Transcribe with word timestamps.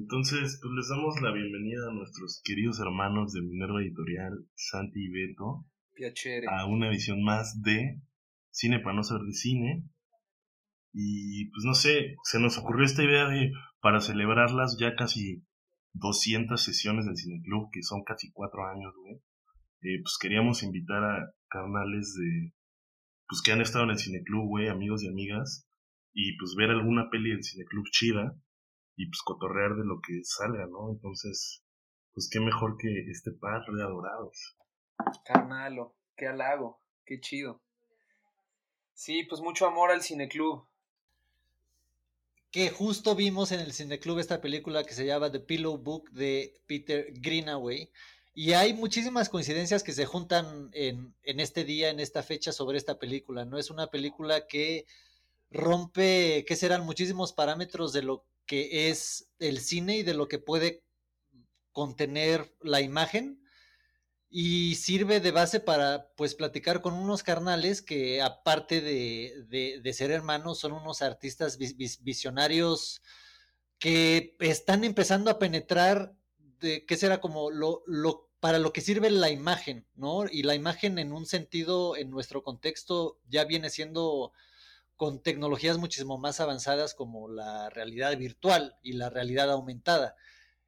Entonces, 0.00 0.60
pues 0.62 0.72
les 0.76 0.88
damos 0.88 1.20
la 1.22 1.32
bienvenida 1.32 1.88
a 1.88 1.92
nuestros 1.92 2.40
queridos 2.44 2.78
hermanos 2.78 3.32
de 3.32 3.42
Minerva 3.42 3.82
Editorial, 3.82 4.46
Santi 4.54 5.06
y 5.06 5.10
Beto, 5.10 5.66
a 6.48 6.66
una 6.66 6.88
edición 6.88 7.24
más 7.24 7.60
de 7.62 8.00
Cine 8.50 8.78
para 8.78 8.94
no 8.94 9.02
ser 9.02 9.18
de 9.18 9.32
cine. 9.32 9.82
Y 10.92 11.46
pues 11.50 11.64
no 11.64 11.74
sé, 11.74 12.14
se 12.22 12.38
nos 12.38 12.58
ocurrió 12.58 12.84
esta 12.84 13.02
idea 13.02 13.26
de, 13.26 13.50
para 13.80 14.00
celebrar 14.00 14.52
las 14.52 14.78
ya 14.78 14.94
casi 14.94 15.44
200 15.94 16.62
sesiones 16.62 17.04
del 17.04 17.16
Cineclub, 17.16 17.68
que 17.72 17.82
son 17.82 18.04
casi 18.04 18.30
cuatro 18.30 18.68
años, 18.68 18.94
güey, 19.02 19.16
eh, 19.82 20.00
pues 20.00 20.16
queríamos 20.20 20.62
invitar 20.62 21.02
a 21.02 21.34
carnales 21.48 22.14
de, 22.14 22.52
pues 23.26 23.42
que 23.42 23.50
han 23.50 23.62
estado 23.62 23.84
en 23.84 23.90
el 23.90 23.98
Cineclub, 23.98 24.46
güey, 24.46 24.68
amigos 24.68 25.02
y 25.02 25.08
amigas, 25.08 25.68
y 26.12 26.36
pues 26.38 26.54
ver 26.56 26.70
alguna 26.70 27.10
peli 27.10 27.30
del 27.30 27.42
Cineclub 27.42 27.86
chida 27.90 28.38
y 28.98 29.06
pues 29.06 29.22
cotorrear 29.22 29.76
de 29.76 29.84
lo 29.84 30.00
que 30.00 30.20
salga, 30.24 30.66
¿no? 30.66 30.90
Entonces, 30.90 31.62
pues 32.12 32.28
qué 32.30 32.40
mejor 32.40 32.76
que 32.76 32.88
este 33.08 33.30
par 33.30 33.62
de 33.64 33.82
adorados. 33.82 34.56
Carnalo, 35.24 35.94
qué 36.16 36.26
halago, 36.26 36.80
qué 37.06 37.20
chido. 37.20 37.62
Sí, 38.94 39.22
pues 39.22 39.40
mucho 39.40 39.66
amor 39.68 39.92
al 39.92 40.02
cineclub. 40.02 40.66
Que 42.50 42.70
justo 42.70 43.14
vimos 43.14 43.52
en 43.52 43.60
el 43.60 43.72
cineclub 43.72 44.18
esta 44.18 44.40
película 44.40 44.82
que 44.82 44.94
se 44.94 45.06
llama 45.06 45.30
The 45.30 45.40
Pillow 45.40 45.78
Book 45.78 46.10
de 46.10 46.60
Peter 46.66 47.12
Greenaway. 47.12 47.92
Y 48.34 48.54
hay 48.54 48.74
muchísimas 48.74 49.28
coincidencias 49.28 49.84
que 49.84 49.92
se 49.92 50.06
juntan 50.06 50.70
en, 50.72 51.14
en 51.22 51.38
este 51.38 51.62
día, 51.64 51.90
en 51.90 52.00
esta 52.00 52.24
fecha, 52.24 52.50
sobre 52.50 52.78
esta 52.78 52.98
película. 52.98 53.44
No 53.44 53.58
es 53.58 53.70
una 53.70 53.86
película 53.88 54.48
que 54.48 54.86
rompe, 55.52 56.44
que 56.48 56.56
serán 56.56 56.84
muchísimos 56.84 57.32
parámetros 57.32 57.92
de 57.92 58.02
lo 58.02 58.24
que 58.48 58.88
es 58.88 59.30
el 59.38 59.60
cine 59.60 59.98
y 59.98 60.02
de 60.02 60.14
lo 60.14 60.26
que 60.26 60.40
puede 60.40 60.82
contener 61.70 62.52
la 62.62 62.80
imagen 62.80 63.40
y 64.30 64.74
sirve 64.74 65.20
de 65.20 65.30
base 65.30 65.60
para 65.60 66.10
pues 66.16 66.34
platicar 66.34 66.80
con 66.80 66.94
unos 66.94 67.22
carnales 67.22 67.82
que 67.82 68.20
aparte 68.20 68.80
de, 68.80 69.80
de, 69.82 69.92
ser 69.92 70.10
hermanos 70.10 70.58
son 70.58 70.72
unos 70.72 71.02
artistas 71.02 71.58
visionarios 71.58 73.02
que 73.78 74.34
están 74.40 74.82
empezando 74.82 75.30
a 75.30 75.38
penetrar 75.38 76.14
de 76.58 76.84
qué 76.84 76.96
será 76.96 77.20
como 77.20 77.50
lo, 77.50 77.82
lo 77.86 78.28
para 78.40 78.58
lo 78.58 78.72
que 78.72 78.80
sirve 78.80 79.10
la 79.10 79.30
imagen, 79.30 79.86
¿no? 79.94 80.24
Y 80.30 80.42
la 80.42 80.54
imagen 80.54 80.98
en 80.98 81.12
un 81.12 81.26
sentido, 81.26 81.96
en 81.96 82.10
nuestro 82.10 82.42
contexto, 82.42 83.18
ya 83.28 83.44
viene 83.44 83.68
siendo 83.68 84.32
con 84.98 85.22
tecnologías 85.22 85.78
muchísimo 85.78 86.18
más 86.18 86.40
avanzadas 86.40 86.92
como 86.92 87.28
la 87.28 87.70
realidad 87.70 88.18
virtual 88.18 88.74
y 88.82 88.94
la 88.94 89.08
realidad 89.08 89.48
aumentada. 89.48 90.16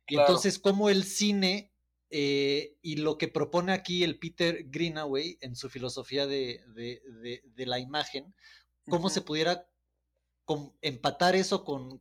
Y 0.06 0.16
entonces, 0.16 0.60
como 0.60 0.88
el 0.88 1.02
cine 1.02 1.72
eh, 2.10 2.76
y 2.80 2.96
lo 2.96 3.18
que 3.18 3.26
propone 3.26 3.72
aquí 3.72 4.04
el 4.04 4.20
Peter 4.20 4.66
Greenaway 4.68 5.36
en 5.40 5.56
su 5.56 5.68
filosofía 5.68 6.28
de, 6.28 6.60
la 7.56 7.80
imagen, 7.80 8.32
cómo 8.88 9.10
se 9.10 9.20
pudiera 9.20 9.66
empatar 10.80 11.34
eso 11.34 11.64
con, 11.64 12.00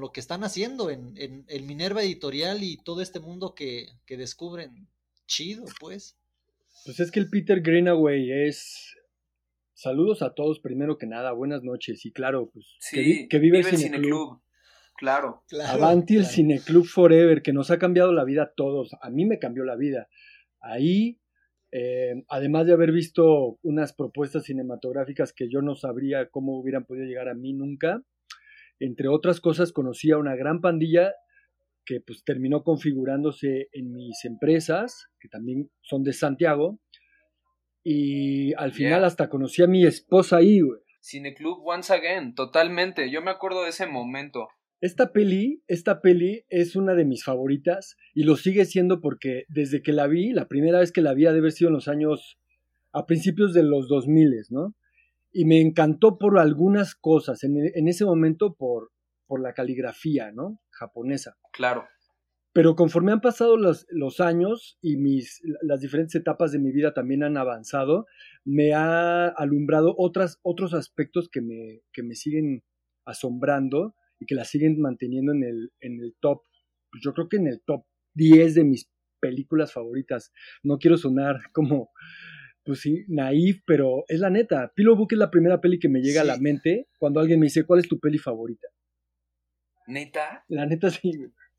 lo 0.00 0.10
que 0.10 0.20
están 0.20 0.44
haciendo 0.44 0.88
en, 0.88 1.12
en, 1.16 1.66
Minerva 1.66 2.02
Editorial 2.02 2.62
y 2.62 2.78
todo 2.78 3.02
este 3.02 3.20
mundo 3.20 3.54
que, 3.54 3.90
que 4.06 4.16
descubren. 4.16 4.88
Chido, 5.26 5.66
pues. 5.80 6.16
Pues 6.86 6.98
es 6.98 7.10
que 7.10 7.20
el 7.20 7.28
Peter 7.28 7.60
Greenaway 7.60 8.32
es 8.32 8.97
Saludos 9.78 10.22
a 10.22 10.34
todos 10.34 10.58
primero 10.58 10.98
que 10.98 11.06
nada, 11.06 11.30
buenas 11.30 11.62
noches 11.62 12.04
y 12.04 12.10
claro, 12.10 12.50
pues 12.52 12.66
que, 12.90 13.38
vive, 13.38 13.60
el 13.60 13.64
Cineclub. 13.64 14.40
Claro. 14.96 15.44
Avanti 15.68 16.16
el 16.16 16.26
Cineclub 16.26 16.84
Forever, 16.84 17.42
que 17.42 17.52
nos 17.52 17.70
ha 17.70 17.78
cambiado 17.78 18.12
la 18.12 18.24
vida 18.24 18.42
a 18.42 18.52
todos. 18.56 18.90
A 19.00 19.08
mí 19.08 19.24
me 19.24 19.38
cambió 19.38 19.62
la 19.62 19.76
vida. 19.76 20.08
Ahí, 20.60 21.20
eh, 21.70 22.24
además 22.28 22.66
de 22.66 22.72
haber 22.72 22.90
visto 22.90 23.60
unas 23.62 23.92
propuestas 23.92 24.46
cinematográficas 24.46 25.32
que 25.32 25.48
yo 25.48 25.62
no 25.62 25.76
sabría 25.76 26.28
cómo 26.28 26.58
hubieran 26.58 26.84
podido 26.84 27.06
llegar 27.06 27.28
a 27.28 27.34
mí 27.34 27.52
nunca, 27.52 28.02
entre 28.80 29.06
otras 29.06 29.40
cosas 29.40 29.70
conocí 29.70 30.10
a 30.10 30.18
una 30.18 30.34
gran 30.34 30.60
pandilla 30.60 31.12
que 31.84 32.00
pues 32.00 32.24
terminó 32.24 32.64
configurándose 32.64 33.68
en 33.70 33.92
mis 33.92 34.24
empresas, 34.24 35.06
que 35.20 35.28
también 35.28 35.70
son 35.82 36.02
de 36.02 36.14
Santiago, 36.14 36.80
y 37.82 38.52
al 38.54 38.72
final 38.72 39.04
hasta 39.04 39.28
conocí 39.28 39.62
a 39.62 39.66
mi 39.66 39.84
esposa 39.84 40.38
ahí, 40.38 40.60
güey. 40.60 40.80
Cineclub 41.00 41.64
Once 41.64 41.92
Again, 41.92 42.34
totalmente. 42.34 43.10
Yo 43.10 43.22
me 43.22 43.30
acuerdo 43.30 43.62
de 43.62 43.70
ese 43.70 43.86
momento. 43.86 44.48
Esta 44.80 45.12
peli, 45.12 45.62
esta 45.66 46.00
peli 46.00 46.44
es 46.48 46.76
una 46.76 46.94
de 46.94 47.04
mis 47.04 47.24
favoritas 47.24 47.96
y 48.14 48.22
lo 48.24 48.36
sigue 48.36 48.64
siendo 48.64 49.00
porque 49.00 49.44
desde 49.48 49.82
que 49.82 49.92
la 49.92 50.06
vi, 50.06 50.32
la 50.32 50.46
primera 50.46 50.78
vez 50.78 50.92
que 50.92 51.00
la 51.00 51.14
vi 51.14 51.26
ha 51.26 51.32
de 51.32 51.38
haber 51.38 51.52
sido 51.52 51.68
en 51.68 51.74
los 51.74 51.88
años, 51.88 52.38
a 52.92 53.04
principios 53.06 53.54
de 53.54 53.64
los 53.64 53.88
2000, 53.88 54.46
¿no? 54.50 54.76
Y 55.32 55.46
me 55.46 55.60
encantó 55.60 56.16
por 56.16 56.38
algunas 56.38 56.94
cosas, 56.94 57.42
en, 57.42 57.56
en 57.74 57.88
ese 57.88 58.04
momento 58.04 58.54
por, 58.54 58.90
por 59.26 59.40
la 59.40 59.52
caligrafía, 59.52 60.30
¿no? 60.32 60.60
Japonesa. 60.70 61.36
Claro. 61.52 61.86
Pero 62.52 62.74
conforme 62.74 63.12
han 63.12 63.20
pasado 63.20 63.56
los, 63.56 63.86
los, 63.90 64.20
años 64.20 64.78
y 64.80 64.96
mis, 64.96 65.40
las 65.62 65.80
diferentes 65.80 66.14
etapas 66.14 66.50
de 66.50 66.58
mi 66.58 66.72
vida 66.72 66.94
también 66.94 67.22
han 67.22 67.36
avanzado, 67.36 68.06
me 68.44 68.72
ha 68.72 69.28
alumbrado 69.28 69.94
otras, 69.96 70.40
otros 70.42 70.74
aspectos 70.74 71.28
que 71.28 71.40
me, 71.40 71.82
que 71.92 72.02
me 72.02 72.14
siguen 72.14 72.64
asombrando 73.04 73.94
y 74.18 74.26
que 74.26 74.34
la 74.34 74.44
siguen 74.44 74.80
manteniendo 74.80 75.32
en 75.32 75.44
el, 75.44 75.72
en 75.80 76.00
el 76.00 76.16
top, 76.20 76.42
pues 76.90 77.02
yo 77.04 77.12
creo 77.14 77.28
que 77.28 77.36
en 77.36 77.46
el 77.46 77.60
top 77.60 77.84
10 78.14 78.54
de 78.54 78.64
mis 78.64 78.90
películas 79.20 79.72
favoritas. 79.72 80.32
No 80.62 80.78
quiero 80.78 80.96
sonar 80.96 81.40
como, 81.52 81.90
pues 82.64 82.80
sí, 82.80 83.04
naif, 83.08 83.62
pero 83.66 84.04
es 84.08 84.20
la 84.20 84.30
neta. 84.30 84.72
Pillow 84.74 84.96
Book 84.96 85.12
es 85.12 85.18
la 85.18 85.30
primera 85.30 85.60
peli 85.60 85.78
que 85.78 85.88
me 85.88 86.00
llega 86.00 86.22
a 86.22 86.24
la 86.24 86.38
mente 86.38 86.88
cuando 86.98 87.20
alguien 87.20 87.40
me 87.40 87.46
dice, 87.46 87.64
¿cuál 87.64 87.80
es 87.80 87.88
tu 87.88 87.98
peli 87.98 88.18
favorita? 88.18 88.68
¿Neta? 89.86 90.44
La 90.48 90.66
neta 90.66 90.90
sí, 90.90 91.12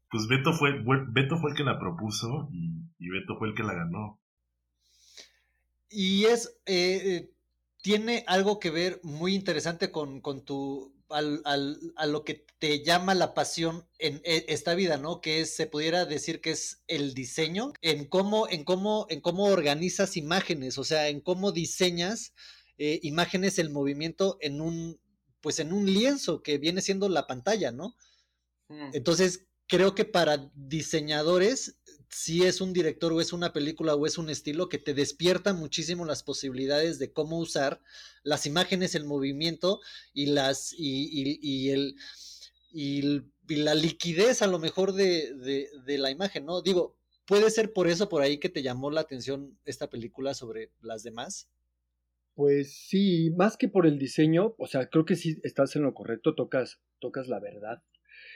pues 0.10 0.28
Beto 0.28 0.54
fue, 0.54 0.72
Beto 1.10 1.38
fue 1.38 1.52
el 1.52 1.58
que 1.58 1.64
la 1.64 1.80
propuso 1.80 2.50
y, 2.52 3.10
Beto 3.10 3.38
fue 3.38 3.50
el 3.50 3.56
que 3.56 3.64
la 3.64 3.74
ganó. 3.74 4.20
Y 5.90 6.26
es, 6.26 6.58
eh, 6.66 7.02
eh, 7.04 7.32
tiene 7.82 8.24
algo 8.28 8.60
que 8.60 8.70
ver 8.70 9.00
muy 9.04 9.34
interesante 9.36 9.92
con, 9.92 10.22
con 10.22 10.46
tu, 10.46 10.94
al, 11.10 11.42
al, 11.46 11.80
a 11.96 12.06
lo 12.06 12.24
que 12.24 12.46
te 12.60 12.84
llama 12.84 13.16
la 13.16 13.34
pasión 13.34 13.88
en 13.98 14.22
e, 14.24 14.46
esta 14.50 14.76
vida, 14.76 14.98
¿no? 14.98 15.22
Que 15.22 15.42
es, 15.42 15.56
se 15.56 15.66
pudiera 15.66 16.06
decir 16.06 16.42
que 16.42 16.52
es 16.52 16.84
el 16.88 17.14
diseño, 17.14 17.74
en 17.82 18.06
cómo, 18.06 18.48
en 18.50 18.64
cómo, 18.64 19.08
en 19.10 19.22
cómo 19.22 19.46
organizas 19.46 20.18
imágenes, 20.18 20.78
o 20.78 20.84
sea, 20.84 21.08
en 21.08 21.22
cómo 21.22 21.52
diseñas 21.52 22.34
eh, 22.78 23.00
imágenes, 23.04 23.60
el 23.60 23.70
movimiento 23.70 24.38
en 24.42 24.62
un, 24.62 25.00
pues 25.42 25.60
en 25.60 25.74
un 25.74 25.86
lienzo 25.86 26.42
que 26.42 26.58
viene 26.58 26.82
siendo 26.82 27.10
la 27.10 27.28
pantalla, 27.28 27.72
¿no? 27.72 27.96
Mm. 28.70 28.92
Entonces, 28.94 29.49
creo 29.70 29.96
que 29.96 30.04
para 30.04 30.52
diseñadores, 30.56 31.80
si 32.10 32.44
es 32.44 32.60
un 32.60 32.74
director 32.74 33.14
o 33.14 33.22
es 33.22 33.32
una 33.32 33.54
película 33.54 33.94
o 33.94 34.06
es 34.08 34.18
un 34.18 34.30
estilo 34.30 34.68
que 34.68 34.80
te 34.80 34.96
despierta 34.96 35.54
muchísimo 35.54 36.06
las 36.06 36.24
posibilidades 36.24 36.98
de 36.98 37.14
cómo 37.14 37.38
usar 37.38 37.80
las 38.24 38.48
imágenes, 38.48 38.96
el 38.96 39.06
movimiento 39.06 39.80
y 40.12 40.26
las 40.26 40.74
y, 40.76 41.70
el 41.70 41.96
y, 42.72 43.22
la 43.48 43.76
liquidez 43.76 44.42
a 44.42 44.48
lo 44.48 44.60
mejor 44.60 44.94
de, 44.94 45.34
de, 45.86 45.98
la 45.98 46.12
imagen, 46.12 46.46
¿no? 46.46 46.62
Digo, 46.62 46.98
puede 47.26 47.50
ser 47.52 47.72
por 47.72 47.88
eso 47.88 48.10
por 48.10 48.22
ahí 48.24 48.40
que 48.40 48.50
te 48.50 48.64
llamó 48.64 48.90
la 48.90 49.02
atención 49.02 49.58
esta 49.66 49.90
película 49.90 50.34
sobre 50.34 50.72
las 50.82 51.04
demás. 51.04 51.48
Pues 52.34 52.74
sí, 52.74 53.32
más 53.36 53.58
que 53.58 53.68
por 53.68 53.86
el 53.86 54.00
diseño, 54.00 54.56
o 54.58 54.68
sea, 54.68 54.90
creo 54.90 55.06
que 55.06 55.16
sí 55.16 55.40
estás 55.44 55.76
en 55.76 55.84
lo 55.84 55.94
correcto, 55.94 56.36
tocas, 56.36 56.80
tocas 57.00 57.28
la 57.28 57.40
verdad. 57.40 57.84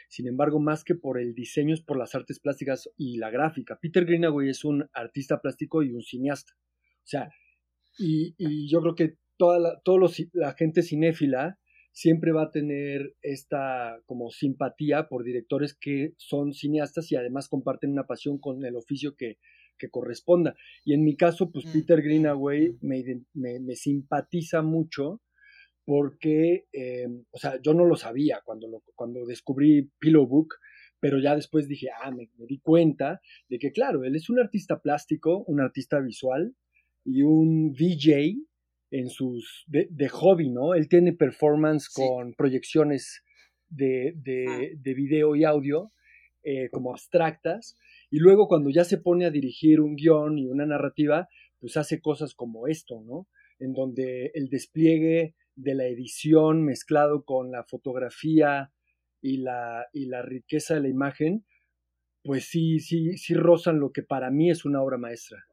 Sin 0.09 0.27
embargo, 0.27 0.59
más 0.59 0.83
que 0.83 0.95
por 0.95 1.19
el 1.19 1.33
diseño 1.33 1.73
es 1.73 1.81
por 1.81 1.97
las 1.97 2.15
artes 2.15 2.39
plásticas 2.39 2.89
y 2.97 3.17
la 3.17 3.29
gráfica. 3.29 3.77
Peter 3.81 4.05
Greenaway 4.05 4.49
es 4.49 4.63
un 4.63 4.89
artista 4.93 5.41
plástico 5.41 5.83
y 5.83 5.93
un 5.93 6.01
cineasta. 6.01 6.53
O 6.55 7.05
sea, 7.05 7.29
y, 7.97 8.35
yo 8.69 8.81
creo 8.81 8.95
que 8.95 9.17
toda 9.37 9.59
la, 9.59 9.81
la 10.33 10.53
gente 10.53 10.81
cinéfila 10.83 11.59
siempre 11.91 12.31
va 12.31 12.43
a 12.43 12.51
tener 12.51 13.15
esta 13.21 14.01
como 14.05 14.31
simpatía 14.31 15.07
por 15.07 15.23
directores 15.23 15.75
que 15.79 16.13
son 16.17 16.53
cineastas 16.53 17.11
y 17.11 17.15
además 17.15 17.47
comparten 17.47 17.91
una 17.91 18.07
pasión 18.07 18.39
con 18.39 18.65
el 18.65 18.75
oficio 18.75 19.15
que, 19.15 19.37
que 19.77 19.89
corresponda. 19.89 20.55
Y 20.83 20.93
en 20.93 21.03
mi 21.03 21.15
caso, 21.15 21.51
pues 21.51 21.65
mm. 21.65 21.71
Peter 21.71 22.01
Greenaway 22.01 22.77
me, 22.81 23.03
me, 23.33 23.59
me 23.59 23.75
simpatiza 23.75 24.61
mucho 24.61 25.21
porque, 25.85 26.65
eh, 26.71 27.07
o 27.31 27.37
sea, 27.37 27.59
yo 27.61 27.73
no 27.73 27.85
lo 27.85 27.95
sabía 27.95 28.41
cuando, 28.43 28.83
cuando 28.95 29.25
descubrí 29.25 29.89
Pillow 29.99 30.25
Book, 30.25 30.55
pero 30.99 31.19
ya 31.19 31.35
después 31.35 31.67
dije, 31.67 31.89
ah, 32.01 32.11
me, 32.11 32.29
di 32.47 32.59
cuenta 32.59 33.19
de 33.49 33.59
que, 33.59 33.71
claro, 33.71 34.05
él 34.05 34.15
es 34.15 34.29
un 34.29 34.39
artista 34.39 34.79
plástico, 34.79 35.43
un 35.47 35.59
artista 35.59 35.99
visual 35.99 36.55
y 37.03 37.23
un 37.23 37.73
VJ 37.73 38.37
en 38.91 39.09
sus, 39.09 39.65
de, 39.67 40.09
hobby, 40.09 40.49
¿no? 40.49 40.75
Él 40.75 40.87
tiene 40.87 41.11
performance 41.11 41.89
con 41.89 42.33
proyecciones 42.35 43.23
de, 43.67 44.13
de, 44.15 44.77
de, 44.77 44.93
video 44.93 45.35
y 45.35 45.43
audio 45.43 45.91
eh, 46.43 46.69
como 46.69 46.91
abstractas, 46.91 47.75
y 48.09 48.19
luego 48.19 48.47
cuando 48.47 48.69
ya 48.69 48.83
se 48.83 48.99
pone 48.99 49.25
a 49.25 49.31
dirigir 49.31 49.81
un 49.81 49.95
guion 49.95 50.37
y 50.37 50.47
una 50.47 50.65
narrativa, 50.65 51.27
pues 51.59 51.75
hace 51.75 51.99
cosas 51.99 52.35
como 52.35 52.67
esto, 52.67 53.01
¿no? 53.01 53.27
En 53.59 53.73
donde 53.73 54.31
el 54.35 54.49
despliegue 54.49 55.35
de 55.55 55.75
la 55.75 55.85
edición 55.85 56.63
mezclado 56.63 57.25
con 57.25 57.51
la 57.51 57.63
fotografía 57.63 58.71
y 59.21 59.37
la, 59.37 59.87
y 59.93 60.05
la 60.07 60.21
riqueza 60.21 60.75
de 60.75 60.81
la 60.81 60.89
imagen, 60.89 61.45
pues 62.23 62.45
sí, 62.49 62.79
sí, 62.79 63.17
sí 63.17 63.33
rozan 63.33 63.79
lo 63.79 63.91
que 63.91 64.03
para 64.03 64.31
mí 64.31 64.49
es 64.49 64.65
una 64.65 64.81
obra 64.81 64.97
maestra. 64.97 65.45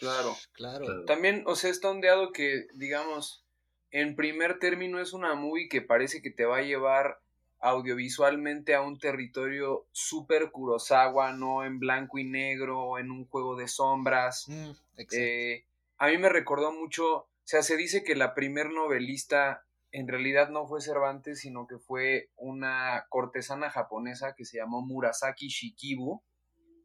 Claro, 0.00 0.34
claro. 0.52 1.04
También, 1.04 1.42
o 1.46 1.56
sea, 1.56 1.70
está 1.70 1.90
ondeado 1.90 2.32
que, 2.32 2.66
digamos, 2.74 3.44
en 3.90 4.16
primer 4.16 4.58
término 4.58 5.00
es 5.00 5.12
una 5.12 5.34
movie 5.34 5.68
que 5.68 5.82
parece 5.82 6.22
que 6.22 6.30
te 6.30 6.44
va 6.44 6.58
a 6.58 6.62
llevar 6.62 7.18
audiovisualmente 7.60 8.74
a 8.74 8.82
un 8.82 8.98
territorio 8.98 9.86
súper 9.92 10.50
Kurosawa, 10.50 11.32
no 11.32 11.64
en 11.64 11.78
blanco 11.78 12.18
y 12.18 12.24
negro, 12.24 12.98
en 12.98 13.10
un 13.10 13.26
juego 13.26 13.56
de 13.56 13.66
sombras. 13.66 14.46
Mm, 14.48 14.70
eh, 15.12 15.64
a 15.98 16.08
mí 16.08 16.18
me 16.18 16.28
recordó 16.28 16.72
mucho, 16.72 17.27
sea, 17.48 17.62
se 17.62 17.78
dice 17.78 18.04
que 18.04 18.14
la 18.14 18.34
primer 18.34 18.68
novelista 18.68 19.64
en 19.90 20.06
realidad 20.06 20.50
no 20.50 20.66
fue 20.66 20.82
Cervantes, 20.82 21.40
sino 21.40 21.66
que 21.66 21.78
fue 21.78 22.28
una 22.36 23.06
cortesana 23.08 23.70
japonesa 23.70 24.34
que 24.36 24.44
se 24.44 24.58
llamó 24.58 24.84
Murasaki 24.84 25.48
Shikibu, 25.48 26.22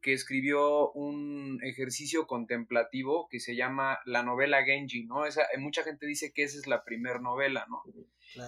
que 0.01 0.13
escribió 0.13 0.89
un 0.93 1.59
ejercicio 1.63 2.27
contemplativo 2.27 3.27
que 3.29 3.41
se 3.41 3.57
llama 3.57 3.99
la 4.05 4.23
novela 4.23 4.63
Genji, 4.63 5.05
¿no? 5.05 5.25
Esa, 5.25 5.43
eh, 5.53 5.57
mucha 5.57 5.83
gente 5.83 6.05
dice 6.05 6.31
que 6.33 6.43
esa 6.43 6.57
es 6.57 6.65
la 6.65 6.85
primera 6.85 7.19
novela, 7.19 7.65
¿no? 7.69 7.83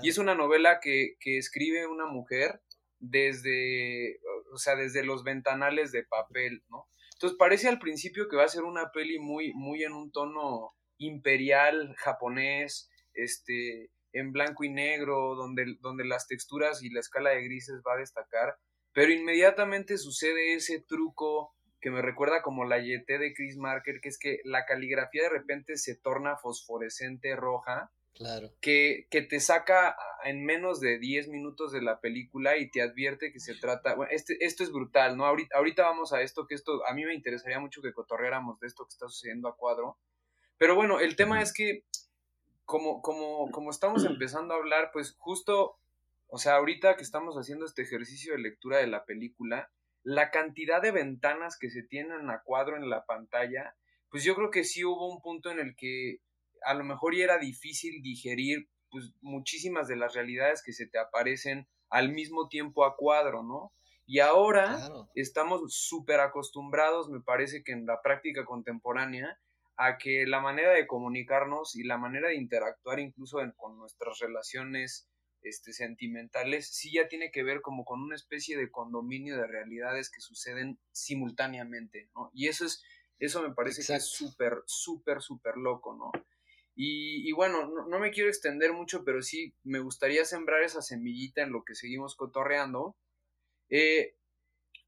Y 0.02 0.08
es 0.08 0.18
una 0.18 0.36
novela 0.36 0.80
que, 0.82 1.16
que, 1.20 1.38
escribe 1.38 1.86
una 1.86 2.06
mujer 2.06 2.62
desde, 3.00 4.22
o 4.54 4.58
sea, 4.58 4.78
desde 4.78 5.04
los 5.04 5.26
ventanales 5.26 5.92
de 5.92 6.04
papel, 6.04 6.64
¿no? 6.70 6.88
Entonces 7.16 7.38
parece 7.38 7.68
al 7.68 7.80
principio 7.80 8.30
que 8.30 8.38
va 8.38 8.46
a 8.46 8.48
ser 8.48 8.64
una 8.64 8.92
peli 8.92 9.20
muy, 9.20 9.54
muy 9.54 9.84
en 9.84 9.92
un 9.92 10.12
tono 10.12 10.76
imperial, 10.98 11.96
japonés, 11.98 12.90
este, 13.14 13.90
en 14.14 14.32
blanco 14.32 14.64
y 14.64 14.70
negro, 14.70 15.36
donde, 15.36 15.76
donde 15.82 16.06
las 16.06 16.28
texturas 16.28 16.84
y 16.84 16.90
la 16.90 17.02
escala 17.02 17.32
de 17.32 17.44
grises 17.44 17.82
va 17.86 17.94
a 17.94 18.00
destacar, 18.00 18.58
pero 18.94 19.12
inmediatamente 19.12 19.98
sucede 19.98 20.54
ese 20.54 20.80
truco 20.80 21.54
que 21.82 21.92
me 21.92 22.02
recuerda 22.02 22.42
como 22.42 22.66
la 22.66 22.80
YT 22.80 23.06
de 23.06 23.34
Chris 23.36 23.58
Marker, 23.58 24.00
que 24.02 24.10
es 24.10 24.18
que 24.18 24.40
la 24.44 24.66
caligrafía 24.66 25.24
de 25.24 25.30
repente 25.30 25.78
se 25.78 25.96
torna 25.96 26.38
fosforescente 26.38 27.36
roja. 27.36 27.92
Claro. 28.14 28.50
Que, 28.62 29.08
que 29.12 29.22
te 29.22 29.42
saca 29.42 29.96
en 30.24 30.46
menos 30.46 30.80
de 30.80 30.98
10 30.98 31.28
minutos 31.28 31.74
de 31.74 31.82
la 31.82 32.00
película 32.00 32.58
y 32.58 32.72
te 32.72 32.82
advierte 32.82 33.34
que 33.34 33.42
se 33.42 33.54
trata. 33.54 33.94
Bueno, 33.94 34.12
este, 34.12 34.44
esto 34.44 34.64
es 34.64 34.72
brutal, 34.72 35.18
¿no? 35.18 35.26
Ahorita, 35.26 35.58
ahorita 35.58 35.84
vamos 35.84 36.14
a 36.14 36.22
esto, 36.22 36.48
que 36.48 36.56
esto. 36.56 36.84
A 36.88 36.94
mí 36.94 37.04
me 37.04 37.14
interesaría 37.14 37.60
mucho 37.60 37.82
que 37.82 37.94
cotorreáramos 37.94 38.60
de 38.62 38.68
esto 38.68 38.86
que 38.86 38.94
está 38.94 39.08
sucediendo 39.10 39.50
a 39.50 39.58
cuadro. 39.58 39.98
Pero 40.58 40.76
bueno, 40.76 41.00
el 41.00 41.16
tema 41.16 41.42
es 41.42 41.54
que, 41.54 41.84
como, 42.66 43.02
como, 43.02 43.52
como 43.52 43.70
estamos 43.70 44.06
empezando 44.06 44.54
a 44.54 44.58
hablar, 44.58 44.90
pues 44.94 45.16
justo 45.18 45.80
o 46.28 46.38
sea, 46.38 46.56
ahorita 46.56 46.96
que 46.96 47.04
estamos 47.04 47.36
haciendo 47.36 47.66
este 47.66 47.84
ejercicio 47.84 48.34
de 48.34 48.40
lectura 48.40 48.78
de 48.78 48.88
la 48.88 49.06
película, 49.06 49.72
la 50.04 50.32
cantidad 50.32 50.82
de 50.82 50.92
ventanas 50.92 51.58
que 51.58 51.70
se 51.70 51.84
tienen 51.84 52.30
a 52.30 52.42
cuadro 52.44 52.78
en 52.78 52.90
la 52.90 53.06
pantalla, 53.06 53.76
pues 54.10 54.24
yo 54.24 54.36
creo 54.36 54.52
que 54.52 54.64
sí 54.64 54.84
hubo 54.84 55.14
un 55.14 55.22
punto 55.22 55.52
en 55.52 55.60
el 55.60 55.76
que 55.76 56.20
a 56.64 56.74
lo 56.74 56.84
mejor 56.84 57.16
ya 57.16 57.24
era 57.24 57.38
difícil 57.38 58.02
digerir 58.02 58.68
pues 58.90 59.12
muchísimas 59.22 59.88
de 59.88 59.98
las 59.98 60.14
realidades 60.14 60.64
que 60.64 60.74
se 60.74 60.88
te 60.88 61.00
aparecen 61.00 61.68
al 61.90 62.12
mismo 62.12 62.48
tiempo 62.48 62.86
a 62.86 62.96
cuadro, 62.96 63.44
¿no? 63.44 63.74
Y 64.08 64.20
ahora 64.20 64.78
estamos 65.16 65.62
súper 65.74 66.20
acostumbrados, 66.20 67.10
me 67.10 67.22
parece 67.22 67.64
que 67.64 67.72
en 67.72 67.86
la 67.86 68.02
práctica 68.02 68.46
contemporánea, 68.46 69.40
a 69.78 69.98
que 69.98 70.26
la 70.26 70.40
manera 70.40 70.72
de 70.72 70.88
comunicarnos 70.88 71.76
y 71.76 71.84
la 71.84 71.98
manera 71.98 72.30
de 72.30 72.36
interactuar 72.36 73.00
incluso 73.00 73.40
con 73.58 73.78
nuestras 73.78 74.20
relaciones 74.20 75.10
este, 75.42 75.74
sentimentales, 75.74 76.68
sí 76.74 76.94
ya 76.94 77.08
tiene 77.08 77.30
que 77.32 77.44
ver 77.44 77.62
como 77.62 77.86
con 77.86 78.02
una 78.02 78.16
especie 78.16 78.58
de 78.58 78.72
condominio 78.72 79.38
de 79.38 79.48
realidades 79.48 80.10
que 80.10 80.22
suceden 80.22 80.80
simultáneamente, 80.92 82.10
¿no? 82.16 82.32
Y 82.34 82.48
eso 82.48 82.66
es, 82.66 82.84
eso 83.20 83.42
me 83.42 83.54
parece 83.54 83.86
que 83.86 83.96
es 83.96 84.06
súper, 84.06 84.64
súper, 84.66 85.22
súper 85.22 85.58
loco, 85.58 85.96
¿no? 85.96 86.12
Y, 86.78 87.32
bueno, 87.32 87.70
no, 87.88 88.00
me 88.00 88.12
quiero 88.12 88.28
extender 88.28 88.74
mucho, 88.74 89.06
pero 89.06 89.22
sí 89.22 89.56
me 89.64 89.80
gustaría 89.80 90.26
sembrar 90.26 90.62
esa 90.62 90.82
semillita 90.82 91.42
en 91.42 91.54
lo 91.54 91.64
que 91.64 91.74
seguimos 91.74 92.18
cotorreando. 92.18 92.98
Eh, 93.70 94.18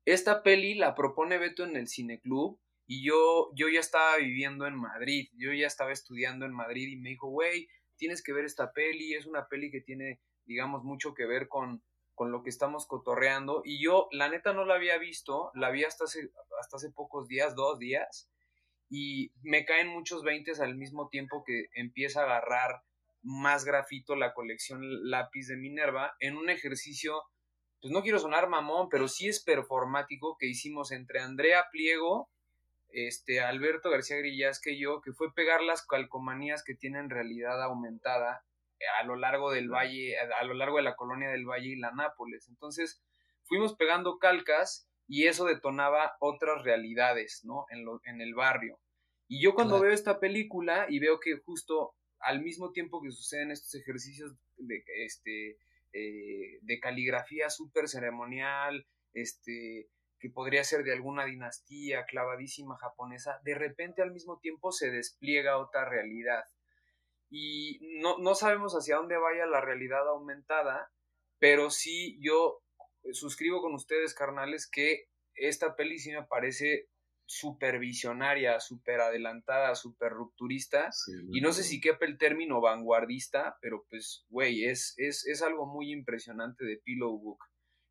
esta 0.04 0.44
peli 0.44 0.74
la 0.74 0.96
propone 0.96 1.38
Beto 1.38 1.64
en 1.64 1.78
el 1.78 1.88
Cineclub 1.88 2.60
y 2.88 3.06
yo, 3.06 3.52
yo 3.54 3.70
ya 3.70 3.80
estaba 3.80 4.18
viviendo 4.18 4.66
en 4.66 4.76
Madrid, 4.76 5.30
yo 5.34 5.54
ya 5.54 5.68
estaba 5.68 5.92
estudiando 5.92 6.46
en 6.46 6.54
Madrid 6.54 6.88
y 6.88 6.98
me 6.98 7.10
dijo, 7.10 7.28
güey, 7.28 7.68
tienes 7.98 8.24
que 8.24 8.34
ver 8.34 8.46
esta 8.46 8.72
peli, 8.72 9.14
es 9.14 9.26
una 9.26 9.48
peli 9.48 9.70
que 9.70 9.82
tiene 9.82 10.20
digamos, 10.48 10.84
mucho 10.84 11.14
que 11.14 11.26
ver 11.26 11.48
con, 11.48 11.84
con 12.16 12.32
lo 12.32 12.42
que 12.42 12.50
estamos 12.50 12.88
cotorreando. 12.88 13.62
Y 13.64 13.84
yo, 13.84 14.08
la 14.12 14.30
neta, 14.30 14.54
no 14.54 14.66
la 14.66 14.76
había 14.76 14.98
visto, 14.98 15.52
la 15.54 15.70
vi 15.70 15.84
hasta 15.84 16.06
hace, 16.06 16.32
hasta 16.60 16.78
hace 16.78 16.90
pocos 16.90 17.28
días, 17.28 17.56
dos 17.56 17.78
días, 17.78 18.32
y 18.90 19.32
me 19.44 19.66
caen 19.66 19.90
muchos 19.90 20.24
veintes 20.24 20.60
al 20.60 20.76
mismo 20.76 21.10
tiempo 21.10 21.44
que 21.46 21.66
empieza 21.76 22.22
a 22.22 22.24
agarrar 22.24 22.82
más 23.22 23.66
grafito 23.66 24.16
la 24.16 24.34
colección 24.34 24.80
lápiz 25.10 25.48
de 25.48 25.58
Minerva 25.58 26.16
en 26.20 26.38
un 26.38 26.50
ejercicio, 26.50 27.24
pues 27.82 27.92
no 27.92 28.02
quiero 28.02 28.20
sonar 28.20 28.48
mamón, 28.48 28.88
pero 28.90 29.10
sí 29.10 29.28
es 29.28 29.44
performático 29.44 30.38
que 30.40 30.48
hicimos 30.48 30.92
entre 30.92 31.20
Andrea 31.20 31.66
Pliego, 31.72 32.30
este, 32.90 33.42
Alberto 33.42 33.90
García 33.90 34.18
Grillas 34.18 34.60
que 34.60 34.78
yo, 34.78 35.02
que 35.02 35.14
fue 35.14 35.34
pegar 35.34 35.62
las 35.62 35.86
calcomanías 35.86 36.64
que 36.64 36.76
tienen 36.76 37.10
realidad 37.10 37.62
aumentada 37.64 38.44
a 39.00 39.04
lo 39.04 39.16
largo 39.16 39.52
del 39.52 39.70
valle, 39.70 40.16
a 40.20 40.44
lo 40.44 40.54
largo 40.54 40.78
de 40.78 40.84
la 40.84 40.96
colonia 40.96 41.30
del 41.30 41.46
valle 41.46 41.70
y 41.70 41.76
la 41.76 41.92
Nápoles. 41.92 42.48
Entonces, 42.48 43.02
fuimos 43.44 43.76
pegando 43.76 44.20
calcas 44.20 44.88
y 45.08 45.26
eso 45.26 45.46
detonaba 45.46 46.18
otras 46.20 46.64
realidades, 46.64 47.42
¿no? 47.44 47.66
En, 47.70 47.86
lo, 47.86 48.02
en 48.04 48.22
el 48.22 48.36
barrio. 48.36 48.80
Y 49.28 49.42
yo 49.42 49.56
cuando 49.56 49.80
veo 49.80 49.92
esta 49.92 50.20
película 50.20 50.86
y 50.90 51.00
veo 51.00 51.20
que 51.20 51.38
justo 51.38 51.96
al 52.20 52.42
mismo 52.42 52.72
tiempo 52.72 53.02
que 53.02 53.12
suceden 53.12 53.52
estos 53.52 53.76
ejercicios 53.76 54.34
de, 54.58 54.84
este, 55.06 55.58
eh, 55.94 56.60
de 56.62 56.80
caligrafía 56.80 57.50
súper 57.50 57.88
ceremonial, 57.88 58.86
este, 59.14 59.88
que 60.20 60.30
podría 60.30 60.64
ser 60.64 60.84
de 60.84 60.94
alguna 60.94 61.26
dinastía 61.26 62.06
clavadísima 62.06 62.78
japonesa, 62.78 63.40
de 63.44 63.56
repente 63.56 64.02
al 64.02 64.12
mismo 64.12 64.40
tiempo 64.40 64.72
se 64.72 64.90
despliega 64.90 65.58
otra 65.58 65.86
realidad 65.86 66.44
y 67.30 67.80
no, 68.00 68.18
no 68.20 68.36
sabemos 68.36 68.74
hacia 68.74 68.98
dónde 68.98 69.18
vaya 69.18 69.46
la 69.46 69.62
realidad 69.62 70.08
aumentada, 70.08 70.92
pero 71.40 71.70
sí 71.70 72.18
yo 72.22 72.62
suscribo 73.12 73.62
con 73.62 73.74
ustedes, 73.74 74.14
carnales, 74.14 74.70
que 74.70 75.10
esta 75.36 75.76
peli 75.76 76.00
sí 76.00 76.12
me 76.12 76.24
parece 76.24 76.90
súper 77.26 77.80
visionaria, 77.80 78.60
súper 78.62 79.02
adelantada, 79.02 79.76
súper 79.76 80.14
rupturista. 80.14 80.90
y 81.32 81.42
no 81.42 81.52
sé 81.52 81.64
si 81.64 81.82
quepa 81.82 82.06
el 82.06 82.18
término 82.18 82.62
vanguardista, 82.62 83.58
pero 83.62 83.86
pues, 83.90 84.26
güey, 84.30 84.66
es, 84.66 84.94
es, 84.98 85.28
es, 85.28 85.42
algo 85.42 85.66
muy 85.66 85.92
impresionante 85.92 86.64
de 86.64 86.78
Pillow 86.78 87.20
Book. 87.20 87.40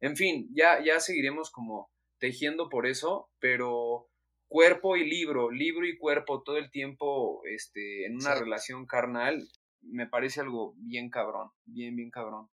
En 0.00 0.17
fin, 0.17 0.49
ya, 0.55 0.83
ya 0.83 1.00
seguiremos 1.00 1.50
como 1.50 1.91
tejiendo 2.19 2.69
por 2.69 2.87
eso, 2.87 3.29
pero 3.39 4.09
cuerpo 4.49 4.97
y 4.97 5.09
libro, 5.09 5.51
libro 5.51 5.87
y 5.87 5.97
cuerpo 5.99 6.43
todo 6.43 6.57
el 6.57 6.71
tiempo 6.71 7.43
este, 7.45 8.07
en 8.07 8.17
una 8.17 8.35
relación 8.35 8.87
carnal, 8.87 9.49
me 9.83 10.07
parece 10.07 10.41
algo 10.41 10.75
bien 10.79 11.11
cabrón, 11.11 11.51
bien, 11.65 11.97
bien 11.97 12.11
cabrón. 12.11 12.49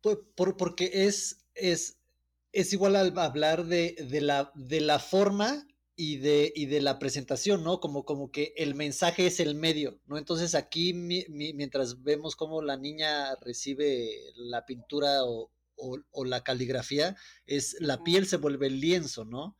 Por, 0.00 0.56
porque 0.56 0.90
es, 0.92 1.46
es, 1.54 1.98
es 2.52 2.72
igual 2.72 2.96
al 2.96 3.16
hablar 3.18 3.64
de, 3.64 3.96
de, 4.10 4.20
la, 4.20 4.52
de 4.54 4.80
la 4.80 4.98
forma 4.98 5.66
y 5.96 6.16
de, 6.18 6.52
y 6.54 6.66
de 6.66 6.80
la 6.80 6.98
presentación, 6.98 7.62
¿no? 7.62 7.80
Como, 7.80 8.04
como 8.04 8.30
que 8.30 8.52
el 8.56 8.74
mensaje 8.74 9.26
es 9.26 9.40
el 9.40 9.54
medio, 9.54 10.00
¿no? 10.06 10.18
Entonces 10.18 10.54
aquí 10.54 10.92
mientras 10.94 12.02
vemos 12.02 12.36
cómo 12.36 12.62
la 12.62 12.76
niña 12.76 13.34
recibe 13.36 14.10
la 14.34 14.64
pintura 14.64 15.24
o, 15.24 15.50
o 15.76 16.24
la 16.24 16.44
caligrafía, 16.44 17.16
es 17.46 17.76
la 17.80 18.04
piel 18.04 18.26
se 18.26 18.36
vuelve 18.36 18.68
el 18.68 18.80
lienzo, 18.80 19.24
¿no? 19.24 19.56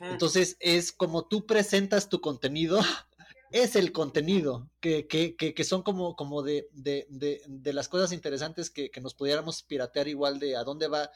Entonces 0.00 0.56
es 0.60 0.92
como 0.92 1.26
tú 1.26 1.46
presentas 1.46 2.08
tu 2.08 2.20
contenido, 2.20 2.78
es 3.50 3.76
el 3.76 3.92
contenido, 3.92 4.70
que, 4.80 5.06
que, 5.06 5.34
que, 5.36 5.64
son 5.64 5.82
como, 5.82 6.16
como 6.16 6.42
de, 6.42 6.68
de, 6.72 7.06
de, 7.08 7.72
las 7.72 7.88
cosas 7.88 8.12
interesantes 8.12 8.70
que, 8.70 8.90
nos 9.00 9.14
pudiéramos 9.14 9.62
piratear 9.62 10.08
igual 10.08 10.38
de 10.38 10.56
a 10.56 10.64
dónde 10.64 10.88
va, 10.88 11.10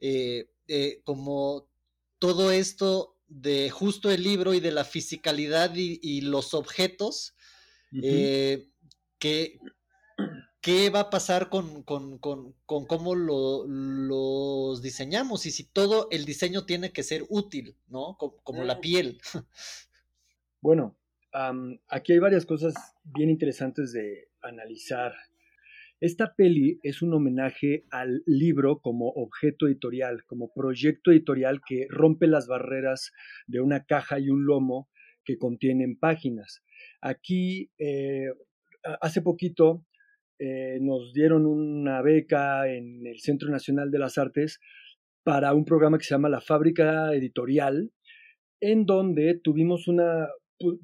eh, 0.00 0.48
eh, 0.68 1.00
como 1.04 1.68
todo 2.18 2.50
esto 2.50 3.16
de 3.28 3.70
justo 3.70 4.10
el 4.10 4.22
libro 4.22 4.54
y 4.54 4.60
de 4.60 4.70
la 4.70 4.84
fisicalidad 4.84 5.72
y, 5.74 6.20
los 6.20 6.54
objetos, 6.54 7.34
eh, 8.02 8.68
que, 9.18 9.58
qué 10.66 10.90
va 10.90 11.00
a 11.00 11.10
pasar 11.10 11.48
con, 11.48 11.84
con, 11.84 12.18
con, 12.18 12.54
con 12.66 12.86
cómo 12.86 13.14
lo, 13.14 13.64
los 13.66 14.82
diseñamos 14.82 15.46
y 15.46 15.52
si 15.52 15.64
todo 15.64 16.08
el 16.10 16.24
diseño 16.24 16.66
tiene 16.66 16.92
que 16.92 17.04
ser 17.04 17.24
útil, 17.28 17.76
¿no? 17.86 18.16
Como, 18.18 18.64
la 18.64 18.76
mm. 18.76 18.80
piel. 18.80 19.18
Bueno, 20.62 20.96
aquí 21.88 22.14
hay 22.14 22.18
varias 22.18 22.44
cosas 22.44 22.74
bien 23.04 23.30
interesantes 23.30 23.92
de 23.92 24.30
analizar. 24.42 25.14
Esta 26.00 26.34
peli 26.34 26.80
es 26.82 27.02
un 27.02 27.14
homenaje 27.14 27.84
al 27.90 28.24
libro 28.26 28.80
como 28.80 29.10
objeto 29.10 29.68
editorial, 29.68 30.24
como 30.24 30.52
proyecto 30.52 31.12
editorial 31.12 31.60
que 31.64 31.86
rompe 31.88 32.26
las 32.26 32.48
barreras 32.48 33.12
de 33.46 33.60
una 33.60 33.84
caja 33.84 34.18
y 34.18 34.28
un 34.28 34.44
lomo 34.44 34.88
que 35.24 35.38
contienen 35.38 35.96
páginas. 35.96 36.64
Aquí, 37.00 37.70
eh, 37.78 38.32
hace 39.00 39.22
poquito, 39.22 39.84
eh, 40.38 40.78
nos 40.80 41.12
dieron 41.12 41.46
una 41.46 42.02
beca 42.02 42.68
en 42.68 43.06
el 43.06 43.20
Centro 43.20 43.50
Nacional 43.50 43.90
de 43.90 43.98
las 43.98 44.18
Artes 44.18 44.60
para 45.22 45.54
un 45.54 45.64
programa 45.64 45.98
que 45.98 46.04
se 46.04 46.14
llama 46.14 46.28
La 46.28 46.40
Fábrica 46.40 47.12
Editorial, 47.14 47.90
en 48.60 48.86
donde 48.86 49.40
tuvimos, 49.42 49.88
una, 49.88 50.28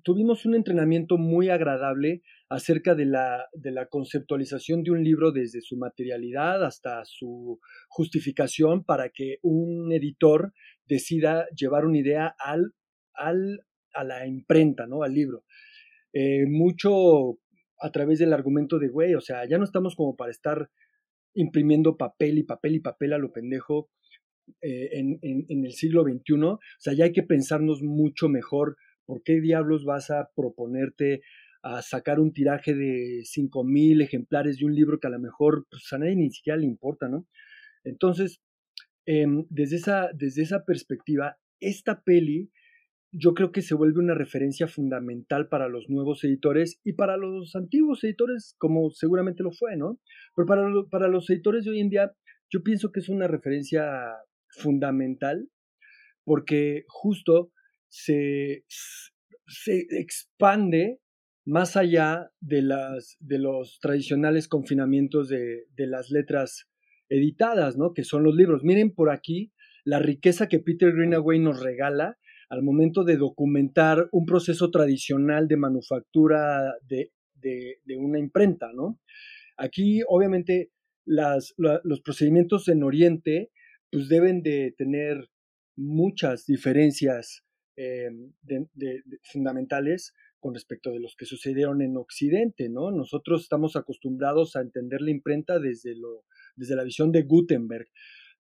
tuvimos 0.03 0.47
un 0.47 0.55
entrenamiento 0.55 1.19
muy 1.19 1.49
agradable 1.49 2.23
acerca 2.49 2.95
de 2.95 3.07
la, 3.07 3.47
de 3.53 3.71
la 3.71 3.87
conceptualización 3.87 4.83
de 4.83 4.91
un 4.91 5.05
libro 5.05 5.33
desde 5.33 5.61
su 5.61 5.77
materialidad 5.77 6.65
hasta 6.65 7.05
su 7.05 7.61
justificación 7.89 8.85
para 8.85 9.11
que 9.11 9.37
un 9.43 9.93
editor 9.93 10.53
decida 10.87 11.47
llevar 11.57 11.87
una 11.87 11.99
idea 11.99 12.35
al, 12.39 12.75
al, 13.15 13.65
a 13.95 14.05
la 14.05 14.27
imprenta, 14.27 14.87
¿no? 14.87 15.03
al 15.03 15.15
libro. 15.15 15.45
Eh, 16.13 16.45
mucho 16.47 17.39
a 17.83 17.91
través 17.91 18.19
del 18.19 18.33
argumento 18.33 18.79
de, 18.79 18.89
güey, 18.89 19.15
o 19.15 19.21
sea, 19.21 19.47
ya 19.47 19.59
no 19.59 19.65
estamos 19.65 19.97
como 19.97 20.17
para 20.17 20.31
estar 20.31 20.71
imprimiendo 21.35 21.97
papel 21.97 22.39
y 22.39 22.45
papel 22.45 22.77
y 22.77 22.81
papel 22.81 23.13
a 23.13 23.19
lo 23.19 23.33
pendejo 23.33 23.91
eh, 24.61 24.91
en, 24.93 25.19
en, 25.23 25.65
el 25.65 25.73
siglo 25.73 26.05
XXI. 26.05 26.43
O 26.43 26.59
sea, 26.79 26.95
ya 26.95 27.05
hay 27.05 27.13
que 27.13 27.23
pensarnos 27.23 27.83
mucho 27.83 28.29
mejor 28.29 28.77
por 29.05 29.23
qué 29.23 29.41
diablos 29.41 29.85
vas 29.85 30.11
a 30.11 30.31
proponerte 30.35 31.23
a 31.63 31.81
sacar 31.83 32.19
un 32.21 32.33
tiraje 32.33 32.75
de 32.75 33.23
5.000 33.23 34.03
ejemplares 34.03 34.59
de 34.59 34.67
un 34.67 34.75
libro 34.75 34.99
que 34.99 35.07
a 35.07 35.11
lo 35.11 35.21
mejor 35.21 35.67
pues, 35.71 35.93
a 35.93 35.99
nadie 35.99 36.17
ni 36.17 36.31
siquiera 36.31 36.59
le 36.59 36.67
importa, 36.67 37.09
¿no? 37.09 37.27
Entonces, 37.85 38.41
em, 39.07 39.45
desde, 39.49 39.77
esa, 39.77 40.11
desde 40.15 40.43
esa 40.43 40.65
perspectiva, 40.65 41.39
esta 41.61 42.03
peli 42.03 42.51
yo 43.13 43.35
creo 43.35 43.53
que 43.53 43.61
se 43.61 43.75
vuelve 43.75 44.01
una 44.01 44.15
referencia 44.15 44.67
fundamental 44.67 45.49
para 45.49 45.69
los 45.69 45.89
nuevos 45.91 46.25
editores 46.25 46.81
y 46.83 46.95
para 46.95 47.19
los 47.19 47.55
antiguos 47.55 48.03
editores, 48.05 48.57
como 48.59 48.91
seguramente 48.91 49.43
lo 49.43 49.53
fue, 49.53 49.77
¿no? 49.77 50.01
Pero 50.35 50.47
para, 50.47 50.69
para 50.91 51.09
los 51.09 51.29
editores 51.29 51.65
de 51.65 51.73
hoy 51.73 51.81
en 51.81 51.91
día, 51.91 52.13
yo 52.51 52.63
pienso 52.63 52.91
que 52.91 53.01
es 53.01 53.11
una 53.11 53.29
referencia 53.29 53.85
fundamental 54.49 55.49
porque 56.25 56.85
justo 56.89 57.53
se, 57.89 58.65
se 59.47 59.87
expande 59.91 61.01
más 61.45 61.77
allá 61.77 62.31
de, 62.41 62.63
las, 62.63 63.17
de 63.21 63.39
los 63.39 63.79
tradicionales 63.81 64.49
confinamientos 64.49 65.29
de, 65.29 65.67
de 65.77 65.87
las 65.87 66.11
letras 66.11 66.71
editadas, 67.11 67.77
¿no? 67.77 67.93
Que 67.93 68.05
son 68.05 68.23
los 68.23 68.35
libros. 68.35 68.63
Miren 68.65 68.95
por 68.95 69.11
aquí 69.11 69.53
la 69.85 69.99
riqueza 69.99 70.49
que 70.49 70.61
Peter 70.61 70.93
Greenaway 70.93 71.41
nos 71.41 71.61
regala 71.61 72.17
al 72.53 72.63
momento 72.63 73.03
de 73.03 73.17
documentar 73.17 74.11
un 74.13 74.27
proceso 74.27 74.71
tradicional 74.71 75.49
de 75.49 75.57
manufactura 75.57 76.75
de, 76.87 77.11
una 77.97 78.19
imprenta, 78.19 78.71
¿no? 78.75 79.01
Aquí, 79.57 80.03
obviamente, 80.07 80.71
los 81.07 82.03
procedimientos 82.05 82.69
en 82.69 82.83
Oriente, 82.83 83.51
pues 83.91 84.11
deben 84.11 84.43
de 84.43 84.75
tener 84.77 85.31
muchas 85.77 86.45
diferencias 86.45 87.43
eh, 87.77 88.11
fundamentales 89.23 90.13
con 90.39 90.53
respecto 90.53 90.91
de 90.91 91.01
los 91.01 91.17
que 91.17 91.25
sucedieron 91.25 91.81
en 91.81 91.97
Occidente, 91.97 92.69
¿no? 92.69 92.91
Nosotros 92.91 93.45
estamos 93.45 93.77
acostumbrados 93.77 94.57
a 94.57 94.61
entender 94.61 95.01
la 95.01 95.11
imprenta 95.11 95.59
desde, 95.59 95.95
desde 96.57 96.77
la 96.77 96.85
visión 96.85 97.13
de 97.13 97.23
Gutenberg, 97.23 97.87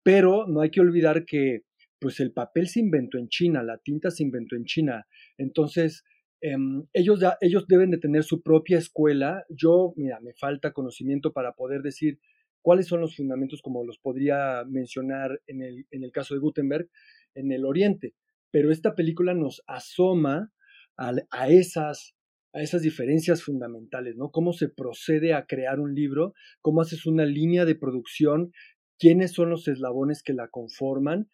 pero 0.01 0.48
no 0.48 0.62
hay 0.62 0.72
que 0.72 0.81
olvidar 0.81 1.24
que 1.24 1.65
pues 2.01 2.20
el 2.20 2.34
papel 2.34 2.67
se 2.67 2.79
inventó 2.79 3.20
en 3.20 3.29
China, 3.29 3.62
la 3.62 3.77
tinta 3.77 4.10
se 4.10 4.24
inventó 4.24 4.55
en 4.55 4.65
China. 4.65 5.05
Entonces, 5.38 6.03
em, 6.41 6.88
ellos, 6.93 7.20
ellos 7.41 7.67
deben 7.67 7.91
de 7.91 8.00
tener 8.00 8.24
su 8.24 8.41
propia 8.41 8.79
escuela. 8.79 9.46
Yo, 9.50 9.93
mira, 9.96 10.20
me 10.20 10.34
falta 10.34 10.74
conocimiento 10.74 11.31
para 11.31 11.53
poder 11.53 11.84
decir 11.84 12.20
cuáles 12.63 12.88
son 12.88 13.01
los 13.01 13.15
fundamentos, 13.15 13.62
como 13.62 13.86
los 13.86 14.00
podría 14.00 14.63
mencionar 14.67 15.41
en 15.46 15.62
el, 15.62 15.86
en 15.91 16.03
el 16.03 16.12
caso 16.12 16.34
de 16.34 16.39
Gutenberg, 16.39 16.89
en 17.36 17.51
el 17.51 17.65
Oriente. 17.65 18.15
Pero 18.50 18.72
esta 18.72 18.96
película 18.96 19.36
nos 19.36 19.62
asoma 19.67 20.51
a, 20.98 21.13
a 21.29 21.50
esas 21.50 22.15
a 22.53 22.62
esas 22.62 22.81
diferencias 22.81 23.43
fundamentales, 23.43 24.17
¿no? 24.17 24.29
Cómo 24.29 24.51
se 24.51 24.67
procede 24.67 25.34
a 25.34 25.46
crear 25.46 25.79
un 25.79 25.96
libro, 25.96 26.34
cómo 26.60 26.81
haces 26.81 27.05
una 27.05 27.24
línea 27.24 27.63
de 27.63 27.75
producción, 27.75 28.51
quiénes 29.00 29.31
son 29.31 29.50
los 29.50 29.70
eslabones 29.70 30.22
que 30.22 30.34
la 30.34 30.50
conforman 30.50 31.29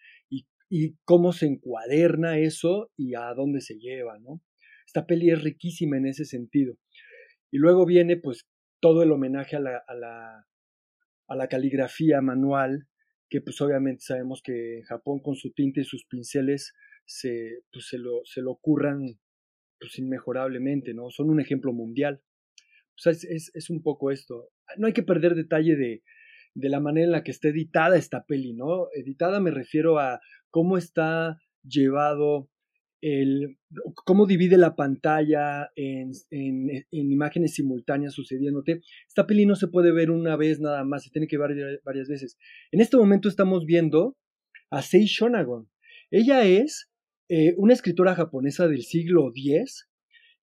y 0.69 0.97
cómo 1.03 1.31
se 1.31 1.47
encuaderna 1.47 2.39
eso 2.39 2.91
y 2.97 3.15
a 3.15 3.33
dónde 3.33 3.61
se 3.61 3.77
lleva, 3.77 4.19
¿no? 4.19 4.41
Esta 4.85 5.05
peli 5.05 5.29
es 5.29 5.41
riquísima 5.41 5.97
en 5.97 6.07
ese 6.07 6.25
sentido. 6.25 6.75
Y 7.51 7.57
luego 7.57 7.85
viene 7.85 8.17
pues 8.17 8.47
todo 8.79 9.03
el 9.03 9.11
homenaje 9.11 9.55
a 9.55 9.59
la, 9.59 9.83
a 9.87 9.95
la, 9.95 10.47
a 11.27 11.35
la 11.35 11.47
caligrafía 11.47 12.21
manual, 12.21 12.87
que 13.29 13.41
pues 13.41 13.59
obviamente 13.61 14.03
sabemos 14.03 14.41
que 14.43 14.77
en 14.77 14.83
Japón 14.83 15.19
con 15.21 15.35
su 15.35 15.51
tinta 15.51 15.81
y 15.81 15.85
sus 15.85 16.05
pinceles 16.05 16.73
se, 17.05 17.59
pues, 17.71 17.87
se, 17.87 17.97
lo, 17.97 18.21
se 18.25 18.41
lo 18.41 18.55
curran 18.57 19.19
pues 19.79 19.99
inmejorablemente, 19.99 20.93
¿no? 20.93 21.09
Son 21.11 21.29
un 21.29 21.39
ejemplo 21.39 21.71
mundial. 21.71 22.21
Es, 23.05 23.51
es 23.53 23.69
un 23.69 23.83
poco 23.83 24.11
esto. 24.11 24.49
No 24.77 24.87
hay 24.87 24.93
que 24.93 25.03
perder 25.03 25.35
detalle 25.35 25.75
de, 25.75 26.03
de 26.57 26.69
la 26.69 26.79
manera 26.79 27.05
en 27.05 27.11
la 27.11 27.23
que 27.23 27.31
está 27.31 27.49
editada 27.49 27.97
esta 27.97 28.25
peli, 28.25 28.53
¿no? 28.53 28.87
Editada 28.93 29.39
me 29.39 29.51
refiero 29.51 29.99
a 29.99 30.19
cómo 30.49 30.77
está 30.77 31.37
llevado 31.63 32.49
el, 32.99 33.59
cómo 33.93 34.25
divide 34.25 34.57
la 34.57 34.75
pantalla 34.75 35.69
en, 35.75 36.13
en, 36.31 36.69
en, 36.71 37.11
imágenes 37.11 37.53
simultáneas 37.53 38.13
sucediéndote. 38.13 38.81
Esta 39.07 39.27
peli 39.27 39.45
no 39.45 39.55
se 39.55 39.67
puede 39.67 39.91
ver 39.91 40.09
una 40.09 40.35
vez 40.35 40.59
nada 40.59 40.83
más, 40.83 41.03
se 41.03 41.11
tiene 41.11 41.27
que 41.27 41.37
ver 41.37 41.79
varias 41.85 42.07
veces. 42.07 42.37
En 42.71 42.81
este 42.81 42.97
momento 42.97 43.29
estamos 43.29 43.65
viendo 43.65 44.17
a 44.71 44.81
Sei 44.81 45.05
Shonagon. 45.05 45.69
Ella 46.09 46.43
es 46.43 46.89
eh, 47.29 47.53
una 47.57 47.73
escritora 47.73 48.15
japonesa 48.15 48.67
del 48.67 48.81
siglo 48.81 49.29
X 49.29 49.87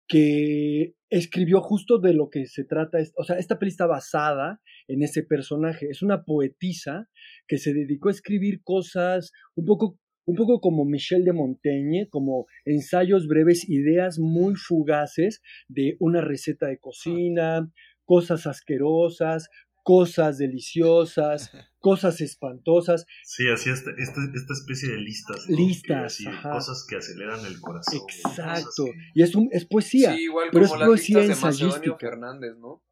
que 0.07 0.95
escribió 1.11 1.61
justo 1.61 1.99
de 1.99 2.15
lo 2.15 2.29
que 2.31 2.47
se 2.47 2.65
trata. 2.65 2.99
O 3.17 3.25
sea, 3.25 3.37
esta 3.39 3.59
peli 3.59 3.71
está 3.71 3.87
basada 3.87 4.61
en 4.89 5.03
ese 5.03 5.23
personaje. 5.23 5.87
Es 5.91 6.03
una 6.03 6.25
poetisa 6.25 7.09
que 7.47 7.59
se 7.59 7.73
dedicó 7.73 8.09
a 8.09 8.13
escribir 8.13 8.63
cosas 8.63 9.33
un 9.55 9.65
poco, 9.65 9.99
un 10.27 10.37
poco 10.37 10.61
como 10.61 10.85
Michel 10.85 11.25
de 11.25 11.33
Montaigne, 11.33 12.09
como 12.11 12.47
ensayos 12.65 13.27
breves, 13.27 13.69
ideas 13.69 14.19
muy 14.19 14.55
fugaces 14.57 15.43
de 15.69 15.97
una 16.01 16.21
receta 16.21 16.67
de 16.67 16.79
cocina, 16.79 17.71
cosas 18.05 18.47
asquerosas, 18.47 19.49
cosas 19.85 20.39
deliciosas, 20.39 21.51
cosas 21.79 22.21
espantosas. 22.21 23.07
Sí, 23.23 23.49
así 23.49 23.71
esta, 23.71 23.91
esta, 23.97 24.53
especie 24.55 24.91
de 24.91 24.99
listas. 24.99 25.47
Listas. 25.49 26.19
cosas 26.43 26.87
que 26.89 26.97
aceleran 26.97 27.45
el 27.47 27.61
corazón. 27.61 28.01
Exacto. 28.09 28.87
Y 29.15 29.23
es, 29.23 29.35
un, 29.35 29.49
es 29.53 29.67
poesía. 29.67 30.15
Sí, 30.15 30.23
igual 30.25 30.49
pero 30.51 30.67
como 30.67 30.75
es 30.75 30.81
las 30.81 30.89
poesía 30.89 31.19
de 31.21 31.37
Macedonio 31.37 31.97
Fernández, 31.99 32.57
¿no? 32.59 32.83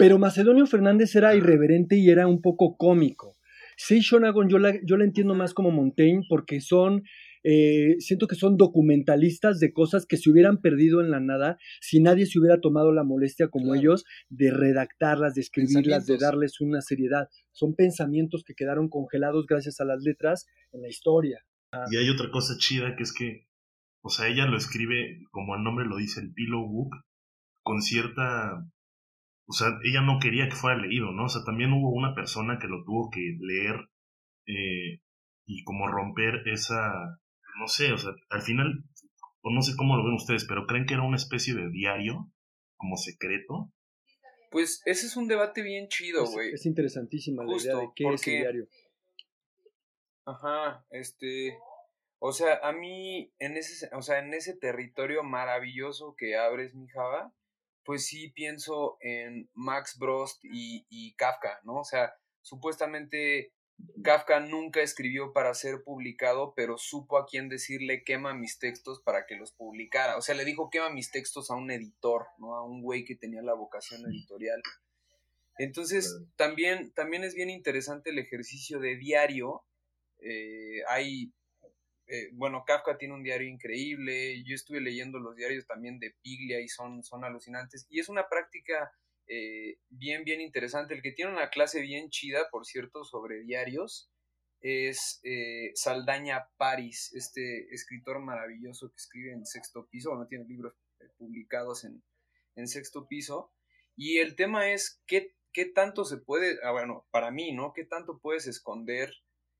Pero 0.00 0.18
Macedonio 0.18 0.66
Fernández 0.66 1.14
era 1.14 1.34
irreverente 1.34 1.98
y 1.98 2.08
era 2.08 2.26
un 2.26 2.40
poco 2.40 2.78
cómico. 2.78 3.36
Sí, 3.76 4.00
Shonagon 4.00 4.48
yo 4.48 4.58
la, 4.58 4.74
yo 4.82 4.96
la 4.96 5.04
entiendo 5.04 5.34
más 5.34 5.52
como 5.52 5.70
Montaigne 5.70 6.24
porque 6.26 6.62
son 6.62 7.02
eh, 7.42 7.96
siento 7.98 8.26
que 8.26 8.34
son 8.34 8.56
documentalistas 8.56 9.60
de 9.60 9.74
cosas 9.74 10.06
que 10.06 10.16
se 10.16 10.30
hubieran 10.30 10.62
perdido 10.62 11.02
en 11.02 11.10
la 11.10 11.20
nada 11.20 11.58
si 11.82 12.00
nadie 12.00 12.24
se 12.24 12.38
hubiera 12.38 12.60
tomado 12.60 12.92
la 12.92 13.04
molestia 13.04 13.48
como 13.48 13.74
ellos 13.74 14.06
de 14.30 14.50
redactarlas, 14.50 15.34
de 15.34 15.42
escribirlas, 15.42 16.06
de 16.06 16.16
darles 16.16 16.62
una 16.62 16.80
seriedad. 16.80 17.28
Son 17.52 17.74
pensamientos 17.74 18.42
que 18.42 18.54
quedaron 18.54 18.88
congelados 18.88 19.46
gracias 19.46 19.80
a 19.80 19.84
las 19.84 20.02
letras 20.02 20.46
en 20.72 20.80
la 20.80 20.88
historia. 20.88 21.44
Y 21.90 21.96
hay 21.98 22.08
otra 22.08 22.30
cosa 22.30 22.54
chida 22.56 22.96
que 22.96 23.02
es 23.02 23.12
que, 23.12 23.48
o 24.02 24.08
sea, 24.08 24.28
ella 24.28 24.46
lo 24.46 24.56
escribe, 24.56 25.20
como 25.30 25.56
el 25.56 25.62
nombre 25.62 25.84
lo 25.84 25.98
dice, 25.98 26.20
el 26.20 26.32
Pillow 26.32 26.66
Book, 26.66 26.96
con 27.62 27.82
cierta 27.82 28.66
o 29.50 29.52
sea, 29.52 29.66
ella 29.82 30.00
no 30.00 30.20
quería 30.20 30.48
que 30.48 30.54
fuera 30.54 30.78
leído, 30.80 31.10
¿no? 31.10 31.24
O 31.24 31.28
sea, 31.28 31.42
también 31.44 31.72
hubo 31.72 31.90
una 31.90 32.14
persona 32.14 32.60
que 32.60 32.68
lo 32.68 32.84
tuvo 32.84 33.10
que 33.10 33.36
leer 33.40 33.74
eh, 34.46 35.02
y 35.44 35.64
como 35.64 35.88
romper 35.88 36.46
esa, 36.46 37.18
no 37.58 37.66
sé, 37.66 37.92
o 37.92 37.98
sea, 37.98 38.12
al 38.28 38.42
final, 38.42 38.84
o 39.40 39.50
no 39.50 39.60
sé 39.62 39.72
cómo 39.76 39.96
lo 39.96 40.04
ven 40.04 40.14
ustedes, 40.14 40.46
pero 40.46 40.66
creen 40.66 40.86
que 40.86 40.94
era 40.94 41.02
una 41.02 41.16
especie 41.16 41.52
de 41.54 41.68
diario, 41.68 42.30
como 42.76 42.96
secreto. 42.96 43.72
Pues 44.52 44.82
ese 44.84 45.06
es 45.06 45.16
un 45.16 45.26
debate 45.26 45.62
bien 45.62 45.88
chido, 45.88 46.26
güey. 46.26 46.52
Es, 46.52 46.64
interesantísima 46.64 47.42
la 47.42 47.56
idea 47.56 47.74
de 47.74 47.88
qué 47.96 48.04
es 48.04 48.26
el 48.28 48.38
diario. 48.42 48.68
Ajá, 50.26 50.86
este, 50.90 51.58
o 52.20 52.30
sea, 52.30 52.60
a 52.62 52.70
mí 52.70 53.32
en 53.40 53.56
ese, 53.56 53.90
o 53.96 54.02
sea, 54.02 54.20
en 54.20 54.32
ese 54.32 54.56
territorio 54.56 55.24
maravilloso 55.24 56.14
que 56.16 56.36
abres, 56.36 56.72
mi 56.76 56.86
Java, 56.86 57.34
pues 57.90 58.06
sí 58.06 58.30
pienso 58.30 58.98
en 59.00 59.50
Max 59.52 59.98
Brost 59.98 60.44
y, 60.44 60.86
y 60.88 61.16
Kafka, 61.16 61.58
¿no? 61.64 61.80
O 61.80 61.84
sea, 61.84 62.14
supuestamente 62.40 63.52
Kafka 64.04 64.38
nunca 64.38 64.80
escribió 64.80 65.32
para 65.32 65.52
ser 65.54 65.82
publicado, 65.82 66.54
pero 66.54 66.78
supo 66.78 67.18
a 67.18 67.26
quién 67.26 67.48
decirle 67.48 68.04
quema 68.04 68.32
mis 68.32 68.60
textos 68.60 69.02
para 69.02 69.26
que 69.26 69.34
los 69.34 69.50
publicara. 69.50 70.16
O 70.16 70.22
sea, 70.22 70.36
le 70.36 70.44
dijo 70.44 70.70
quema 70.70 70.88
mis 70.90 71.10
textos 71.10 71.50
a 71.50 71.56
un 71.56 71.72
editor, 71.72 72.26
¿no? 72.38 72.54
A 72.54 72.64
un 72.64 72.80
güey 72.80 73.04
que 73.04 73.16
tenía 73.16 73.42
la 73.42 73.54
vocación 73.54 74.02
editorial. 74.08 74.62
Entonces, 75.58 76.16
también, 76.36 76.92
también 76.92 77.24
es 77.24 77.34
bien 77.34 77.50
interesante 77.50 78.10
el 78.10 78.20
ejercicio 78.20 78.78
de 78.78 78.98
diario. 78.98 79.64
Eh, 80.20 80.84
hay, 80.88 81.32
eh, 82.12 82.30
bueno, 82.32 82.64
Kafka 82.66 82.98
tiene 82.98 83.14
un 83.14 83.22
diario 83.22 83.48
increíble. 83.48 84.42
Yo 84.42 84.56
estuve 84.56 84.80
leyendo 84.80 85.20
los 85.20 85.36
diarios 85.36 85.64
también 85.66 86.00
de 86.00 86.12
Piglia 86.22 86.60
y 86.60 86.66
son, 86.68 87.04
son 87.04 87.24
alucinantes. 87.24 87.86
Y 87.88 88.00
es 88.00 88.08
una 88.08 88.28
práctica 88.28 88.92
eh, 89.28 89.78
bien, 89.90 90.24
bien 90.24 90.40
interesante. 90.40 90.92
El 90.92 91.02
que 91.02 91.12
tiene 91.12 91.30
una 91.30 91.50
clase 91.50 91.80
bien 91.80 92.10
chida, 92.10 92.50
por 92.50 92.66
cierto, 92.66 93.04
sobre 93.04 93.42
diarios, 93.42 94.10
es 94.60 95.20
eh, 95.22 95.70
Saldaña 95.76 96.50
Paris, 96.56 97.12
este 97.14 97.72
escritor 97.72 98.18
maravilloso 98.18 98.90
que 98.90 98.96
escribe 98.96 99.32
en 99.32 99.46
sexto 99.46 99.86
piso, 99.86 100.14
no 100.16 100.26
tiene 100.26 100.44
libros 100.46 100.74
publicados 101.16 101.84
en, 101.84 102.02
en, 102.56 102.66
sexto 102.66 103.06
piso. 103.06 103.52
Y 103.94 104.18
el 104.18 104.34
tema 104.34 104.72
es 104.72 105.00
qué, 105.06 105.36
qué 105.52 105.64
tanto 105.64 106.04
se 106.04 106.16
puede, 106.16 106.58
ah, 106.64 106.72
bueno, 106.72 107.06
para 107.12 107.30
mí, 107.30 107.52
¿no? 107.52 107.72
¿Qué 107.72 107.84
tanto 107.84 108.18
puedes 108.18 108.48
esconder 108.48 109.14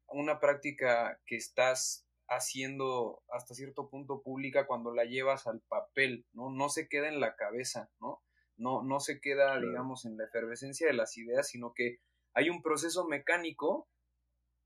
una 0.08 0.40
práctica 0.40 1.20
que 1.26 1.36
estás 1.36 2.08
haciendo 2.30 3.22
hasta 3.30 3.54
cierto 3.54 3.90
punto 3.90 4.22
pública 4.22 4.66
cuando 4.66 4.94
la 4.94 5.04
llevas 5.04 5.46
al 5.46 5.60
papel, 5.68 6.24
¿no? 6.32 6.50
No 6.50 6.70
se 6.70 6.88
queda 6.88 7.08
en 7.08 7.20
la 7.20 7.36
cabeza, 7.36 7.90
¿no? 8.00 8.22
no, 8.60 8.82
no 8.82 9.00
se 9.00 9.20
queda, 9.20 9.58
digamos, 9.58 10.04
en 10.04 10.16
la 10.16 10.24
efervescencia 10.24 10.86
de 10.86 10.92
las 10.92 11.16
ideas, 11.16 11.48
sino 11.48 11.72
que 11.74 11.98
hay 12.34 12.50
un 12.50 12.62
proceso 12.62 13.06
mecánico 13.06 13.88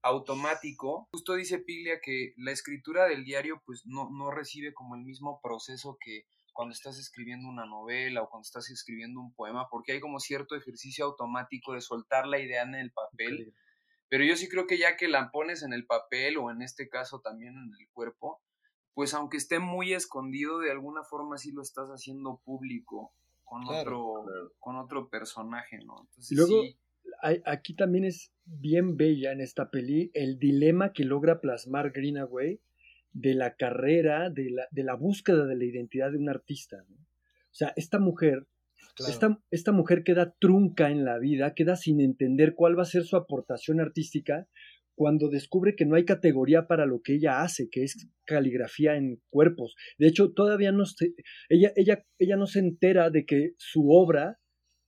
automático. 0.02 1.08
Justo 1.12 1.34
dice 1.34 1.60
Piglia 1.60 2.00
que 2.02 2.34
la 2.36 2.50
escritura 2.50 3.06
del 3.06 3.24
diario 3.24 3.62
pues 3.64 3.82
no, 3.86 4.10
no 4.10 4.30
recibe 4.30 4.74
como 4.74 4.96
el 4.96 5.02
mismo 5.02 5.40
proceso 5.42 5.96
que 6.00 6.26
cuando 6.52 6.72
estás 6.72 6.98
escribiendo 6.98 7.48
una 7.48 7.66
novela 7.66 8.22
o 8.22 8.28
cuando 8.28 8.44
estás 8.44 8.68
escribiendo 8.68 9.20
un 9.20 9.32
poema, 9.32 9.68
porque 9.70 9.92
hay 9.92 10.00
como 10.00 10.20
cierto 10.20 10.56
ejercicio 10.56 11.04
automático 11.06 11.72
de 11.72 11.80
soltar 11.80 12.26
la 12.26 12.38
idea 12.38 12.62
en 12.62 12.74
el 12.74 12.92
papel. 12.92 13.54
Pero 14.14 14.26
yo 14.26 14.36
sí 14.36 14.48
creo 14.48 14.68
que 14.68 14.78
ya 14.78 14.96
que 14.96 15.08
la 15.08 15.32
pones 15.32 15.64
en 15.64 15.72
el 15.72 15.86
papel 15.86 16.36
o 16.36 16.48
en 16.48 16.62
este 16.62 16.88
caso 16.88 17.18
también 17.18 17.56
en 17.56 17.72
el 17.80 17.88
cuerpo, 17.92 18.40
pues 18.92 19.12
aunque 19.12 19.36
esté 19.36 19.58
muy 19.58 19.92
escondido, 19.92 20.60
de 20.60 20.70
alguna 20.70 21.02
forma 21.02 21.36
sí 21.36 21.50
lo 21.50 21.62
estás 21.62 21.88
haciendo 21.88 22.40
público 22.44 23.12
con, 23.42 23.66
otro, 23.66 24.24
con 24.60 24.76
otro 24.76 25.08
personaje, 25.08 25.78
¿no? 25.84 26.02
Entonces, 26.02 26.30
y 26.30 26.36
luego, 26.36 26.62
aquí 27.44 27.74
también 27.74 28.04
es 28.04 28.32
bien 28.44 28.96
bella 28.96 29.32
en 29.32 29.40
esta 29.40 29.68
peli 29.68 30.12
el 30.14 30.38
dilema 30.38 30.92
que 30.92 31.02
logra 31.02 31.40
plasmar 31.40 31.90
Greenaway 31.90 32.60
de 33.14 33.34
la 33.34 33.56
carrera, 33.56 34.30
de 34.30 34.48
la, 34.48 34.68
de 34.70 34.84
la 34.84 34.94
búsqueda 34.94 35.44
de 35.44 35.56
la 35.56 35.64
identidad 35.64 36.12
de 36.12 36.18
un 36.18 36.28
artista. 36.28 36.76
¿no? 36.88 36.94
O 36.94 37.54
sea, 37.56 37.72
esta 37.74 37.98
mujer, 37.98 38.46
esta, 39.08 39.38
esta 39.50 39.72
mujer 39.72 40.02
queda 40.04 40.34
trunca 40.38 40.90
en 40.90 41.04
la 41.04 41.18
vida, 41.18 41.54
queda 41.54 41.76
sin 41.76 42.00
entender 42.00 42.54
cuál 42.54 42.78
va 42.78 42.82
a 42.82 42.86
ser 42.86 43.04
su 43.04 43.16
aportación 43.16 43.80
artística, 43.80 44.48
cuando 44.94 45.28
descubre 45.28 45.74
que 45.76 45.86
no 45.86 45.96
hay 45.96 46.04
categoría 46.04 46.66
para 46.66 46.86
lo 46.86 47.00
que 47.02 47.14
ella 47.14 47.42
hace, 47.42 47.68
que 47.70 47.82
es 47.82 48.08
caligrafía 48.24 48.96
en 48.96 49.20
cuerpos. 49.28 49.74
De 49.98 50.06
hecho, 50.06 50.32
todavía 50.32 50.72
no 50.72 50.84
se, 50.86 51.14
ella, 51.48 51.72
ella, 51.76 52.04
ella 52.18 52.36
no 52.36 52.46
se 52.46 52.60
entera 52.60 53.10
de 53.10 53.26
que 53.26 53.54
su 53.58 53.90
obra 53.90 54.38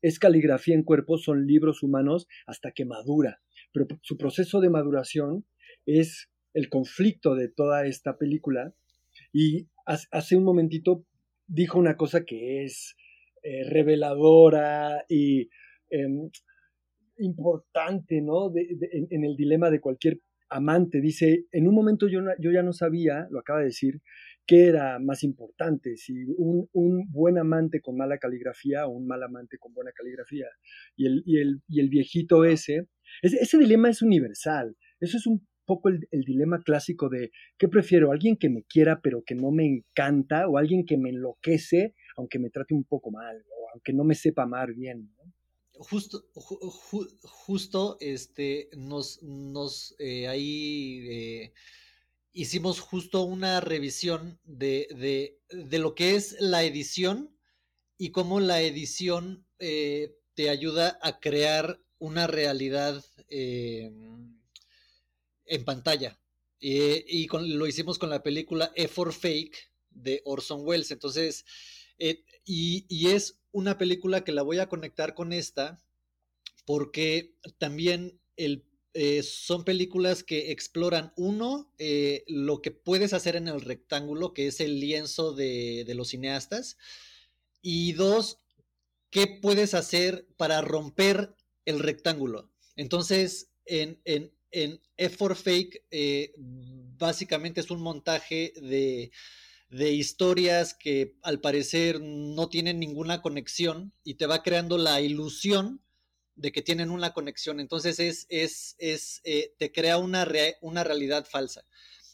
es 0.02 0.18
caligrafía 0.18 0.74
en 0.74 0.84
cuerpos, 0.84 1.24
son 1.24 1.46
libros 1.46 1.82
humanos, 1.82 2.28
hasta 2.46 2.70
que 2.72 2.84
madura. 2.84 3.40
Pero 3.72 3.86
su 4.02 4.16
proceso 4.16 4.60
de 4.60 4.70
maduración 4.70 5.44
es 5.86 6.30
el 6.54 6.68
conflicto 6.68 7.34
de 7.34 7.48
toda 7.48 7.86
esta 7.86 8.16
película. 8.16 8.74
Y 9.32 9.68
hace 9.84 10.36
un 10.36 10.44
momentito 10.44 11.04
dijo 11.46 11.78
una 11.78 11.96
cosa 11.96 12.24
que 12.24 12.64
es 12.64 12.96
eh, 13.48 13.62
reveladora 13.70 15.04
y 15.08 15.48
em, 15.88 16.28
importante, 17.18 18.20
¿no? 18.20 18.52
en, 18.56 19.24
el 19.24 19.36
dilema 19.36 19.70
de 19.70 19.80
cualquier 19.80 20.18
amante. 20.48 21.00
Dice, 21.00 21.44
en 21.52 21.68
un 21.68 21.74
momento 21.76 22.08
yo, 22.08 22.18
yo 22.40 22.50
ya 22.50 22.64
no 22.64 22.72
sabía, 22.72 23.28
lo 23.30 23.38
acaba 23.38 23.60
de 23.60 23.66
decir, 23.66 24.00
qué 24.48 24.66
era 24.66 24.98
más 24.98 25.22
importante, 25.22 25.96
si 25.96 26.24
un, 26.36 26.68
un, 26.72 27.08
buen 27.12 27.38
amante 27.38 27.80
con 27.80 27.96
mala 27.96 28.18
caligrafía 28.18 28.86
o 28.86 28.90
un 28.90 29.06
mal 29.06 29.22
amante 29.22 29.58
con 29.58 29.72
buena 29.72 29.92
caligrafía. 29.92 30.46
Y 30.96 31.06
el, 31.06 31.22
y 31.24 31.38
el, 31.38 31.62
y 31.68 31.78
el 31.78 31.88
viejito 31.88 32.44
ese, 32.44 32.88
ese, 33.22 33.58
dilema 33.58 33.90
es 33.90 34.02
universal. 34.02 34.76
Eso 34.98 35.18
es 35.18 35.26
un 35.28 35.46
poco 35.64 35.88
el, 35.88 36.00
el, 36.10 36.22
dilema 36.22 36.62
clásico 36.64 37.08
de, 37.08 37.30
¿qué 37.58 37.68
prefiero? 37.68 38.10
¿Alguien 38.10 38.36
que 38.36 38.50
me 38.50 38.64
quiera 38.64 38.98
pero 39.00 39.22
que 39.24 39.36
no 39.36 39.52
me 39.52 39.66
encanta? 39.66 40.48
¿O 40.48 40.58
alguien 40.58 40.84
que 40.84 40.98
me 40.98 41.10
enloquece 41.10 41.94
aunque 42.16 42.38
me 42.38 42.50
trate 42.50 42.74
un 42.74 42.84
poco 42.84 43.10
mal? 43.10 43.44
¿O 43.58 43.70
aunque 43.72 43.92
no 43.92 44.04
me 44.04 44.14
sepa 44.14 44.42
amar 44.42 44.72
bien? 44.72 45.10
justo, 45.78 46.24
justo, 47.22 47.96
este, 48.00 48.68
nos, 48.76 49.22
nos 49.22 49.94
eh, 49.98 50.28
ahí 50.28 51.06
eh, 51.08 51.52
hicimos 52.32 52.80
justo 52.80 53.22
una 53.22 53.60
revisión 53.60 54.40
de, 54.44 55.38
de, 55.50 55.78
lo 55.78 55.94
que 55.94 56.14
es 56.14 56.36
la 56.40 56.64
edición 56.64 57.36
y 57.98 58.10
cómo 58.10 58.40
la 58.40 58.60
edición 58.62 59.46
eh, 59.58 60.16
te 60.34 60.50
ayuda 60.50 60.98
a 61.02 61.18
crear 61.20 61.80
una 61.98 62.26
realidad 62.26 63.02
en 63.28 64.38
pantalla. 65.64 66.18
y 66.60 67.26
con, 67.26 67.58
lo 67.58 67.66
hicimos 67.66 67.98
con 67.98 68.10
la 68.10 68.22
película 68.22 68.70
E 68.76 68.86
for 68.86 69.12
Fake 69.12 69.72
de 69.90 70.22
Orson 70.24 70.60
Welles. 70.64 70.90
Entonces, 70.90 71.44
y, 71.98 72.86
y 72.88 73.08
es 73.08 73.40
una 73.52 73.78
película 73.78 74.24
que 74.24 74.32
la 74.32 74.42
voy 74.42 74.58
a 74.58 74.68
conectar 74.68 75.14
con 75.14 75.32
esta 75.32 75.80
porque 76.66 77.36
también 77.58 78.18
eh, 78.36 79.22
son 79.22 79.64
películas 79.64 80.24
que 80.24 80.50
exploran, 80.50 81.12
uno, 81.16 81.72
eh, 81.78 82.24
lo 82.26 82.60
que 82.60 82.72
puedes 82.72 83.12
hacer 83.12 83.36
en 83.36 83.48
el 83.48 83.60
rectángulo, 83.60 84.34
que 84.34 84.48
es 84.48 84.60
el 84.60 84.80
lienzo 84.80 85.32
de, 85.32 85.84
los 85.94 86.08
cineastas, 86.08 86.76
y 87.62 87.92
dos, 87.92 88.40
qué 89.10 89.26
puedes 89.26 89.74
hacer 89.74 90.26
para 90.36 90.60
romper 90.60 91.34
el 91.64 91.78
rectángulo. 91.78 92.50
Entonces, 92.74 93.50
en, 93.64 94.00
en, 94.04 94.32
en 94.50 94.80
F 94.96 95.16
for 95.16 95.36
Fake, 95.36 95.84
eh, 95.90 96.32
básicamente 96.36 97.60
es 97.60 97.70
un 97.70 97.80
montaje 97.80 98.52
de 98.56 99.12
de 99.68 99.92
historias 99.92 100.74
que 100.74 101.16
al 101.22 101.40
parecer 101.40 102.00
no 102.00 102.48
tienen 102.48 102.78
ninguna 102.78 103.20
conexión 103.20 103.92
y 104.04 104.14
te 104.14 104.26
va 104.26 104.42
creando 104.42 104.78
la 104.78 105.00
ilusión 105.00 105.82
de 106.36 106.52
que 106.52 106.62
tienen 106.62 106.90
una 106.90 107.12
conexión. 107.12 107.60
Entonces 107.60 107.98
es, 107.98 108.26
es, 108.28 108.76
es 108.78 109.20
eh, 109.24 109.54
te 109.58 109.72
crea 109.72 109.98
una, 109.98 110.26
una 110.60 110.84
realidad 110.84 111.26
falsa. 111.28 111.66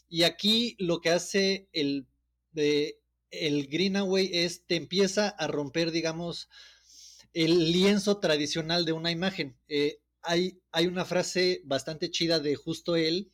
Y 0.07 0.23
aquí 0.23 0.75
lo 0.79 1.01
que 1.01 1.09
hace 1.09 1.67
el, 1.73 2.07
el 2.53 3.67
Greenaway 3.67 4.29
es, 4.31 4.65
te 4.65 4.75
empieza 4.75 5.29
a 5.29 5.47
romper, 5.47 5.91
digamos, 5.91 6.49
el 7.33 7.71
lienzo 7.71 8.19
tradicional 8.19 8.85
de 8.85 8.93
una 8.93 9.11
imagen. 9.11 9.57
Eh, 9.67 9.99
hay, 10.21 10.61
hay 10.71 10.87
una 10.87 11.05
frase 11.05 11.61
bastante 11.65 12.09
chida 12.09 12.39
de 12.39 12.55
justo 12.55 12.95
él 12.95 13.31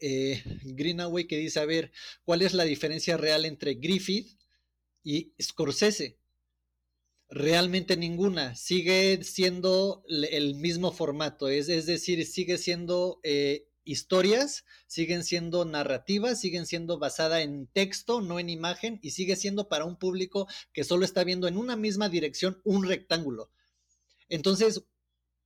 eh, 0.00 0.42
Greenaway 0.62 1.26
que 1.26 1.38
dice, 1.38 1.60
a 1.60 1.64
ver, 1.64 1.92
¿cuál 2.24 2.42
es 2.42 2.54
la 2.54 2.64
diferencia 2.64 3.16
real 3.16 3.44
entre 3.44 3.74
Griffith 3.74 4.38
y 5.02 5.32
Scorsese? 5.40 6.18
Realmente 7.30 7.96
ninguna, 7.96 8.54
sigue 8.56 9.22
siendo 9.22 10.02
el 10.08 10.54
mismo 10.54 10.92
formato, 10.92 11.48
es, 11.48 11.68
es 11.68 11.84
decir, 11.84 12.24
sigue 12.24 12.56
siendo 12.56 13.20
eh, 13.22 13.68
historias, 13.84 14.64
siguen 14.86 15.24
siendo 15.24 15.64
narrativas, 15.64 16.40
siguen 16.40 16.66
siendo 16.66 16.98
basada 16.98 17.42
en 17.42 17.66
texto, 17.66 18.20
no 18.20 18.38
en 18.38 18.50
imagen, 18.50 18.98
y 19.02 19.10
sigue 19.10 19.34
siendo 19.34 19.68
para 19.68 19.84
un 19.84 19.98
público 19.98 20.46
que 20.72 20.84
solo 20.84 21.04
está 21.04 21.24
viendo 21.24 21.48
en 21.48 21.56
una 21.56 21.76
misma 21.76 22.08
dirección 22.08 22.60
un 22.64 22.86
rectángulo. 22.86 23.50
Entonces, 24.28 24.84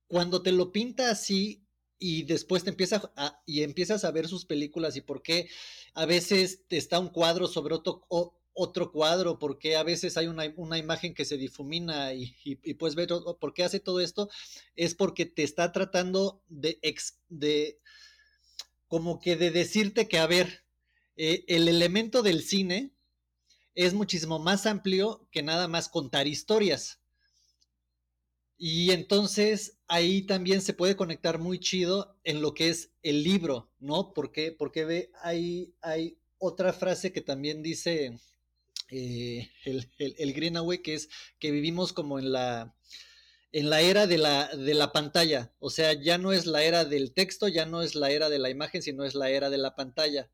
cuando 0.07 0.41
te 0.41 0.51
lo 0.51 0.71
pinta 0.71 1.09
así, 1.09 1.62
y 1.99 2.23
después 2.23 2.63
te 2.63 2.69
empiezas 2.69 3.09
a, 3.15 3.41
y 3.45 3.63
empiezas 3.63 4.03
a 4.03 4.11
ver 4.11 4.27
sus 4.27 4.45
películas 4.45 4.95
y 4.95 5.01
por 5.01 5.21
qué 5.21 5.49
a 5.93 6.05
veces 6.05 6.63
está 6.69 6.99
un 6.99 7.09
cuadro 7.09 7.47
sobre 7.47 7.75
otro, 7.75 8.05
otro 8.53 8.91
cuadro, 8.91 9.39
por 9.39 9.57
qué 9.57 9.75
a 9.75 9.83
veces 9.83 10.17
hay 10.17 10.27
una, 10.27 10.77
imagen 10.77 11.13
que 11.13 11.25
se 11.25 11.37
difumina 11.37 12.13
y, 12.13 12.55
pues 12.77 12.95
ver 12.95 13.09
por 13.39 13.53
qué 13.53 13.63
hace 13.63 13.79
todo 13.79 13.99
esto, 13.99 14.29
es 14.75 14.95
porque 14.95 15.25
te 15.25 15.43
está 15.43 15.71
tratando 15.71 16.43
de, 16.49 16.79
de 17.29 17.79
como 18.87 19.19
que 19.19 19.35
de 19.35 19.51
decirte 19.51 20.07
que, 20.07 20.19
a 20.19 20.27
ver, 20.27 20.63
eh, 21.15 21.45
el 21.47 21.67
elemento 21.67 22.21
del 22.21 22.43
cine 22.43 22.91
es 23.75 23.93
muchísimo 23.93 24.39
más 24.39 24.65
amplio 24.65 25.27
que 25.31 25.41
nada 25.41 25.67
más 25.67 25.89
contar 25.89 26.27
historias. 26.27 26.99
Y 28.57 28.91
entonces 28.91 29.77
ahí 29.93 30.23
también 30.23 30.61
se 30.61 30.73
puede 30.73 30.95
conectar 30.95 31.37
muy 31.37 31.59
chido 31.59 32.17
en 32.23 32.41
lo 32.41 32.55
que 32.55 32.69
es 32.69 32.89
el 33.03 33.23
libro, 33.23 33.69
¿no? 33.79 34.11
Porque, 34.11 34.51
porque 34.51 34.85
ve, 34.85 35.11
hay, 35.21 35.75
hay 35.81 36.17
otra 36.39 36.73
frase 36.73 37.13
que 37.13 37.21
también 37.21 37.61
dice 37.61 38.19
eh, 38.89 39.51
el, 39.65 39.87
el, 39.99 40.33
Greenaway, 40.33 40.81
que 40.81 40.95
es 40.95 41.09
que 41.37 41.51
vivimos 41.51 41.93
como 41.93 42.17
en 42.17 42.31
la, 42.31 42.75
en 43.51 43.69
la 43.69 43.81
era 43.81 44.07
de 44.07 44.17
la, 44.17 44.47
de 44.47 44.73
la 44.73 44.91
pantalla. 44.91 45.53
O 45.59 45.69
sea, 45.69 45.93
ya 45.93 46.17
no 46.17 46.33
es 46.33 46.47
la 46.47 46.63
era 46.63 46.85
del 46.85 47.13
texto, 47.13 47.47
ya 47.47 47.67
no 47.67 47.83
es 47.83 47.93
la 47.93 48.09
era 48.09 48.29
de 48.29 48.39
la 48.39 48.49
imagen, 48.49 48.81
sino 48.81 49.05
es 49.05 49.13
la 49.13 49.29
era 49.29 49.51
de 49.51 49.59
la 49.59 49.75
pantalla. 49.75 50.31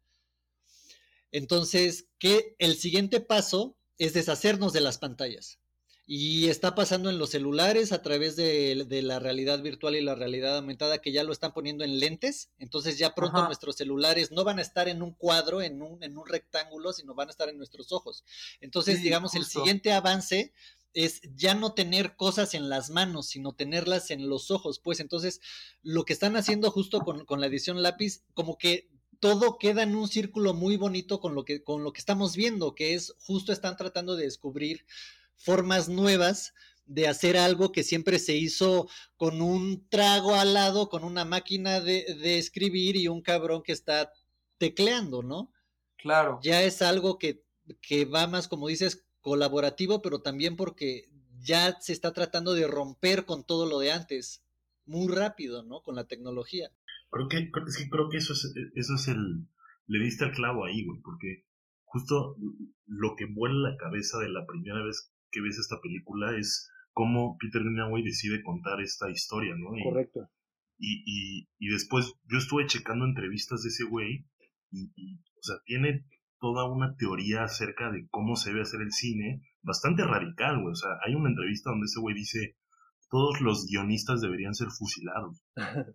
Entonces, 1.33 2.07
que 2.17 2.55
el 2.59 2.77
siguiente 2.77 3.19
paso 3.19 3.75
es 3.97 4.13
deshacernos 4.13 4.71
de 4.71 4.79
las 4.79 4.99
pantallas. 4.99 5.59
Y 6.11 6.49
está 6.49 6.73
pasando 6.73 7.11
en 7.11 7.19
los 7.19 7.29
celulares 7.29 7.91
a 7.91 8.01
través 8.01 8.35
de, 8.35 8.83
la 9.03 9.19
realidad 9.19 9.61
virtual 9.61 9.95
y 9.95 10.01
la 10.01 10.15
realidad 10.15 10.57
aumentada 10.57 10.97
que 10.97 11.11
ya 11.11 11.23
lo 11.23 11.31
están 11.31 11.53
poniendo 11.53 11.83
en 11.83 11.99
lentes. 11.99 12.49
Entonces 12.57 12.97
ya 12.97 13.13
pronto 13.13 13.45
nuestros 13.45 13.75
celulares 13.75 14.31
no 14.31 14.43
van 14.43 14.57
a 14.57 14.63
estar 14.63 14.87
en 14.87 15.03
un 15.03 15.13
cuadro, 15.13 15.61
en 15.61 15.83
un, 15.83 16.03
en 16.03 16.17
un 16.17 16.25
rectángulo, 16.25 16.93
sino 16.93 17.13
van 17.13 17.27
a 17.27 17.31
estar 17.31 17.47
en 17.47 17.57
nuestros 17.59 17.91
ojos. 17.91 18.23
Entonces, 18.59 19.03
digamos, 19.03 19.35
el 19.35 19.45
siguiente 19.45 19.93
avance 19.93 20.51
es 20.95 21.21
ya 21.35 21.53
no 21.53 21.73
tener 21.75 22.15
cosas 22.15 22.55
en 22.55 22.69
las 22.69 22.89
manos, 22.89 23.27
sino 23.27 23.53
tenerlas 23.53 24.09
en 24.09 24.29
los 24.29 24.49
ojos. 24.49 24.79
Pues 24.79 25.01
entonces, 25.01 25.41
lo 25.83 26.05
que 26.05 26.13
están 26.13 26.35
haciendo 26.35 26.71
justo 26.71 27.01
con, 27.01 27.23
con 27.25 27.39
la 27.39 27.45
edición 27.45 27.83
lápiz, 27.83 28.23
como 28.33 28.57
que 28.57 28.89
todo 29.19 29.59
queda 29.59 29.83
en 29.83 29.95
un 29.95 30.07
círculo 30.07 30.55
muy 30.55 30.75
bonito 30.75 31.19
con 31.19 31.35
lo 31.35 31.45
que, 31.45 31.63
con 31.63 31.83
lo 31.83 31.93
que 31.93 31.99
estamos 31.99 32.35
viendo, 32.35 32.73
que 32.73 32.95
es 32.95 33.13
justo 33.19 33.51
están 33.51 33.77
tratando 33.77 34.15
de 34.15 34.23
descubrir 34.23 34.87
formas 35.39 35.89
nuevas 35.89 36.53
de 36.85 37.07
hacer 37.07 37.37
algo 37.37 37.71
que 37.71 37.83
siempre 37.83 38.17
se 38.19 38.35
hizo 38.35 38.89
con 39.15 39.41
un 39.41 39.87
trago 39.89 40.35
al 40.35 40.53
lado, 40.53 40.89
con 40.89 41.03
una 41.03 41.23
máquina 41.23 41.79
de, 41.79 42.39
escribir 42.39 42.95
y 42.95 43.07
un 43.07 43.21
cabrón 43.21 43.61
que 43.63 43.71
está 43.71 44.11
tecleando, 44.57 45.21
¿no? 45.21 45.51
Claro. 45.97 46.39
Ya 46.41 46.63
es 46.63 46.81
algo 46.81 47.19
que, 47.19 47.43
que 47.81 48.05
va 48.05 48.25
más, 48.27 48.47
como 48.47 48.67
dices, 48.67 49.05
colaborativo, 49.21 50.01
pero 50.01 50.21
también 50.21 50.55
porque 50.55 51.09
ya 51.41 51.79
se 51.79 51.93
está 51.93 52.11
tratando 52.11 52.53
de 52.53 52.67
romper 52.67 53.25
con 53.25 53.45
todo 53.45 53.67
lo 53.67 53.79
de 53.79 53.91
antes, 53.91 54.43
muy 54.85 55.13
rápido, 55.13 55.63
¿no? 55.63 55.81
Con 55.81 55.95
la 55.95 56.07
tecnología. 56.07 56.71
Creo 57.11 57.27
que, 57.27 57.51
creo 57.51 58.09
que 58.09 58.17
eso 58.17 58.33
es, 58.33 58.51
eso 58.75 58.95
es 58.95 59.07
el, 59.07 59.47
le 59.85 60.03
diste 60.03 60.25
el 60.25 60.31
clavo 60.31 60.65
ahí, 60.65 60.85
güey, 60.85 60.99
porque 61.01 61.45
justo 61.83 62.35
lo 62.87 63.15
que 63.15 63.25
vuela 63.25 63.69
la 63.71 63.77
cabeza 63.77 64.17
de 64.19 64.29
la 64.29 64.45
primera 64.47 64.83
vez 64.83 65.11
que 65.31 65.41
ves 65.41 65.57
esta 65.57 65.79
película 65.81 66.37
es 66.37 66.69
cómo 66.93 67.37
Peter 67.39 67.61
Greenaway 67.61 68.03
decide 68.03 68.43
contar 68.43 68.81
esta 68.81 69.09
historia, 69.09 69.55
¿no? 69.57 69.69
Correcto. 69.83 70.29
Y, 70.77 71.03
y, 71.05 71.49
y, 71.59 71.69
después 71.71 72.13
yo 72.29 72.37
estuve 72.37 72.65
checando 72.65 73.05
entrevistas 73.05 73.63
de 73.63 73.69
ese 73.69 73.83
güey 73.83 74.25
y, 74.71 74.87
o 75.15 75.41
sea, 75.41 75.57
tiene 75.65 76.05
toda 76.39 76.69
una 76.71 76.95
teoría 76.95 77.43
acerca 77.43 77.91
de 77.91 78.07
cómo 78.09 78.37
se 78.37 78.49
debe 78.49 78.61
hacer 78.61 78.81
el 78.81 78.93
cine, 78.93 79.41
bastante 79.61 80.05
radical, 80.05 80.61
güey. 80.61 80.71
O 80.71 80.75
sea, 80.75 80.91
hay 81.05 81.15
una 81.15 81.29
entrevista 81.29 81.69
donde 81.69 81.85
ese 81.85 81.99
güey 81.99 82.15
dice, 82.15 82.55
todos 83.09 83.41
los 83.41 83.65
guionistas 83.65 84.21
deberían 84.21 84.53
ser 84.53 84.69
fusilados, 84.69 85.43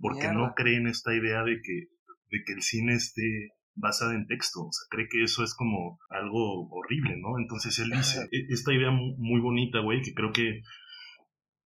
porque 0.01 0.29
no 0.35 0.53
creen 0.55 0.87
esta 0.87 1.14
idea 1.14 1.42
de 1.44 1.61
que, 1.62 1.88
de 2.31 2.44
que 2.44 2.53
el 2.53 2.62
cine 2.62 2.94
esté 2.94 3.53
basada 3.74 4.14
en 4.14 4.26
texto, 4.26 4.66
o 4.66 4.72
sea, 4.72 4.87
cree 4.88 5.08
que 5.08 5.22
eso 5.22 5.42
es 5.42 5.54
como 5.54 5.98
algo 6.08 6.68
horrible, 6.70 7.16
¿no? 7.16 7.38
Entonces 7.38 7.78
él 7.80 7.90
dice, 7.90 8.28
e, 8.30 8.46
esta 8.50 8.72
idea 8.72 8.90
muy 8.90 9.40
bonita, 9.40 9.80
güey, 9.80 10.02
que 10.02 10.14
creo 10.14 10.32
que 10.32 10.62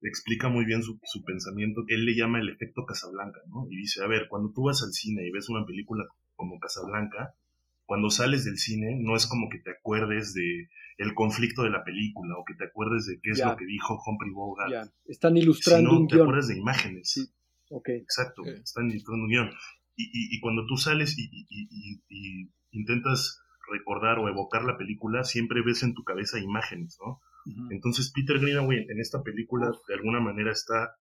explica 0.00 0.48
muy 0.48 0.64
bien 0.64 0.82
su, 0.82 0.98
su, 1.04 1.24
pensamiento, 1.24 1.82
él 1.88 2.04
le 2.04 2.14
llama 2.14 2.40
el 2.40 2.48
efecto 2.48 2.84
Casablanca, 2.86 3.40
¿no? 3.48 3.66
Y 3.70 3.76
dice, 3.76 4.02
a 4.02 4.06
ver, 4.06 4.28
cuando 4.28 4.52
tú 4.54 4.64
vas 4.64 4.82
al 4.82 4.92
cine 4.92 5.26
y 5.26 5.30
ves 5.30 5.48
una 5.48 5.66
película 5.66 6.04
como 6.36 6.58
Casablanca, 6.58 7.34
cuando 7.84 8.10
sales 8.10 8.44
del 8.44 8.58
cine 8.58 8.98
no 9.00 9.16
es 9.16 9.26
como 9.26 9.48
que 9.48 9.58
te 9.58 9.70
acuerdes 9.70 10.34
de 10.34 10.68
el 10.98 11.14
conflicto 11.14 11.62
de 11.62 11.70
la 11.70 11.84
película 11.84 12.36
o 12.36 12.44
que 12.44 12.54
te 12.54 12.64
acuerdes 12.64 13.06
de 13.06 13.18
qué 13.22 13.30
es 13.30 13.42
lo 13.42 13.56
que 13.56 13.64
dijo 13.64 13.98
Humphrey 14.04 14.32
Bogart. 14.32 14.92
Están 15.06 15.36
ilustrando 15.36 15.98
un 15.98 16.08
te 16.08 16.20
acuerdas 16.20 16.48
de 16.48 16.58
imágenes. 16.58 17.10
Sí. 17.10 17.32
Okay. 17.70 17.96
Exacto, 17.96 18.44
están 18.44 18.90
ilustrando 18.90 19.24
un 19.24 19.28
guion 19.28 19.50
y, 19.98 20.40
cuando 20.40 20.64
tú 20.66 20.76
sales 20.76 21.16
y, 21.18 22.50
intentas 22.70 23.40
recordar 23.70 24.18
o 24.18 24.28
evocar 24.28 24.62
la 24.64 24.78
película, 24.78 25.24
siempre 25.24 25.62
ves 25.62 25.82
en 25.82 25.94
tu 25.94 26.04
cabeza 26.04 26.38
imágenes, 26.38 26.96
¿no? 27.04 27.20
Entonces 27.70 28.12
Peter 28.14 28.38
Greenaway 28.38 28.86
en 28.88 29.00
esta 29.00 29.22
película 29.22 29.70
de 29.88 29.94
alguna 29.94 30.20
manera 30.20 30.52
está 30.52 30.96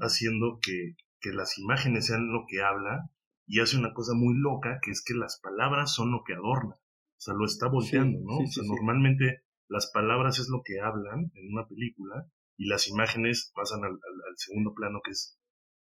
haciendo 0.00 0.58
que, 0.62 0.94
que 1.20 1.30
las 1.32 1.58
imágenes 1.58 2.06
sean 2.06 2.32
lo 2.32 2.46
que 2.48 2.62
habla 2.62 3.10
y 3.46 3.60
hace 3.60 3.76
una 3.76 3.92
cosa 3.92 4.14
muy 4.14 4.34
loca 4.38 4.78
que 4.82 4.92
es 4.92 5.02
que 5.04 5.14
las 5.14 5.40
palabras 5.42 5.92
son 5.94 6.10
lo 6.10 6.22
que 6.24 6.34
adornan. 6.34 6.72
O 6.78 7.22
sea, 7.22 7.34
lo 7.34 7.44
está 7.44 7.68
volteando, 7.68 8.18
¿no? 8.20 8.38
o 8.38 8.46
sea, 8.46 8.64
normalmente 8.66 9.42
las 9.68 9.90
palabras 9.92 10.38
es 10.38 10.48
lo 10.48 10.62
que 10.64 10.80
hablan 10.80 11.30
en 11.34 11.52
una 11.52 11.66
película 11.66 12.26
y 12.56 12.66
las 12.66 12.88
imágenes 12.88 13.52
pasan 13.54 13.84
al 13.84 13.98
segundo 14.36 14.72
plano 14.72 15.00
que 15.04 15.10
es 15.10 15.39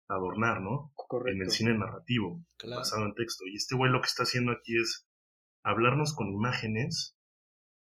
adornar, 0.09 0.61
¿no? 0.61 0.93
Correcto. 0.95 1.33
En 1.33 1.43
el 1.43 1.51
cine 1.51 1.79
narrativo, 1.79 2.45
basado 2.63 3.07
en 3.07 3.15
texto. 3.15 3.45
Y 3.47 3.57
este 3.57 3.75
güey 3.75 3.91
lo 3.91 4.01
que 4.01 4.09
está 4.09 4.25
haciendo 4.25 4.53
aquí 4.53 4.77
es 4.77 5.07
hablarnos 5.63 6.15
con 6.15 6.29
imágenes 6.29 7.17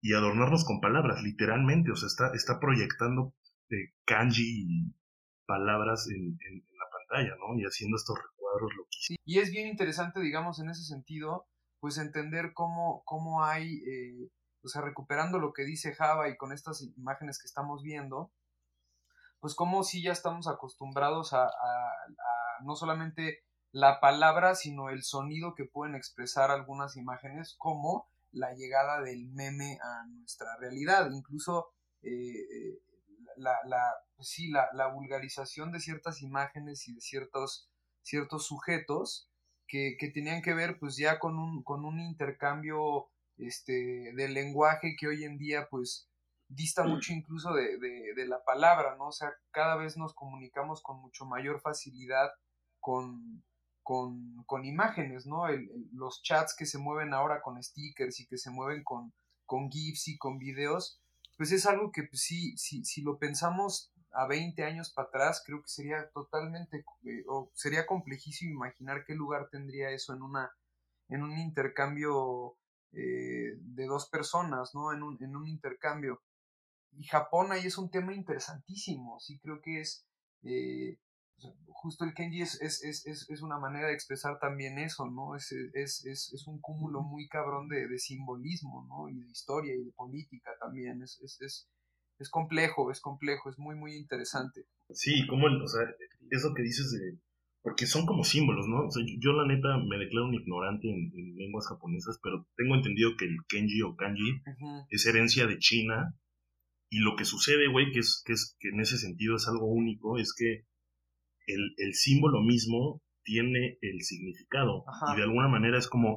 y 0.01 0.15
adornarnos 0.15 0.65
con 0.65 0.81
palabras, 0.81 1.23
literalmente. 1.23 1.91
O 1.91 1.97
sea, 1.97 2.07
está, 2.07 2.31
está 2.35 2.61
proyectando 2.61 3.35
eh, 3.71 3.93
kanji 4.05 4.45
y 4.45 4.95
palabras 5.47 6.09
en, 6.09 6.39
la 6.71 6.87
pantalla, 6.91 7.37
¿no? 7.37 7.59
Y 7.59 7.65
haciendo 7.65 7.97
estos 7.97 8.17
recuadros 8.17 8.73
loquísimos. 8.77 9.21
Y 9.25 9.39
es 9.39 9.51
bien 9.51 9.69
interesante, 9.69 10.21
digamos, 10.21 10.61
en 10.61 10.71
ese 10.71 10.83
sentido, 10.83 11.49
pues 11.81 11.99
entender 11.99 12.53
cómo, 12.55 13.03
cómo 13.05 13.45
hay, 13.45 13.77
eh, 13.85 14.31
o 14.63 14.69
sea, 14.69 14.83
recuperando 14.83 15.39
lo 15.39 15.53
que 15.53 15.65
dice 15.65 15.95
Java 15.95 16.29
y 16.29 16.37
con 16.37 16.53
estas 16.53 16.83
imágenes 16.97 17.39
que 17.41 17.47
estamos 17.47 17.83
viendo, 17.83 18.33
pues 19.47 19.55
como 19.55 19.85
si 19.85 20.03
ya 20.03 20.11
estamos 20.11 20.49
acostumbrados 20.49 21.33
a, 21.33 21.49
no 22.65 22.75
solamente 22.75 23.45
la 23.71 24.01
palabra, 24.01 24.57
sino 24.57 24.91
el 24.91 25.05
sonido 25.05 25.55
que 25.55 25.67
pueden 25.67 25.95
expresar 25.95 26.51
algunas 26.51 26.97
imágenes, 26.97 27.55
como 27.57 28.09
la 28.33 28.55
llegada 28.55 29.03
del 29.03 29.29
meme 29.29 29.79
a 29.81 30.05
nuestra 30.09 30.49
realidad, 30.59 31.13
incluso 31.13 31.69
eh, 32.03 32.11
eh, 32.11 32.81
la, 33.37 33.57
pues 34.17 34.31
sí, 34.31 34.51
la, 34.51 34.89
vulgarización 34.89 35.71
de 35.71 35.79
ciertas 35.79 36.23
imágenes 36.23 36.89
y 36.89 36.95
de 36.95 37.01
ciertos, 37.01 37.71
ciertos 38.03 38.49
sujetos 38.49 39.31
que, 39.69 39.95
que, 39.97 40.11
tenían 40.11 40.43
que 40.43 40.55
ver 40.55 40.77
pues 40.81 40.97
ya 40.97 41.21
con 41.21 41.39
un, 41.39 41.63
con 41.63 41.85
un 41.85 42.01
intercambio 42.01 43.11
este, 43.37 44.13
del 44.17 44.35
lenguaje 44.35 44.97
que 44.99 45.07
hoy 45.07 45.23
en 45.23 45.39
día 45.39 45.69
pues 45.71 46.11
dista 46.49 46.85
mucho 46.85 47.13
incluso 47.13 47.53
de, 47.53 47.79
de, 47.79 48.27
la 48.27 48.43
palabra, 48.45 48.97
¿no? 48.97 49.09
O 49.09 49.13
sea, 49.13 49.33
cada 49.51 49.77
vez 49.77 49.97
nos 49.97 50.15
comunicamos 50.15 50.83
con 50.83 51.01
mucho 51.01 51.25
mayor 51.27 51.61
facilidad 51.61 52.31
con, 52.81 53.43
con, 53.83 54.45
con 54.47 54.65
imágenes, 54.65 55.27
¿no? 55.27 55.45
los 55.93 56.23
chats 56.23 56.55
que 56.57 56.67
se 56.67 56.79
mueven 56.79 57.15
ahora 57.15 57.43
con 57.43 57.63
stickers 57.63 58.21
y 58.21 58.27
que 58.27 58.39
se 58.39 58.51
mueven 58.51 58.85
con, 58.85 59.13
con 59.45 59.71
GIFs 59.71 60.09
y 60.09 60.19
con 60.19 60.39
videos, 60.39 61.01
pues 61.37 61.53
es 61.53 61.67
algo 61.67 61.91
que 61.93 62.05
pues, 62.05 62.23
sí, 62.23 62.57
sí, 62.57 62.85
si 62.85 63.03
lo 63.03 63.19
pensamos 63.19 63.93
a 64.13 64.27
20 64.27 64.65
años 64.65 64.93
para 64.93 65.09
atrás, 65.09 65.43
creo 65.45 65.63
que 65.63 65.69
sería 65.69 66.09
totalmente, 66.11 66.85
eh, 67.05 67.25
o 67.29 67.51
sería 67.55 67.87
complejísimo 67.87 68.53
imaginar 68.53 69.05
qué 69.05 69.15
lugar 69.15 69.49
tendría 69.51 69.91
eso 69.91 70.15
en 70.15 70.23
una, 70.23 70.51
en 71.09 71.23
un 71.23 71.39
intercambio 71.39 72.57
eh, 72.93 73.57
de 73.59 73.87
dos 73.87 74.09
personas, 74.09 74.75
¿no? 74.75 74.93
En 74.93 75.03
un, 75.03 75.23
en 75.23 75.37
un 75.37 75.47
intercambio 75.47 76.23
y 76.99 77.05
Japón 77.05 77.53
ahí 77.53 77.67
es 77.67 77.79
un 77.79 77.91
tema 77.91 78.15
interesantísimo, 78.15 79.19
sí 79.21 79.39
creo 79.39 79.61
que 79.63 79.81
es, 79.81 80.07
eh, 80.43 80.99
justo 81.69 82.05
el 82.05 82.15
Kenji 82.15 82.43
es, 82.43 82.61
es, 82.63 82.83
es, 82.85 83.29
es, 83.29 83.43
una 83.43 83.59
manera 83.59 83.89
de 83.89 83.95
expresar 83.95 84.39
también 84.39 84.79
eso, 84.79 85.07
¿no? 85.07 85.37
Es, 85.37 85.53
es, 85.53 86.47
un 86.47 86.61
cúmulo 86.61 87.03
muy 87.03 87.29
cabrón 87.29 87.69
de, 87.69 87.87
de, 87.89 87.99
simbolismo, 87.99 88.87
¿no? 88.89 89.09
Y 89.09 89.21
de 89.21 89.31
historia 89.31 89.75
y 89.75 89.85
de 89.85 89.93
política 89.93 90.51
también, 90.61 91.03
es, 91.03 91.21
es, 91.23 91.69
es, 92.19 92.31
complejo, 92.31 92.91
es 92.91 93.01
complejo, 93.01 93.51
es 93.51 93.59
muy, 93.59 93.77
muy 93.77 93.97
interesante. 93.97 94.67
Sí, 94.91 95.27
como, 95.27 95.47
o 95.47 95.69
sea, 95.69 95.83
eso 96.31 96.55
que 96.55 96.63
dices 96.63 96.91
de, 96.93 97.19
porque 97.63 97.87
son 97.87 98.07
como 98.07 98.25
símbolos, 98.25 98.67
¿no? 98.69 98.87
O 98.87 98.91
sea, 98.91 99.05
yo 99.19 99.33
la 99.33 99.47
neta 99.47 99.77
me 99.79 99.99
declaro 99.99 100.29
un 100.29 100.35
ignorante 100.35 100.89
en, 100.89 101.13
lenguas 101.37 101.67
japonesas, 101.69 102.19
pero 102.23 102.47
tengo 102.57 102.77
entendido 102.77 103.17
que 103.19 103.27
el 103.27 103.37
kenji 103.49 103.83
o 103.83 103.97
kanji 103.97 104.41
es 104.89 105.05
herencia 105.07 105.47
de 105.47 105.59
China 105.59 106.15
y 106.89 107.01
lo 107.01 107.17
que 107.17 107.25
sucede, 107.25 107.69
güey, 107.69 107.91
que 107.93 108.01
es, 108.01 108.23
que 108.25 108.33
es 108.33 108.57
que 108.61 108.69
en 108.69 108.81
ese 108.81 108.99
sentido 108.99 109.37
es 109.37 109.49
algo 109.49 109.67
único, 109.67 110.19
es 110.19 110.35
que 110.37 110.67
el, 111.47 111.75
el 111.79 111.95
símbolo 111.95 112.43
mismo 112.43 113.03
tiene 113.23 113.79
el 113.81 114.03
significado 114.03 114.85
y 115.13 115.17
de 115.17 115.25
alguna 115.25 115.49
manera 115.49 115.79
es 115.79 115.89
como 115.89 116.17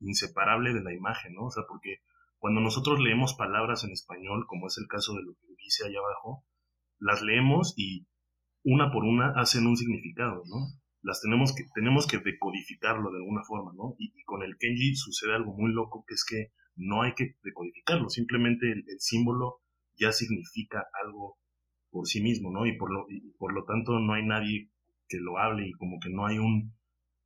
inseparable 0.00 0.74
de 0.74 0.82
la 0.82 0.92
imagen, 0.92 1.34
¿no? 1.34 1.46
O 1.46 1.50
sea, 1.50 1.62
porque 1.68 1.98
cuando 2.38 2.60
nosotros 2.60 3.00
leemos 3.00 3.34
palabras 3.34 3.84
en 3.84 3.92
español, 3.92 4.44
como 4.46 4.66
es 4.66 4.76
el 4.78 4.88
caso 4.88 5.14
de 5.14 5.22
lo 5.22 5.34
que 5.34 5.54
dice 5.56 5.86
allá 5.86 5.98
abajo, 5.98 6.44
las 6.98 7.22
leemos 7.22 7.74
y 7.76 8.06
una 8.64 8.90
por 8.90 9.04
una 9.04 9.32
hacen 9.36 9.66
un 9.66 9.76
significado, 9.76 10.42
¿no? 10.46 10.78
Las 11.02 11.20
tenemos 11.22 11.54
que, 11.54 11.64
tenemos 11.74 12.06
que 12.06 12.18
decodificarlo 12.18 13.10
de 13.10 13.18
alguna 13.18 13.42
forma, 13.44 13.72
¿no? 13.76 13.94
Y, 13.98 14.12
con 14.24 14.42
el 14.42 14.56
Kenji 14.58 14.94
sucede 14.94 15.34
algo 15.34 15.54
muy 15.54 15.72
loco, 15.72 16.04
que 16.06 16.14
es 16.14 16.24
que 16.28 16.52
no 16.76 17.02
hay 17.02 17.14
que 17.14 17.36
decodificarlo, 17.42 18.08
simplemente 18.08 18.70
el, 18.70 19.00
símbolo 19.00 19.60
ya 19.98 20.12
significa 20.12 20.84
algo 21.04 21.36
por 21.90 22.06
sí 22.06 22.22
mismo, 22.22 22.50
¿no? 22.50 22.66
Y 22.66 22.76
por 22.76 22.92
lo, 22.92 23.06
y 23.08 23.32
por 23.38 23.52
lo 23.52 23.64
tanto 23.64 23.98
no 23.98 24.14
hay 24.14 24.24
nadie 24.26 24.70
que 25.08 25.18
lo 25.18 25.38
hable 25.38 25.68
y 25.68 25.72
como 25.72 25.98
que 26.00 26.10
no 26.10 26.26
hay 26.26 26.38
un, 26.38 26.74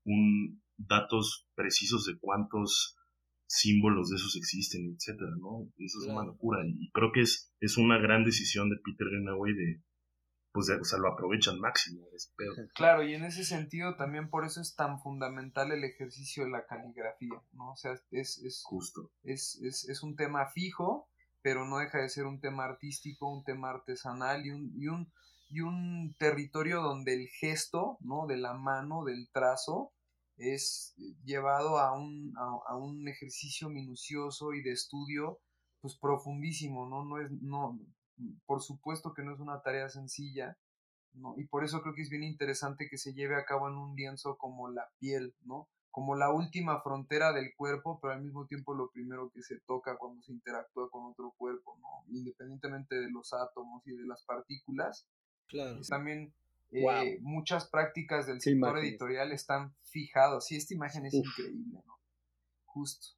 un 0.05 0.63
datos 0.77 1.47
precisos 1.55 2.07
de 2.07 2.19
cuántos 2.19 2.97
símbolos 3.47 4.09
de 4.09 4.17
esos 4.17 4.37
existen, 4.37 4.95
etcétera, 4.97 5.33
¿no? 5.39 5.69
Eso 5.77 5.99
es 6.01 6.09
una 6.09 6.25
locura 6.25 6.63
y 6.67 6.91
creo 6.93 7.13
que 7.13 7.21
es, 7.21 7.53
es 7.61 7.77
una 7.77 7.99
gran 7.99 8.25
decisión 8.25 8.71
de 8.71 8.77
Peter 8.77 9.09
Greenaway 9.09 9.53
de, 9.53 9.83
pues, 10.53 10.71
o 10.71 10.85
sea, 10.85 10.99
lo 10.99 11.13
aprovecha 11.13 11.51
al 11.51 11.59
máximo. 11.59 12.09
Claro, 12.75 13.03
y 13.03 13.15
en 13.15 13.25
ese 13.25 13.45
sentido 13.45 13.97
también 13.97 14.31
por 14.31 14.45
eso 14.45 14.61
es 14.61 14.75
tan 14.75 15.01
fundamental 15.01 15.73
el 15.73 15.85
ejercicio 15.85 16.45
de 16.45 16.51
la 16.51 16.67
caligrafía, 16.67 17.43
¿no? 17.53 17.73
O 17.73 17.77
sea, 17.77 17.93
es, 18.11 18.39
es, 18.39 18.63
Justo. 18.65 19.11
es, 19.23 19.61
es, 19.63 19.89
es 19.89 20.03
un 20.03 20.17
tema 20.17 20.47
fijo, 20.47 21.09
pero 21.43 21.67
no 21.67 21.79
deja 21.79 21.99
de 21.99 22.09
ser 22.09 22.27
un 22.27 22.41
tema 22.41 22.65
artístico, 22.65 23.29
un 23.29 23.45
tema 23.45 23.71
artesanal 23.71 24.47
y 24.47 24.51
un, 24.51 24.73
y 24.77 24.89
un 24.89 25.13
y 25.53 25.61
un 25.61 26.17
territorio 26.19 26.81
donde 26.81 27.13
el 27.13 27.29
gesto, 27.29 27.99
¿no? 28.01 28.27
De 28.27 28.39
la 28.39 28.55
mano, 28.55 29.05
del 29.05 29.29
trazo, 29.31 29.93
es 30.39 30.95
llevado 31.25 31.79
a 31.79 31.93
un, 31.93 32.35
a, 32.39 32.75
un 32.75 33.07
ejercicio 33.07 33.69
minucioso 33.69 34.55
y 34.55 34.63
de 34.63 34.73
estudio, 34.73 35.41
pues 35.83 35.95
profundísimo, 35.95 36.89
¿no? 36.89 37.05
No 37.05 37.21
es, 37.21 37.31
no, 37.31 37.79
por 38.47 38.63
supuesto 38.63 39.13
que 39.13 39.23
no 39.23 39.35
es 39.35 39.41
una 39.41 39.61
tarea 39.61 39.91
sencilla, 39.91 40.57
¿no? 41.13 41.35
Y 41.37 41.45
por 41.45 41.65
eso 41.65 41.83
creo 41.83 41.95
que 41.95 42.03
es 42.03 42.09
bien 42.09 42.25
interesante 42.25 42.89
que 42.89 42.97
se 42.97 43.13
lleve 43.13 43.37
a 43.37 43.45
cabo 43.45 43.69
en 43.69 43.75
un 43.75 43.95
lienzo 43.95 44.39
como 44.39 44.71
la 44.71 44.89
piel, 44.99 45.35
¿no? 45.45 45.69
Como 45.93 46.17
la 46.17 46.33
última 46.33 46.83
frontera 46.83 47.33
del 47.33 47.55
cuerpo, 47.55 48.01
pero 48.03 48.15
al 48.15 48.23
mismo 48.23 48.47
tiempo 48.47 48.75
lo 48.75 48.91
primero 48.91 49.31
que 49.33 49.43
se 49.43 49.61
toca 49.61 49.97
cuando 49.97 50.21
se 50.23 50.33
interactúa 50.33 50.91
con 50.91 51.05
otro 51.05 51.33
cuerpo, 51.39 51.79
¿no? 51.81 52.13
Independientemente 52.13 52.97
de 52.97 53.11
los 53.11 53.33
átomos 53.33 53.87
y 53.87 53.93
de 53.93 54.07
las 54.07 54.25
partículas, 54.25 55.07
Claro. 55.53 55.81
También 55.87 56.33
eh, 56.71 57.19
muchas 57.21 57.69
prácticas 57.69 58.27
del 58.27 58.41
sector 58.41 58.79
editorial 58.79 59.33
están 59.33 59.75
fijadas. 59.85 60.47
Sí, 60.47 60.57
esta 60.57 60.75
imagen 60.75 61.05
es 61.05 61.15
increíble, 61.15 61.81
¿no? 61.85 61.99
Justo. 62.65 63.09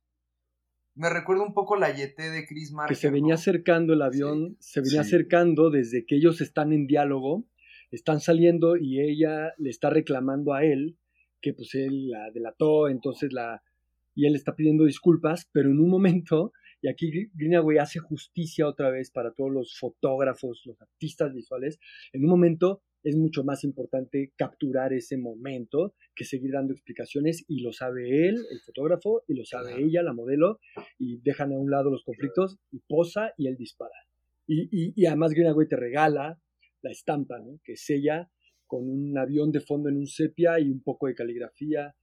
Me 0.97 1.09
recuerda 1.11 1.45
un 1.45 1.55
poco 1.55 1.77
la 1.77 1.91
YT 1.91 2.17
de 2.17 2.47
Chris 2.47 2.73
Marker. 2.73 2.97
Que 2.97 3.01
se 3.01 3.11
venía 3.11 3.35
acercando 3.35 3.93
el 3.93 4.03
avión, 4.03 4.57
se 4.61 4.81
venía 4.81 5.01
acercando 5.01 5.71
desde 5.71 6.05
que 6.07 6.17
ellos 6.17 6.41
están 6.41 6.73
en 6.73 6.87
diálogo, 6.87 7.45
están 7.91 8.21
saliendo 8.21 8.77
y 8.77 9.01
ella 9.01 9.55
le 9.59 9.71
está 9.71 9.91
reclamando 9.91 10.55
a 10.55 10.65
él 10.65 10.99
que 11.45 11.53
pues 11.53 11.75
él 11.75 12.09
la 12.09 12.31
delató, 12.31 12.89
entonces 12.89 13.31
la... 13.31 13.63
y 14.15 14.27
él 14.27 14.35
está 14.35 14.57
pidiendo 14.57 14.85
disculpas, 14.85 15.51
pero 15.53 15.71
en 15.71 15.79
un 15.79 15.91
momento 15.91 16.53
y 16.81 16.89
aquí 16.89 17.11
Greenaway 17.33 17.79
hace 17.79 17.99
justicia 17.99 18.69
otra 18.69 18.91
vez 18.91 19.11
para 19.11 19.33
todos 19.33 19.51
los 19.51 19.79
fotógrafos, 19.79 20.61
los 20.67 20.81
artistas 20.83 21.33
visuales. 21.33 21.79
En 22.13 22.25
un 22.25 22.29
momento 22.29 22.83
es 23.03 23.17
mucho 23.17 23.43
más 23.43 23.65
importante 23.65 24.35
capturar 24.37 24.93
ese 24.93 25.17
momento 25.17 25.95
que 26.15 26.27
seguir 26.27 26.53
dando 26.53 26.75
explicaciones 26.75 27.43
y 27.49 27.63
lo 27.63 27.73
sabe 27.73 28.29
él, 28.29 28.37
el 28.51 28.61
fotógrafo, 28.61 29.23
y 29.27 29.35
lo 29.35 29.47
sabe 29.47 29.83
ella, 29.83 30.03
la 30.03 30.13
modelo, 30.13 30.61
y 30.99 31.23
dejan 31.23 31.53
a 31.53 31.59
un 31.59 31.71
lado 31.71 31.91
los 31.91 32.05
conflictos 32.05 32.59
y 32.71 32.81
posa 32.87 33.33
y 33.39 33.47
él 33.47 33.57
dispara. 33.57 33.97
Y, 34.47 34.93
y, 34.95 35.07
además 35.07 35.33
Greenaway 35.33 35.67
te 35.67 35.77
regala 35.77 36.39
la 36.83 36.91
estampa, 36.91 37.39
¿no? 37.39 37.61
que 37.65 37.73
es 37.73 37.89
ella 37.89 38.31
con 38.75 38.91
un 38.91 39.17
avión 39.17 39.53
de 39.53 39.61
fondo 39.61 39.89
en 39.89 39.97
un 39.97 40.09
sepia 40.09 40.59
y 40.59 40.69
un 40.69 40.81
poco 40.81 41.07
de 41.07 41.15
caligrafía 41.15 41.95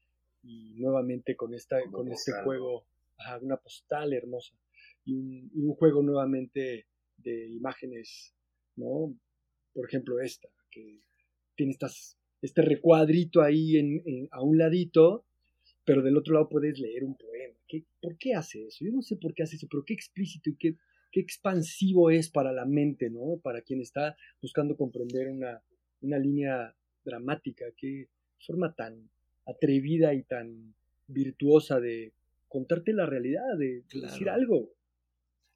y 0.41 0.75
nuevamente 0.77 1.35
con, 1.35 1.53
esta, 1.53 1.81
con 1.91 2.09
este 2.09 2.31
juego, 2.45 2.85
una 3.41 3.57
postal 3.57 4.13
hermosa 4.13 4.55
y 5.03 5.13
un, 5.13 5.75
juego 5.75 6.01
nuevamente 6.01 6.85
de 7.17 7.49
imágenes, 7.49 8.33
¿no? 8.77 9.13
Por 9.73 9.85
ejemplo, 9.85 10.21
esta, 10.21 10.47
que 10.69 11.01
tiene 11.57 11.73
estas, 11.73 12.17
este 12.41 12.61
recuadrito 12.61 13.41
ahí 13.41 13.75
en, 13.75 14.29
a 14.31 14.41
un 14.41 14.57
ladito, 14.57 15.25
pero 15.83 16.01
del 16.01 16.15
otro 16.15 16.35
lado 16.35 16.47
puedes 16.47 16.79
leer 16.79 17.03
un 17.03 17.17
poema. 17.17 17.57
¿Qué, 17.67 17.83
¿Por 18.01 18.17
qué 18.17 18.33
hace 18.33 18.65
eso? 18.67 18.85
Yo 18.85 18.93
no 18.93 19.01
sé 19.01 19.17
por 19.17 19.33
qué 19.33 19.43
hace 19.43 19.57
eso, 19.57 19.67
pero 19.69 19.83
qué 19.85 19.93
explícito 19.93 20.49
y 20.49 20.55
qué, 20.55 20.77
qué 21.11 21.19
expansivo 21.19 22.11
es 22.11 22.29
para 22.29 22.53
la 22.53 22.65
mente, 22.65 23.09
¿no? 23.09 23.41
Para 23.43 23.61
quien 23.61 23.81
está 23.81 24.15
buscando 24.41 24.77
comprender 24.77 25.29
una, 25.29 25.61
una 26.01 26.17
línea 26.17 26.75
dramática, 27.03 27.65
qué 27.77 28.07
forma 28.45 28.73
tan 28.75 29.09
atrevida 29.45 30.13
y 30.13 30.23
tan 30.23 30.73
virtuosa 31.07 31.79
de 31.79 32.13
contarte 32.47 32.93
la 32.93 33.05
realidad, 33.05 33.57
de 33.57 33.83
decir 33.93 34.29
algo. 34.29 34.69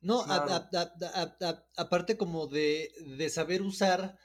No, 0.01 0.23
aparte 1.77 2.17
como 2.17 2.47
de, 2.47 2.91
saber 3.29 3.61
usar, 3.61 4.17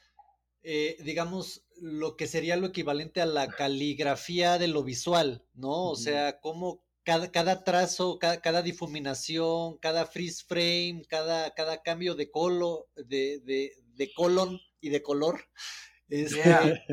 eh, 0.62 0.96
digamos, 1.04 1.64
lo 1.80 2.16
que 2.16 2.26
sería 2.26 2.56
lo 2.56 2.66
equivalente 2.66 3.20
a 3.20 3.26
la 3.26 3.48
caligrafía 3.48 4.59
de 4.59 4.68
lo 4.68 4.85
visual, 4.85 5.42
¿no? 5.54 5.87
O 5.87 5.96
sea, 5.96 6.38
como 6.40 6.83
cada, 7.02 7.33
cada 7.33 7.64
trazo, 7.64 8.18
cada, 8.18 8.62
difuminación, 8.62 9.78
cada 9.78 10.04
freeze 10.04 10.44
frame, 10.46 11.02
cada, 11.09 11.54
cada 11.54 11.83
cambio 11.83 12.14
de 12.14 12.30
colo, 12.30 12.88
de, 12.94 13.40
de, 13.40 13.72
de 13.94 14.12
colon 14.12 14.61
y 14.80 14.90
de 14.90 15.02
color, 15.02 15.40
este, 16.11 16.85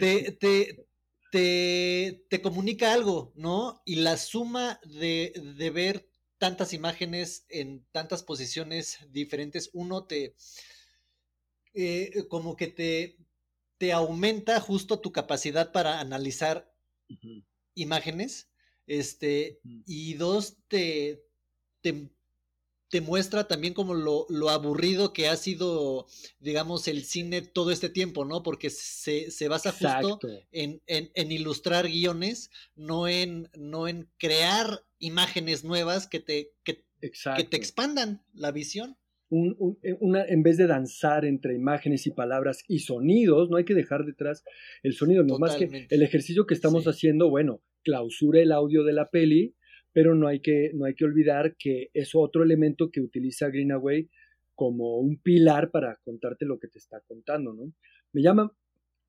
te, 0.00 0.88
te, 1.30 2.24
te, 2.28 2.42
comunica 2.42 2.92
algo, 2.92 3.32
¿no? 3.36 3.82
Y 3.84 3.96
la 3.96 4.16
suma 4.16 4.80
de, 4.84 5.32
de 5.56 5.70
ver 5.70 6.08
tantas 6.38 6.72
imágenes 6.72 7.46
en 7.48 7.84
tantas 7.92 8.22
posiciones 8.22 8.98
diferentes, 9.10 9.70
uno 9.72 10.04
te, 10.04 10.34
eh, 11.74 12.24
como 12.28 12.56
que 12.56 12.68
te, 12.68 13.18
te 13.78 13.92
aumenta 13.92 14.60
justo 14.60 15.00
tu 15.00 15.12
capacidad 15.12 15.72
para 15.72 16.00
analizar 16.00 16.72
imágenes, 17.74 18.48
este, 18.86 19.60
y 19.86 20.14
dos, 20.14 20.56
te, 20.68 21.22
te, 21.80 22.08
te 22.88 23.00
muestra 23.00 23.48
también 23.48 23.74
como 23.74 23.94
lo, 23.94 24.26
lo, 24.28 24.48
aburrido 24.50 25.12
que 25.12 25.28
ha 25.28 25.36
sido, 25.36 26.06
digamos, 26.38 26.86
el 26.88 27.02
cine 27.02 27.42
todo 27.42 27.70
este 27.70 27.88
tiempo, 27.88 28.24
¿no? 28.24 28.42
Porque 28.42 28.70
se, 28.70 29.30
se 29.30 29.48
basa 29.48 29.72
justo 29.72 30.20
en, 30.52 30.80
en, 30.86 31.10
en, 31.14 31.32
ilustrar 31.32 31.88
guiones, 31.88 32.50
no 32.76 33.08
en, 33.08 33.48
no 33.56 33.88
en 33.88 34.08
crear 34.18 34.84
imágenes 34.98 35.64
nuevas 35.64 36.06
que 36.06 36.20
te, 36.20 36.52
que, 36.62 36.84
que 37.00 37.44
te 37.44 37.56
expandan 37.56 38.22
la 38.32 38.52
visión. 38.52 38.96
Un, 39.28 39.76
eh, 39.82 39.96
una, 39.98 40.24
en 40.24 40.44
vez 40.44 40.56
de 40.56 40.68
danzar 40.68 41.24
entre 41.24 41.56
imágenes 41.56 42.06
y 42.06 42.12
palabras 42.12 42.62
y 42.68 42.78
sonidos, 42.78 43.50
no 43.50 43.56
hay 43.56 43.64
que 43.64 43.74
dejar 43.74 44.04
detrás 44.04 44.44
el 44.84 44.94
sonido, 44.94 45.24
no 45.24 45.40
más 45.40 45.56
que 45.56 45.88
el 45.90 46.02
ejercicio 46.02 46.46
que 46.46 46.54
estamos 46.54 46.84
haciendo, 46.84 47.28
bueno, 47.28 47.60
clausura 47.82 48.40
el 48.40 48.52
audio 48.52 48.84
de 48.84 48.92
la 48.92 49.10
peli, 49.10 49.55
pero 49.96 50.14
no 50.14 50.28
hay 50.28 50.40
que, 50.40 50.72
no 50.74 50.84
hay 50.84 50.94
que 50.94 51.06
olvidar 51.06 51.56
que 51.58 51.88
es 51.94 52.10
otro 52.14 52.42
elemento 52.42 52.90
que 52.90 53.00
utiliza 53.00 53.48
Greenaway 53.48 54.10
como 54.54 54.98
un 54.98 55.16
pilar 55.22 55.70
para 55.70 55.98
contarte 56.04 56.44
lo 56.44 56.58
que 56.58 56.68
te 56.68 56.78
está 56.78 57.00
contando, 57.08 57.54
¿no? 57.54 57.72
Me 58.12 58.20
llama, 58.20 58.54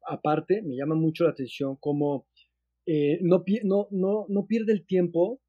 aparte, 0.07 0.61
me 0.61 0.77
llama 0.77 0.95
mucho 0.95 1.25
la 1.25 1.31
atención 1.31 1.75
cómo 1.81 2.25
eh, 2.85 3.19
no, 3.21 3.43
no, 3.65 3.89
no, 3.91 4.27
no 4.29 4.47
pierde 4.47 4.71
el 4.71 4.85
tiempo, 4.85 5.41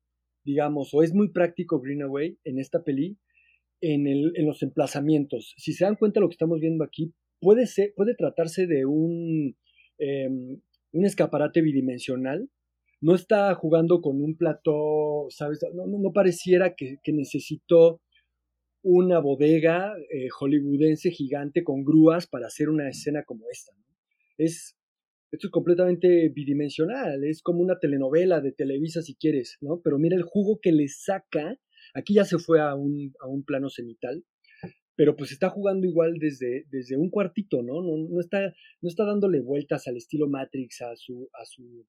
digamos, 0.44 0.92
o 0.92 1.04
es 1.04 1.14
muy 1.14 1.28
práctico 1.30 1.80
Greenaway 1.80 2.36
en 2.42 2.58
esta 2.58 2.82
peli, 2.82 3.16
en, 3.80 4.08
el, 4.08 4.32
en 4.34 4.44
los 4.44 4.64
emplazamientos. 4.64 5.54
Si 5.56 5.72
se 5.72 5.84
dan 5.84 5.94
cuenta 5.94 6.18
de 6.18 6.22
lo 6.22 6.30
que 6.30 6.34
estamos 6.34 6.58
viendo 6.58 6.82
aquí, 6.82 7.14
puede, 7.40 7.68
ser, 7.68 7.92
puede 7.94 8.16
tratarse 8.16 8.66
de 8.66 8.86
un, 8.86 9.56
em, 9.98 10.60
un 10.90 11.04
escaparate 11.04 11.62
bidimensional 11.62 12.50
no 13.00 13.14
está 13.14 13.54
jugando 13.54 14.00
con 14.00 14.20
un 14.22 14.36
plató, 14.36 15.26
¿sabes? 15.30 15.60
No, 15.74 15.86
no, 15.86 16.12
pareciera 16.12 16.74
que, 16.74 16.98
necesitó 17.06 18.00
una 18.82 19.18
bodega 19.20 19.94
eh, 20.10 20.28
hollywoodense 20.30 21.10
gigante 21.10 21.64
con 21.64 21.84
grúas 21.84 22.26
para 22.26 22.46
hacer 22.46 22.68
una 22.68 22.88
escena 22.88 23.24
como 23.24 23.44
esta. 23.50 23.72
Es, 24.36 24.76
Esto 25.30 25.48
es 25.48 25.50
completamente 25.50 26.28
bidimensional, 26.30 27.24
es 27.24 27.42
como 27.42 27.60
una 27.60 27.78
telenovela 27.78 28.40
de 28.40 28.52
Televisa 28.52 29.02
si 29.02 29.14
quieres, 29.14 29.58
¿no? 29.60 29.80
Pero 29.82 29.98
mira 29.98 30.16
el 30.16 30.22
jugo 30.22 30.60
que 30.60 30.72
le 30.72 30.88
saca, 30.88 31.58
aquí 31.94 32.14
ya 32.14 32.24
se 32.24 32.38
fue 32.38 32.60
a 32.60 32.74
un, 32.74 33.14
a 33.20 33.28
un 33.28 33.44
plano 33.44 33.68
cenital, 33.68 34.24
pero 34.96 35.14
pues 35.14 35.30
está 35.30 35.48
jugando 35.48 35.86
igual 35.86 36.14
desde, 36.18 36.64
desde 36.70 36.96
un 36.96 37.10
cuartito, 37.10 37.62
¿no? 37.62 37.82
No, 37.82 37.96
no, 37.96 38.20
está, 38.20 38.52
no 38.80 38.88
está 38.88 39.04
dándole 39.04 39.40
vueltas 39.40 39.86
al 39.86 39.96
estilo 39.96 40.28
Matrix, 40.28 40.82
a 40.82 40.96
su, 40.96 41.28
a 41.34 41.44
su, 41.44 41.86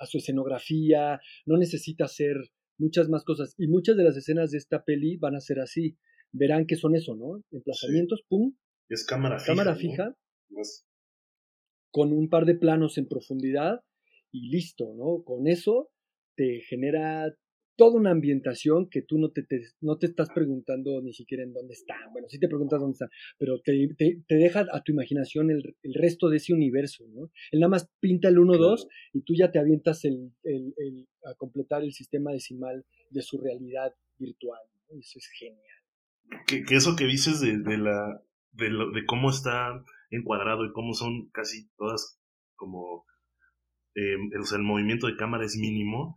a 0.00 0.06
su 0.06 0.18
escenografía, 0.18 1.20
no 1.46 1.56
necesita 1.56 2.06
hacer 2.06 2.36
muchas 2.78 3.08
más 3.08 3.22
cosas. 3.22 3.54
Y 3.58 3.68
muchas 3.68 3.96
de 3.96 4.04
las 4.04 4.16
escenas 4.16 4.50
de 4.50 4.58
esta 4.58 4.82
peli 4.84 5.16
van 5.16 5.36
a 5.36 5.40
ser 5.40 5.60
así. 5.60 5.96
Verán 6.32 6.66
que 6.66 6.76
son 6.76 6.96
eso, 6.96 7.14
¿no? 7.14 7.42
Emplazamientos, 7.52 8.22
pum. 8.28 8.54
Es 8.88 9.04
cámara 9.04 9.38
fija. 9.38 9.52
Cámara 9.52 9.74
fija 9.76 10.16
con 11.90 12.12
un 12.12 12.28
par 12.28 12.46
de 12.46 12.54
planos 12.54 12.98
en 12.98 13.08
profundidad 13.08 13.80
y 14.32 14.48
listo, 14.50 14.94
¿no? 14.94 15.24
Con 15.24 15.48
eso 15.48 15.90
te 16.36 16.60
genera 16.68 17.34
toda 17.76 17.96
una 17.96 18.10
ambientación 18.10 18.88
que 18.90 19.02
tú 19.02 19.18
no 19.18 19.30
te, 19.30 19.46
no 19.80 19.98
te 19.98 20.06
estás 20.06 20.30
preguntando 20.30 21.00
ni 21.02 21.12
siquiera 21.12 21.44
en 21.44 21.52
dónde 21.52 21.74
está. 21.74 21.94
Bueno, 22.12 22.28
sí 22.28 22.38
te 22.38 22.48
preguntas 22.48 22.80
dónde 22.80 22.94
está, 22.94 23.08
pero 23.38 23.60
te, 23.60 23.88
te, 23.96 24.34
deja 24.34 24.66
a 24.72 24.82
tu 24.82 24.92
imaginación 24.92 25.50
el, 25.50 25.76
el, 25.82 25.94
resto 25.94 26.28
de 26.28 26.36
ese 26.36 26.52
universo, 26.52 27.04
¿no? 27.08 27.30
Él 27.50 27.60
nada 27.60 27.70
más 27.70 27.90
pinta 28.00 28.28
el 28.28 28.36
1-2 28.36 28.86
y 29.14 29.22
tú 29.22 29.34
ya 29.34 29.50
te 29.50 29.58
avientas 29.58 30.04
el, 30.04 30.32
el, 30.42 30.74
el, 30.76 31.08
a 31.24 31.34
completar 31.34 31.82
el 31.82 31.92
sistema 31.92 32.32
decimal 32.32 32.84
de 33.10 33.22
su 33.22 33.38
realidad 33.38 33.94
virtual. 34.18 34.60
¿no? 34.74 34.98
Eso 34.98 35.18
es 35.18 35.28
genial. 35.38 36.44
Que, 36.46 36.62
que 36.62 36.76
eso 36.76 36.96
que 36.96 37.06
dices 37.06 37.40
de, 37.40 37.58
de 37.58 37.78
la 37.78 38.22
de, 38.52 38.70
lo, 38.70 38.90
de 38.90 39.04
cómo 39.06 39.30
está 39.30 39.82
encuadrado 40.10 40.64
y 40.64 40.72
cómo 40.72 40.94
son 40.94 41.30
casi 41.30 41.68
todas 41.76 42.20
como 42.56 43.04
eh, 43.94 44.16
el, 44.32 44.62
movimiento 44.62 45.06
de 45.06 45.16
cámara 45.16 45.44
es 45.44 45.56
mínimo, 45.56 46.16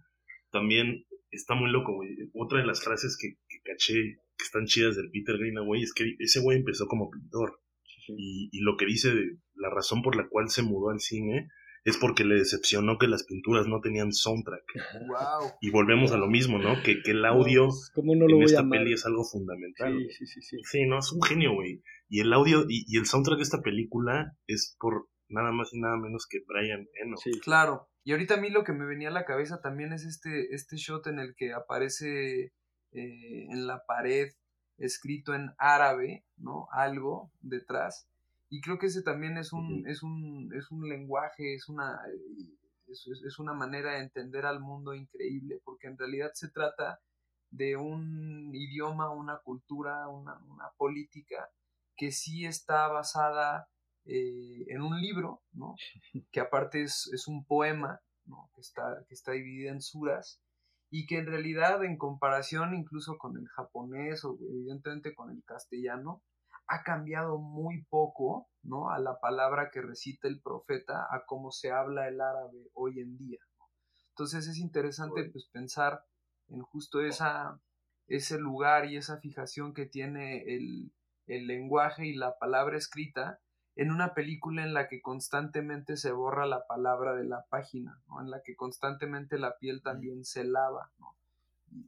también 0.51 1.05
está 1.33 1.55
muy 1.55 1.71
loco, 1.71 1.93
güey. 1.93 2.09
Otra 2.33 2.59
de 2.59 2.65
las 2.65 2.83
frases 2.83 3.17
que, 3.19 3.37
caché 3.63 4.19
que 4.37 4.43
están 4.43 4.65
chidas 4.65 4.95
del 4.95 5.11
Peter 5.11 5.37
Greenaway 5.37 5.83
es 5.83 5.93
que 5.93 6.15
ese 6.19 6.39
güey 6.39 6.57
empezó 6.57 6.87
como 6.87 7.09
pintor. 7.09 7.59
Y, 8.07 8.49
y, 8.51 8.61
lo 8.61 8.75
que 8.75 8.85
dice 8.85 9.13
de 9.13 9.37
la 9.55 9.69
razón 9.69 10.01
por 10.01 10.17
la 10.17 10.27
cual 10.27 10.49
se 10.49 10.61
mudó 10.61 10.89
al 10.89 10.99
cine 10.99 11.47
es 11.85 11.97
porque 11.97 12.23
le 12.23 12.35
decepcionó 12.35 12.97
que 12.97 13.07
las 13.07 13.23
pinturas 13.23 13.67
no 13.67 13.81
tenían 13.81 14.13
soundtrack. 14.13 14.63
Y 15.61 15.69
volvemos 15.69 16.11
a 16.11 16.17
lo 16.17 16.27
mismo, 16.27 16.57
¿no? 16.57 16.81
Que, 16.81 17.01
que 17.01 17.11
el 17.11 17.25
audio 17.25 17.67
pues, 17.67 17.91
no, 18.03 18.25
en 18.29 18.43
esta 18.43 18.67
peli 18.67 18.93
es 18.93 19.05
algo 19.05 19.23
fundamental. 19.25 19.97
Sí, 20.09 20.25
sí, 20.25 20.25
sí, 20.25 20.41
sí. 20.41 20.57
Sí, 20.63 20.85
no, 20.85 20.99
es 20.99 21.11
un 21.11 21.21
genio, 21.21 21.53
güey. 21.53 21.81
Y 22.07 22.21
el 22.21 22.31
audio 22.31 22.65
y, 22.67 22.97
el 22.97 23.05
soundtrack 23.05 23.37
de 23.37 23.43
esta 23.43 23.61
película 23.61 24.37
es 24.47 24.77
por 24.79 25.09
nada 25.27 25.51
más 25.51 25.73
y 25.73 25.79
nada 25.79 25.97
menos 25.97 26.25
que 26.29 26.39
Brian 26.47 26.87
Eno. 27.01 27.17
Sí, 27.17 27.31
claro. 27.39 27.89
Y 28.03 28.11
ahorita 28.11 28.35
a 28.35 28.37
mí 28.37 28.49
lo 28.49 28.63
que 28.63 28.73
me 28.73 28.85
venía 28.85 29.09
a 29.09 29.13
la 29.13 29.25
cabeza 29.25 29.61
también 29.61 29.93
es 29.93 30.03
este, 30.03 30.53
este 30.53 30.75
shot 30.75 31.07
en 31.07 31.19
el 31.19 31.35
que 31.35 31.53
aparece 31.53 32.51
eh, 32.91 33.47
en 33.49 33.65
la 33.65 33.85
pared 33.85 34.31
escrito 34.77 35.33
en 35.33 35.51
árabe, 35.57 36.25
¿no? 36.35 36.67
Algo 36.71 37.31
detrás. 37.41 38.07
Y 38.49 38.61
creo 38.61 38.77
que 38.77 38.87
ese 38.87 39.01
también 39.01 39.37
es 39.37 39.53
un, 39.53 39.87
es 39.87 40.03
un, 40.03 40.51
es 40.53 40.69
un 40.71 40.87
lenguaje, 40.87 41.55
es 41.55 41.69
una, 41.69 41.99
es, 42.87 43.07
es 43.07 43.39
una 43.39 43.53
manera 43.53 43.93
de 43.93 43.99
entender 43.99 44.45
al 44.45 44.59
mundo 44.59 44.93
increíble, 44.93 45.59
porque 45.63 45.87
en 45.87 45.97
realidad 45.97 46.31
se 46.33 46.49
trata 46.49 46.99
de 47.51 47.77
un 47.77 48.53
idioma, 48.53 49.11
una 49.11 49.39
cultura, 49.39 50.07
una, 50.07 50.35
una 50.45 50.69
política 50.77 51.49
que 51.95 52.11
sí 52.11 52.45
está 52.45 52.87
basada 52.87 53.69
eh, 54.05 54.65
en 54.67 54.81
un 54.81 54.99
libro, 54.99 55.43
¿no? 55.53 55.75
que 56.31 56.39
aparte 56.39 56.83
es, 56.83 57.09
es 57.13 57.27
un 57.27 57.45
poema 57.45 58.01
¿no? 58.25 58.49
que, 58.55 58.61
está, 58.61 59.03
que 59.07 59.13
está 59.13 59.31
dividido 59.31 59.71
en 59.71 59.81
suras 59.81 60.41
y 60.89 61.05
que 61.07 61.17
en 61.17 61.25
realidad 61.25 61.83
en 61.83 61.97
comparación 61.97 62.75
incluso 62.75 63.17
con 63.17 63.37
el 63.37 63.47
japonés 63.47 64.23
o 64.25 64.37
evidentemente 64.41 65.15
con 65.15 65.31
el 65.31 65.43
castellano, 65.43 66.21
ha 66.67 66.83
cambiado 66.83 67.39
muy 67.39 67.83
poco, 67.85 68.47
¿no? 68.61 68.89
A 68.89 68.99
la 68.99 69.19
palabra 69.19 69.69
que 69.71 69.81
recita 69.81 70.27
el 70.27 70.41
profeta, 70.41 71.07
a 71.09 71.25
cómo 71.25 71.51
se 71.51 71.71
habla 71.71 72.07
el 72.07 72.21
árabe 72.21 72.69
hoy 72.73 72.99
en 72.99 73.17
día. 73.17 73.39
Entonces 74.09 74.47
es 74.47 74.57
interesante 74.59 75.29
pues 75.31 75.49
pensar 75.51 76.05
en 76.49 76.61
justo 76.61 77.01
esa, 77.01 77.59
ese 78.07 78.37
lugar 78.37 78.85
y 78.85 78.97
esa 78.97 79.17
fijación 79.17 79.73
que 79.73 79.87
tiene 79.87 80.43
el, 80.43 80.93
el 81.25 81.47
lenguaje 81.47 82.05
y 82.05 82.13
la 82.13 82.37
palabra 82.37 82.77
escrita 82.77 83.39
en 83.75 83.91
una 83.91 84.13
película 84.13 84.63
en 84.63 84.73
la 84.73 84.87
que 84.87 85.01
constantemente 85.01 85.97
se 85.97 86.11
borra 86.11 86.45
la 86.45 86.67
palabra 86.67 87.15
de 87.15 87.25
la 87.25 87.45
página, 87.49 87.99
¿no? 88.07 88.21
en 88.21 88.29
la 88.29 88.41
que 88.43 88.55
constantemente 88.55 89.39
la 89.39 89.57
piel 89.57 89.81
también 89.81 90.25
se 90.25 90.43
lava, 90.43 90.91
¿no? 90.99 91.15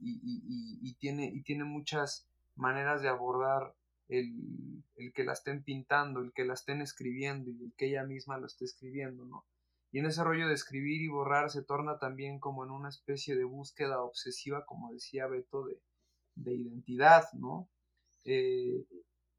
y, 0.00 0.20
y, 0.22 0.78
y, 0.82 0.94
tiene, 0.94 1.26
y 1.26 1.42
tiene 1.42 1.64
muchas 1.64 2.26
maneras 2.56 3.02
de 3.02 3.08
abordar 3.08 3.74
el, 4.08 4.82
el, 4.96 5.12
que 5.12 5.24
la 5.24 5.32
estén 5.32 5.62
pintando, 5.62 6.20
el 6.20 6.32
que 6.32 6.44
la 6.44 6.54
estén 6.54 6.80
escribiendo 6.80 7.50
y 7.50 7.64
el 7.64 7.72
que 7.74 7.86
ella 7.86 8.04
misma 8.04 8.38
lo 8.38 8.46
esté 8.46 8.64
escribiendo, 8.64 9.24
¿no? 9.24 9.44
Y 9.92 10.00
en 10.00 10.06
ese 10.06 10.24
rollo 10.24 10.48
de 10.48 10.54
escribir 10.54 11.00
y 11.00 11.08
borrar 11.08 11.50
se 11.50 11.62
torna 11.62 11.98
también 11.98 12.38
como 12.38 12.64
en 12.64 12.70
una 12.70 12.88
especie 12.88 13.36
de 13.36 13.44
búsqueda 13.44 14.02
obsesiva, 14.02 14.66
como 14.66 14.92
decía 14.92 15.26
Beto, 15.26 15.64
de, 15.64 15.80
de 16.34 16.54
identidad, 16.54 17.24
¿no? 17.32 17.68
Eh, 18.24 18.84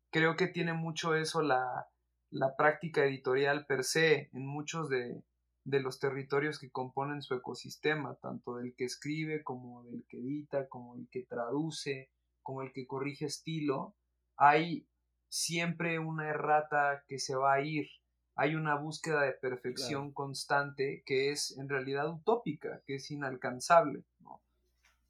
creo 0.09 0.35
que 0.35 0.47
tiene 0.47 0.73
mucho 0.73 1.15
eso 1.15 1.41
la, 1.41 1.87
la 2.29 2.55
práctica 2.55 3.05
editorial 3.05 3.65
per 3.65 3.83
se 3.83 4.29
en 4.33 4.45
muchos 4.45 4.89
de, 4.89 5.23
de 5.63 5.81
los 5.81 5.99
territorios 5.99 6.59
que 6.59 6.69
componen 6.69 7.21
su 7.21 7.33
ecosistema, 7.35 8.15
tanto 8.15 8.55
del 8.55 8.73
que 8.75 8.85
escribe 8.85 9.43
como 9.43 9.83
del 9.83 10.05
que 10.07 10.17
edita, 10.17 10.67
como 10.69 10.95
el 10.95 11.07
que 11.09 11.23
traduce, 11.23 12.09
como 12.41 12.61
el 12.61 12.71
que 12.71 12.87
corrige 12.87 13.25
estilo, 13.25 13.93
hay 14.37 14.87
siempre 15.29 15.99
una 15.99 16.29
errata 16.29 17.03
que 17.07 17.19
se 17.19 17.35
va 17.35 17.55
a 17.55 17.61
ir, 17.61 17.89
hay 18.35 18.55
una 18.55 18.75
búsqueda 18.75 19.23
de 19.23 19.33
perfección 19.33 20.13
constante 20.13 21.03
que 21.05 21.31
es 21.31 21.57
en 21.57 21.67
realidad 21.67 22.09
utópica, 22.09 22.81
que 22.85 22.95
es 22.95 23.11
inalcanzable. 23.11 24.03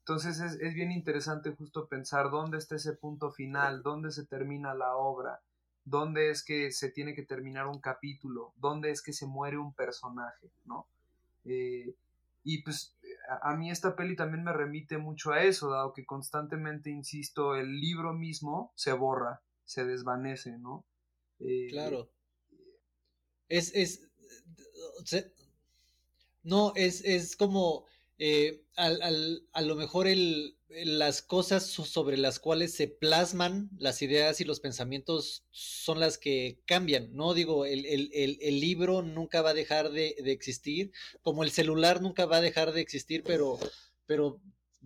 Entonces 0.00 0.40
es, 0.40 0.54
es, 0.60 0.74
bien 0.74 0.90
interesante 0.90 1.54
justo 1.54 1.86
pensar 1.86 2.30
dónde 2.30 2.56
está 2.56 2.76
ese 2.76 2.94
punto 2.94 3.30
final, 3.30 3.82
dónde 3.82 4.10
se 4.10 4.26
termina 4.26 4.74
la 4.74 4.96
obra, 4.96 5.42
dónde 5.88 6.30
es 6.30 6.44
que 6.44 6.70
se 6.72 6.90
tiene 6.90 7.14
que 7.14 7.22
terminar 7.22 7.66
un 7.66 7.80
capítulo, 7.80 8.52
dónde 8.56 8.90
es 8.90 9.02
que 9.02 9.12
se 9.12 9.26
muere 9.26 9.58
un 9.58 9.72
personaje, 9.74 10.50
¿no? 10.64 10.86
Eh, 11.44 11.94
y 12.44 12.62
pues 12.62 12.96
a, 13.42 13.54
mí 13.54 13.70
esta 13.70 13.94
peli 13.96 14.16
también 14.16 14.44
me 14.44 14.52
remite 14.52 14.98
mucho 14.98 15.32
a 15.32 15.42
eso, 15.42 15.70
dado 15.70 15.92
que 15.92 16.06
constantemente, 16.06 16.90
insisto, 16.90 17.54
el 17.56 17.80
libro 17.80 18.14
mismo 18.14 18.72
se 18.74 18.92
borra, 18.92 19.42
se 19.64 19.84
desvanece, 19.84 20.56
¿no? 20.58 20.84
Eh, 21.40 21.68
claro. 21.70 22.08
Es, 23.48 23.74
es, 23.74 24.08
no, 26.42 26.72
es, 26.74 27.04
es 27.04 27.36
como 27.36 27.86
eh, 28.18 28.64
al, 28.76 29.46
a 29.52 29.62
lo 29.62 29.76
mejor 29.76 30.08
el, 30.08 30.58
las 30.68 31.22
cosas 31.22 31.66
sobre 31.66 32.16
las 32.16 32.38
cuales 32.38 32.74
se 32.74 32.88
plasman 32.88 33.70
las 33.78 34.02
ideas 34.02 34.40
y 34.40 34.44
los 34.44 34.60
pensamientos 34.60 35.44
son 35.50 36.00
las 36.00 36.18
que 36.18 36.60
cambian, 36.66 37.14
¿no? 37.14 37.32
Digo, 37.32 37.64
el, 37.64 37.86
el, 37.86 38.10
el, 38.12 38.60
libro 38.60 39.02
nunca 39.02 39.40
va 39.40 39.50
a 39.50 39.54
dejar 39.54 39.90
de, 39.90 40.16
de, 40.22 40.32
existir, 40.32 40.92
como 41.22 41.42
el 41.42 41.50
celular 41.50 42.02
nunca 42.02 42.26
va 42.26 42.36
a 42.36 42.42
dejar 42.42 42.72
de 42.72 42.80
existir, 42.82 43.22
pero, 43.24 43.58
pero 44.06 44.40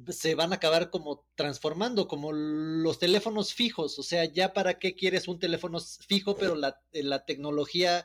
se 0.08 0.34
van 0.34 0.52
a 0.52 0.56
acabar 0.56 0.90
como 0.90 1.26
transformando, 1.34 2.08
como 2.08 2.32
los 2.32 2.98
teléfonos 2.98 3.52
fijos, 3.52 3.98
o 3.98 4.02
sea, 4.02 4.24
ya 4.24 4.52
para 4.52 4.78
qué 4.78 4.94
quieres 4.94 5.26
un 5.26 5.38
teléfono 5.38 5.80
fijo, 5.80 6.36
pero 6.36 6.54
la, 6.54 6.80
la 6.92 7.24
tecnología 7.24 8.04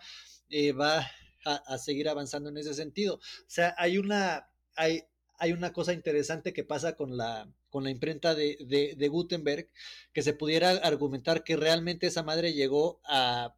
eh, 0.49 0.71
va 0.71 1.11
a, 1.45 1.55
a 1.55 1.77
seguir 1.77 2.09
avanzando 2.09 2.49
en 2.49 2.57
ese 2.57 2.73
sentido. 2.73 3.15
O 3.15 3.49
sea, 3.49 3.75
hay 3.77 3.97
una... 3.97 4.49
Hay, 4.75 5.05
hay 5.37 5.51
una 5.51 5.73
cosa 5.73 5.93
interesante 5.93 6.53
que 6.53 6.63
pasa 6.63 6.95
con 6.95 7.17
la, 7.17 7.51
con 7.69 7.83
la 7.83 7.91
imprenta 7.91 8.35
de, 8.35 8.95
de, 8.97 9.07
Gutenberg, 9.07 9.69
que 10.13 10.23
se 10.23 10.33
pudiera 10.33 10.71
argumentar 10.71 11.43
que 11.43 11.55
realmente 11.55 12.07
esa 12.07 12.23
madre 12.23 12.53
llegó 12.53 12.99
a, 13.05 13.55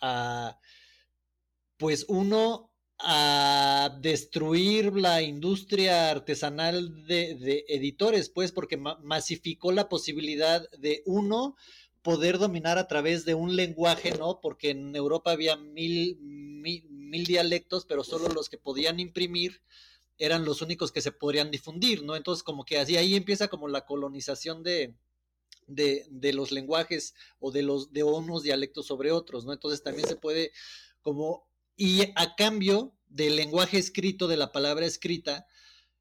a 0.00 0.58
pues 1.76 2.06
uno, 2.08 2.70
a 2.98 3.98
destruir 4.00 4.94
la 4.94 5.22
industria 5.22 6.10
artesanal 6.10 7.06
de, 7.06 7.34
de 7.34 7.64
editores, 7.68 8.30
pues, 8.30 8.52
porque 8.52 8.76
masificó 8.76 9.72
la 9.72 9.88
posibilidad 9.88 10.68
de 10.78 11.02
uno 11.06 11.56
poder 12.02 12.38
dominar 12.38 12.78
a 12.78 12.86
través 12.86 13.24
de 13.24 13.34
un 13.34 13.56
lenguaje, 13.56 14.12
¿no? 14.16 14.40
Porque 14.40 14.70
en 14.70 14.94
Europa 14.94 15.32
había 15.32 15.56
mil, 15.56 16.16
mil, 16.20 16.88
mil 16.88 17.26
dialectos, 17.26 17.84
pero 17.84 18.04
solo 18.04 18.28
los 18.28 18.48
que 18.48 18.58
podían 18.58 19.00
imprimir 19.00 19.60
eran 20.18 20.44
los 20.44 20.62
únicos 20.62 20.92
que 20.92 21.00
se 21.00 21.12
podrían 21.12 21.50
difundir, 21.50 22.02
¿no? 22.02 22.16
Entonces, 22.16 22.42
como 22.42 22.64
que 22.64 22.78
así 22.78 22.96
ahí 22.96 23.14
empieza 23.14 23.48
como 23.48 23.68
la 23.68 23.84
colonización 23.84 24.62
de, 24.62 24.94
de, 25.66 26.06
de, 26.10 26.32
los 26.32 26.52
lenguajes 26.52 27.14
o 27.38 27.50
de 27.50 27.62
los 27.62 27.92
de 27.92 28.02
unos 28.02 28.42
dialectos 28.42 28.86
sobre 28.86 29.12
otros, 29.12 29.44
¿no? 29.44 29.52
Entonces 29.52 29.82
también 29.82 30.08
se 30.08 30.16
puede 30.16 30.52
como 31.02 31.46
y 31.76 32.12
a 32.14 32.34
cambio 32.36 32.94
del 33.08 33.36
lenguaje 33.36 33.78
escrito, 33.78 34.28
de 34.28 34.36
la 34.36 34.52
palabra 34.52 34.86
escrita, 34.86 35.46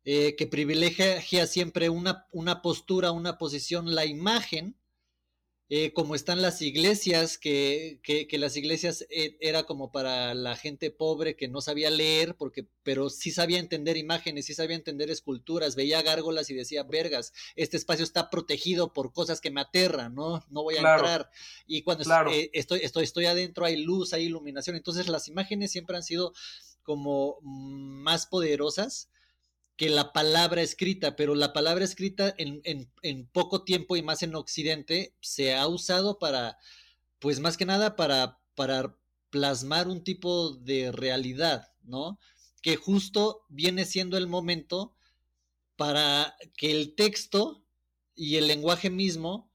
eh, 0.05 0.36
que 0.36 0.47
privilegia 0.47 1.47
siempre 1.47 1.89
una, 1.89 2.28
una 2.32 2.61
postura, 2.61 3.11
una 3.11 3.38
posición, 3.38 3.93
la 3.93 4.05
imagen, 4.05 4.78
eh, 5.68 5.93
como 5.93 6.13
están 6.13 6.43
las 6.43 6.61
iglesias, 6.61 7.39
que, 7.39 7.99
que, 8.03 8.38
las 8.38 8.55
iglesias 8.55 9.05
eh, 9.09 9.36
era 9.39 9.63
como 9.63 9.91
para 9.91 10.36
la 10.36 10.55
gente 10.55 10.91
pobre 10.91 11.36
que 11.36 11.47
no 11.47 11.59
sabía 11.59 11.89
leer, 11.89 12.36
porque, 12.36 12.68
pero 12.84 13.09
sí 13.09 13.32
sabía 13.32 13.57
entender 13.57 13.97
imágenes, 13.97 14.45
sí 14.45 14.53
sabía 14.53 14.76
entender 14.76 15.09
esculturas, 15.09 15.76
veía 15.76 16.03
gárgolas 16.03 16.51
y 16.51 16.53
decía, 16.53 16.84
vergas, 16.84 17.34
este 17.55 17.78
espacio 17.78 18.03
está 18.03 18.30
protegido 18.30 18.93
por 18.93 19.11
cosas 19.11 19.41
que 19.41 19.49
me 19.49 19.61
aterran, 19.61 20.13
¿no? 20.13 20.45
No 20.49 20.61
voy 20.61 20.76
a 20.76 20.80
entrar. 20.80 21.32
Y 21.66 21.82
cuando 21.82 22.03
eh, 22.32 22.51
estoy, 22.53 22.82
estoy, 22.84 23.03
estoy 23.03 23.26
adentro 23.26 23.66
hay 23.66 23.78
luz, 23.78 24.13
hay 24.13 24.26
iluminación. 24.26 24.76
Entonces 24.76 25.07
las 25.07 25.28
imágenes 25.28 25.72
siempre 25.72 25.97
han 25.97 26.03
sido 26.03 26.34
como 26.84 27.39
mm, 27.41 28.03
más 28.03 28.28
poderosas 28.28 29.09
que 29.78 29.89
la 29.89 30.13
palabra 30.13 30.61
escrita, 30.61 31.15
pero 31.15 31.36
la 31.36 31.51
palabra 31.51 31.84
escrita 31.84 32.34
en, 32.38 32.61
en, 32.63 33.28
poco 33.28 33.63
tiempo 33.63 33.95
y 33.97 34.01
más 34.01 34.23
en 34.23 34.36
Occidente 34.36 35.13
se 35.21 35.55
ha 35.55 35.67
usado 35.67 36.17
para, 36.17 36.57
pues 37.19 37.39
más 37.39 37.57
que 37.57 37.65
nada 37.65 37.95
para, 37.95 38.39
para 38.55 38.97
plasmar 39.30 39.88
un 39.88 40.03
tipo 40.03 40.53
de 40.53 40.91
realidad, 40.93 41.73
¿no? 41.84 42.19
Que 42.61 42.78
justo 42.78 43.43
viene 43.49 43.84
siendo 43.86 44.17
el 44.17 44.28
momento 44.28 44.95
para 45.76 46.38
que 46.55 46.71
el 46.71 46.95
texto 46.95 47.61
y 48.15 48.38
el 48.38 48.47
lenguaje 48.47 48.89
mismo 48.89 49.51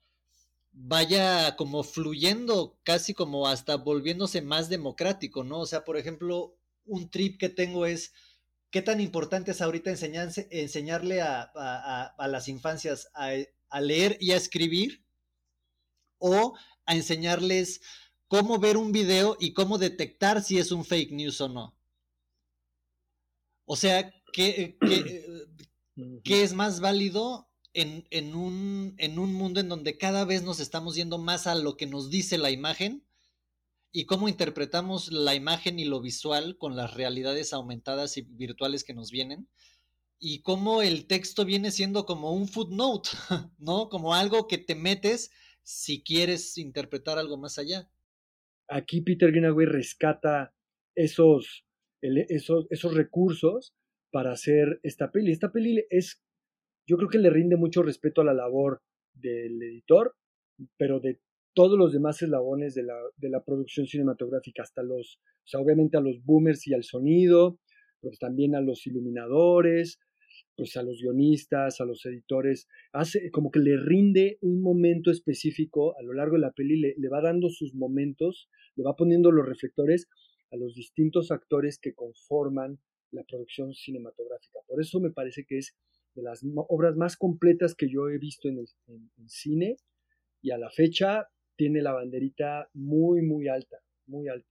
vaya 0.72 1.56
como 1.56 1.82
fluyendo, 1.82 2.78
casi 2.84 3.14
como 3.14 3.48
hasta 3.48 3.76
volviéndose 3.76 4.42
más 4.42 4.68
democrático, 4.68 5.44
¿no? 5.44 5.60
O 5.60 5.66
sea, 5.66 5.84
por 5.84 5.96
ejemplo, 5.96 6.54
un 6.84 7.10
trip 7.10 7.38
que 7.38 7.48
tengo 7.48 7.86
es 7.86 8.12
¿qué 8.70 8.82
tan 8.82 9.00
importante 9.00 9.50
es 9.50 9.60
ahorita 9.60 9.90
enseñarle 9.90 11.20
a, 11.22 12.14
las 12.18 12.48
infancias 12.48 13.10
a, 13.14 13.80
leer 13.80 14.16
y 14.20 14.32
a 14.32 14.36
escribir? 14.36 15.04
¿O 16.18 16.54
a 16.84 16.94
enseñarles 16.94 17.80
cómo 18.28 18.58
ver 18.58 18.76
un 18.76 18.92
video 18.92 19.36
y 19.40 19.54
cómo 19.54 19.78
detectar 19.78 20.42
si 20.42 20.58
es 20.58 20.70
un 20.70 20.84
fake 20.84 21.12
news 21.12 21.40
o 21.40 21.48
no? 21.48 21.76
O 23.64 23.76
sea, 23.76 24.12
¿qué, 24.32 24.76
es 26.24 26.52
más 26.52 26.80
válido 26.80 27.48
en, 27.72 28.34
un, 28.34 28.94
en 28.98 29.18
un 29.18 29.32
mundo 29.32 29.60
en 29.60 29.68
donde 29.68 29.96
cada 29.96 30.24
vez 30.24 30.42
nos 30.42 30.60
estamos 30.60 30.94
yendo 30.94 31.18
más 31.18 31.46
a 31.46 31.54
lo 31.54 31.76
que 31.76 31.86
nos 31.86 32.10
dice 32.10 32.36
la 32.36 32.50
imagen 32.50 33.04
y 33.92 34.06
cómo 34.06 34.28
interpretamos 34.28 35.10
la 35.12 35.34
imagen 35.34 35.78
y 35.78 35.84
lo 35.84 36.00
visual 36.00 36.56
con 36.58 36.76
las 36.76 36.94
realidades 36.94 37.52
aumentadas 37.52 38.16
y 38.16 38.22
virtuales 38.22 38.84
que 38.84 38.94
nos 38.94 39.10
vienen 39.10 39.48
y 40.20 40.42
cómo 40.42 40.82
el 40.82 41.06
texto 41.06 41.44
viene 41.44 41.70
siendo 41.70 42.04
como 42.04 42.32
un 42.32 42.46
footnote, 42.46 43.08
¿no? 43.58 43.88
Como 43.88 44.14
algo 44.14 44.46
que 44.46 44.58
te 44.58 44.74
metes 44.74 45.32
si 45.62 46.02
quieres 46.02 46.58
interpretar 46.58 47.18
algo 47.18 47.38
más 47.38 47.58
allá. 47.58 47.90
Aquí 48.68 49.00
Peter 49.00 49.30
Greenaway 49.30 49.66
rescata 49.66 50.54
esos, 50.94 51.64
esos, 52.02 52.66
esos 52.70 52.94
recursos 52.94 53.74
para 54.12 54.32
hacer 54.32 54.78
esta 54.82 55.10
peli. 55.10 55.32
Esta 55.32 55.50
peli 55.50 55.84
es, 55.88 56.22
yo 56.86 56.96
creo 56.98 57.08
que 57.08 57.18
le 57.18 57.30
rinde 57.30 57.56
mucho 57.56 57.82
respeto 57.82 58.20
a 58.20 58.24
la 58.24 58.34
labor 58.34 58.82
del 59.14 59.62
editor, 59.62 60.16
pero 60.76 61.00
de 61.00 61.20
todos 61.54 61.78
los 61.78 61.92
demás 61.92 62.22
eslabones 62.22 62.74
de 62.74 62.84
la, 62.84 62.96
de 63.16 63.28
la 63.28 63.42
producción 63.42 63.86
cinematográfica, 63.86 64.62
hasta 64.62 64.82
los, 64.82 65.20
o 65.44 65.46
sea, 65.46 65.60
obviamente 65.60 65.96
a 65.96 66.00
los 66.00 66.22
boomers 66.24 66.66
y 66.66 66.74
al 66.74 66.84
sonido, 66.84 67.58
pero 68.00 68.16
también 68.18 68.54
a 68.54 68.60
los 68.60 68.86
iluminadores, 68.86 69.98
pues 70.56 70.76
a 70.76 70.82
los 70.82 71.00
guionistas, 71.00 71.80
a 71.80 71.84
los 71.84 72.04
editores, 72.06 72.68
hace 72.92 73.30
como 73.30 73.50
que 73.50 73.60
le 73.60 73.76
rinde 73.76 74.38
un 74.42 74.62
momento 74.62 75.10
específico 75.10 75.96
a 75.98 76.02
lo 76.02 76.12
largo 76.12 76.36
de 76.36 76.42
la 76.42 76.52
peli, 76.52 76.78
le, 76.78 76.94
le 76.96 77.08
va 77.08 77.20
dando 77.20 77.48
sus 77.48 77.74
momentos, 77.74 78.48
le 78.76 78.84
va 78.84 78.96
poniendo 78.96 79.30
los 79.32 79.46
reflectores 79.46 80.08
a 80.50 80.56
los 80.56 80.74
distintos 80.74 81.30
actores 81.30 81.78
que 81.78 81.94
conforman 81.94 82.78
la 83.10 83.24
producción 83.24 83.74
cinematográfica. 83.74 84.60
Por 84.66 84.80
eso 84.80 85.00
me 85.00 85.10
parece 85.10 85.44
que 85.44 85.58
es 85.58 85.76
de 86.14 86.22
las 86.22 86.44
obras 86.68 86.96
más 86.96 87.16
completas 87.16 87.74
que 87.74 87.88
yo 87.88 88.08
he 88.08 88.18
visto 88.18 88.48
en 88.48 88.58
el 88.58 88.66
en 88.86 89.28
cine 89.28 89.76
y 90.42 90.50
a 90.50 90.58
la 90.58 90.70
fecha 90.70 91.28
tiene 91.60 91.82
la 91.82 91.92
banderita 91.92 92.70
muy, 92.72 93.20
muy 93.20 93.46
alta, 93.46 93.76
muy 94.06 94.28
alta. 94.28 94.48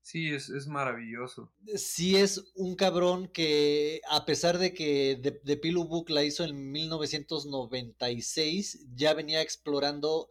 Sí, 0.00 0.30
es, 0.30 0.48
es 0.48 0.66
maravilloso. 0.66 1.52
Sí, 1.76 2.16
es 2.16 2.42
un 2.54 2.76
cabrón 2.76 3.28
que, 3.28 4.00
a 4.08 4.24
pesar 4.24 4.56
de 4.56 4.72
que 4.72 5.20
The, 5.22 5.32
The 5.32 5.58
Pillow 5.58 5.84
Book 5.84 6.08
la 6.08 6.24
hizo 6.24 6.44
en 6.44 6.72
1996, 6.72 8.86
ya 8.94 9.12
venía 9.12 9.42
explorando 9.42 10.30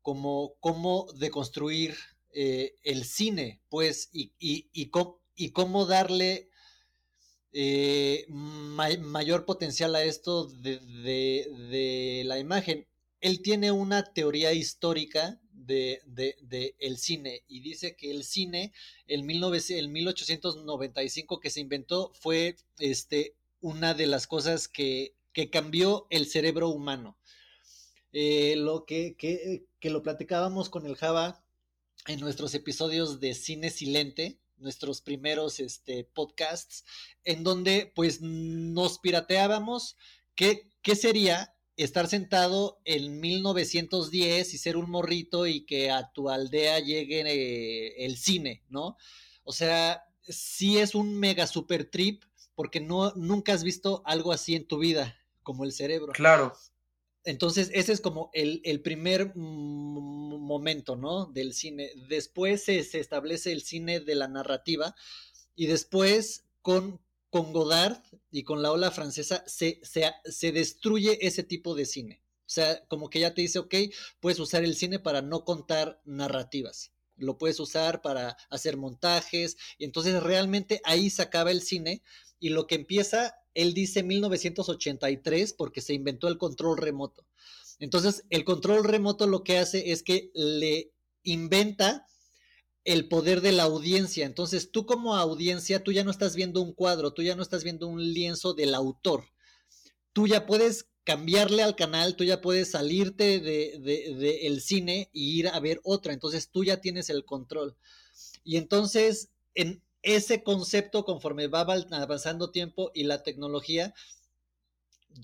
como 0.00 0.54
cómo 0.60 1.06
deconstruir 1.18 1.96
eh, 2.32 2.72
el 2.82 3.04
cine, 3.04 3.60
pues, 3.68 4.08
y, 4.14 4.32
y, 4.38 4.70
y, 4.72 4.90
y 5.34 5.50
cómo 5.50 5.84
darle 5.84 6.48
eh, 7.52 8.24
mayor 8.30 9.44
potencial 9.44 9.96
a 9.96 10.02
esto 10.02 10.46
de, 10.46 10.78
de, 10.78 11.46
de 11.70 12.22
la 12.24 12.38
imagen 12.38 12.86
él 13.26 13.42
tiene 13.42 13.72
una 13.72 14.04
teoría 14.04 14.52
histórica 14.52 15.40
de, 15.52 16.00
el 16.78 16.96
cine 16.96 17.42
y 17.48 17.58
dice 17.60 17.96
que 17.96 18.12
el 18.12 18.22
cine, 18.22 18.72
el, 19.08 19.24
1895 19.24 21.40
que 21.40 21.50
se 21.50 21.58
inventó, 21.60 22.12
fue 22.14 22.54
este, 22.78 23.34
una 23.60 23.94
de 23.94 24.06
las 24.06 24.28
cosas 24.28 24.68
que, 24.68 25.16
cambió 25.50 26.06
el 26.08 26.26
cerebro 26.26 26.70
humano. 26.70 27.18
Eh, 28.12 28.54
lo 28.56 28.86
que, 28.86 29.66
lo 29.82 30.02
platicábamos 30.02 30.70
con 30.70 30.86
el 30.86 30.94
Java 30.94 31.44
en 32.06 32.20
nuestros 32.20 32.54
episodios 32.54 33.20
de 33.20 33.34
Cine 33.34 33.68
Silente, 33.70 34.38
nuestros 34.56 35.02
primeros 35.02 35.58
este, 35.58 36.04
podcasts, 36.04 36.84
en 37.24 37.42
donde 37.42 37.90
pues 37.94 38.20
nos 38.22 39.00
pirateábamos 39.00 39.96
qué 40.36 40.70
sería 40.94 41.55
estar 41.76 42.08
sentado 42.08 42.80
en 42.84 43.20
1910 43.20 44.54
y 44.54 44.58
ser 44.58 44.76
un 44.76 44.90
morrito 44.90 45.46
y 45.46 45.66
que 45.66 45.90
a 45.90 46.10
tu 46.12 46.30
aldea 46.30 46.80
llegue 46.80 47.20
eh, 47.20 48.04
el 48.04 48.16
cine, 48.16 48.64
¿no? 48.68 48.96
O 49.44 49.52
sea, 49.52 50.04
sí 50.22 50.78
es 50.78 50.94
un 50.94 51.18
mega 51.18 51.46
super 51.46 51.84
trip 51.84 52.24
porque 52.54 52.80
no, 52.80 53.12
nunca 53.14 53.52
has 53.52 53.62
visto 53.62 54.02
algo 54.06 54.32
así 54.32 54.54
en 54.54 54.66
tu 54.66 54.78
vida, 54.78 55.16
como 55.42 55.64
el 55.64 55.72
cerebro. 55.72 56.12
Claro. 56.12 56.54
Entonces, 57.24 57.70
ese 57.74 57.92
es 57.92 58.00
como 58.00 58.30
el, 58.32 58.80
primer 58.82 59.34
momento, 59.34 60.96
¿no? 60.96 61.26
Del 61.26 61.54
cine. 61.54 61.90
Después 62.08 62.64
se, 62.64 62.84
se 62.84 63.00
establece 63.00 63.52
el 63.52 63.62
cine 63.62 64.00
de 64.00 64.14
la 64.14 64.28
narrativa 64.28 64.94
y 65.56 65.66
después 65.66 66.44
con 66.62 67.00
con 67.36 67.52
Godard 67.52 68.02
y 68.30 68.44
con 68.44 68.62
la 68.62 68.72
ola 68.72 68.90
francesa 68.90 69.44
se, 69.46 69.78
se, 69.82 70.52
destruye 70.52 71.18
ese 71.26 71.42
tipo 71.42 71.74
de 71.74 71.84
cine. 71.84 72.22
O 72.40 72.48
sea, 72.48 72.82
como 72.86 73.10
que 73.10 73.20
ya 73.20 73.34
te 73.34 73.42
dice, 73.42 73.58
ok, 73.58 73.74
puedes 74.20 74.38
usar 74.38 74.64
el 74.64 74.74
cine 74.74 74.98
para 74.98 75.20
no 75.20 75.44
contar 75.44 76.00
narrativas. 76.06 76.92
Lo 77.16 77.36
puedes 77.36 77.60
usar 77.60 78.00
para 78.00 78.38
hacer 78.48 78.78
montajes. 78.78 79.58
Y 79.76 79.84
entonces 79.84 80.22
realmente 80.22 80.80
ahí 80.84 81.10
se 81.10 81.20
acaba 81.20 81.50
el 81.50 81.60
cine. 81.60 82.02
Y 82.40 82.48
lo 82.48 82.66
que 82.66 82.76
empieza, 82.76 83.34
él 83.52 83.74
dice 83.74 84.02
1983 84.02 85.52
porque 85.52 85.82
se 85.82 85.92
inventó 85.92 86.28
el 86.28 86.38
control 86.38 86.78
remoto. 86.78 87.26
Entonces, 87.80 88.24
el 88.30 88.44
control 88.44 88.84
remoto 88.84 89.26
lo 89.26 89.44
que 89.44 89.58
hace 89.58 89.90
es 89.92 90.02
que 90.02 90.30
le 90.32 90.90
inventa 91.22 92.06
el 92.86 93.08
poder 93.08 93.40
de 93.40 93.50
la 93.50 93.64
audiencia. 93.64 94.24
Entonces, 94.24 94.70
tú 94.70 94.86
como 94.86 95.16
audiencia, 95.16 95.82
tú 95.82 95.92
ya 95.92 96.04
no 96.04 96.12
estás 96.12 96.36
viendo 96.36 96.62
un 96.62 96.72
cuadro, 96.72 97.12
tú 97.12 97.22
ya 97.22 97.34
no 97.34 97.42
estás 97.42 97.64
viendo 97.64 97.88
un 97.88 98.00
lienzo 98.14 98.54
del 98.54 98.74
autor. 98.74 99.24
Tú 100.12 100.28
ya 100.28 100.46
puedes 100.46 100.88
cambiarle 101.02 101.64
al 101.64 101.74
canal, 101.74 102.14
tú 102.14 102.22
ya 102.22 102.40
puedes 102.40 102.70
salirte 102.70 103.40
del 103.40 103.82
de, 103.82 104.46
el 104.46 104.60
cine 104.60 105.10
y 105.12 105.38
ir 105.38 105.48
a 105.48 105.58
ver 105.58 105.80
otra. 105.82 106.12
Entonces, 106.12 106.48
tú 106.48 106.62
ya 106.62 106.80
tienes 106.80 107.10
el 107.10 107.24
control. 107.24 107.76
Y 108.44 108.56
entonces, 108.56 109.30
en 109.56 109.82
ese 110.02 110.44
concepto, 110.44 111.04
conforme 111.04 111.48
va 111.48 111.62
avanzando 111.62 112.52
tiempo 112.52 112.92
y 112.94 113.02
la 113.02 113.24
tecnología, 113.24 113.94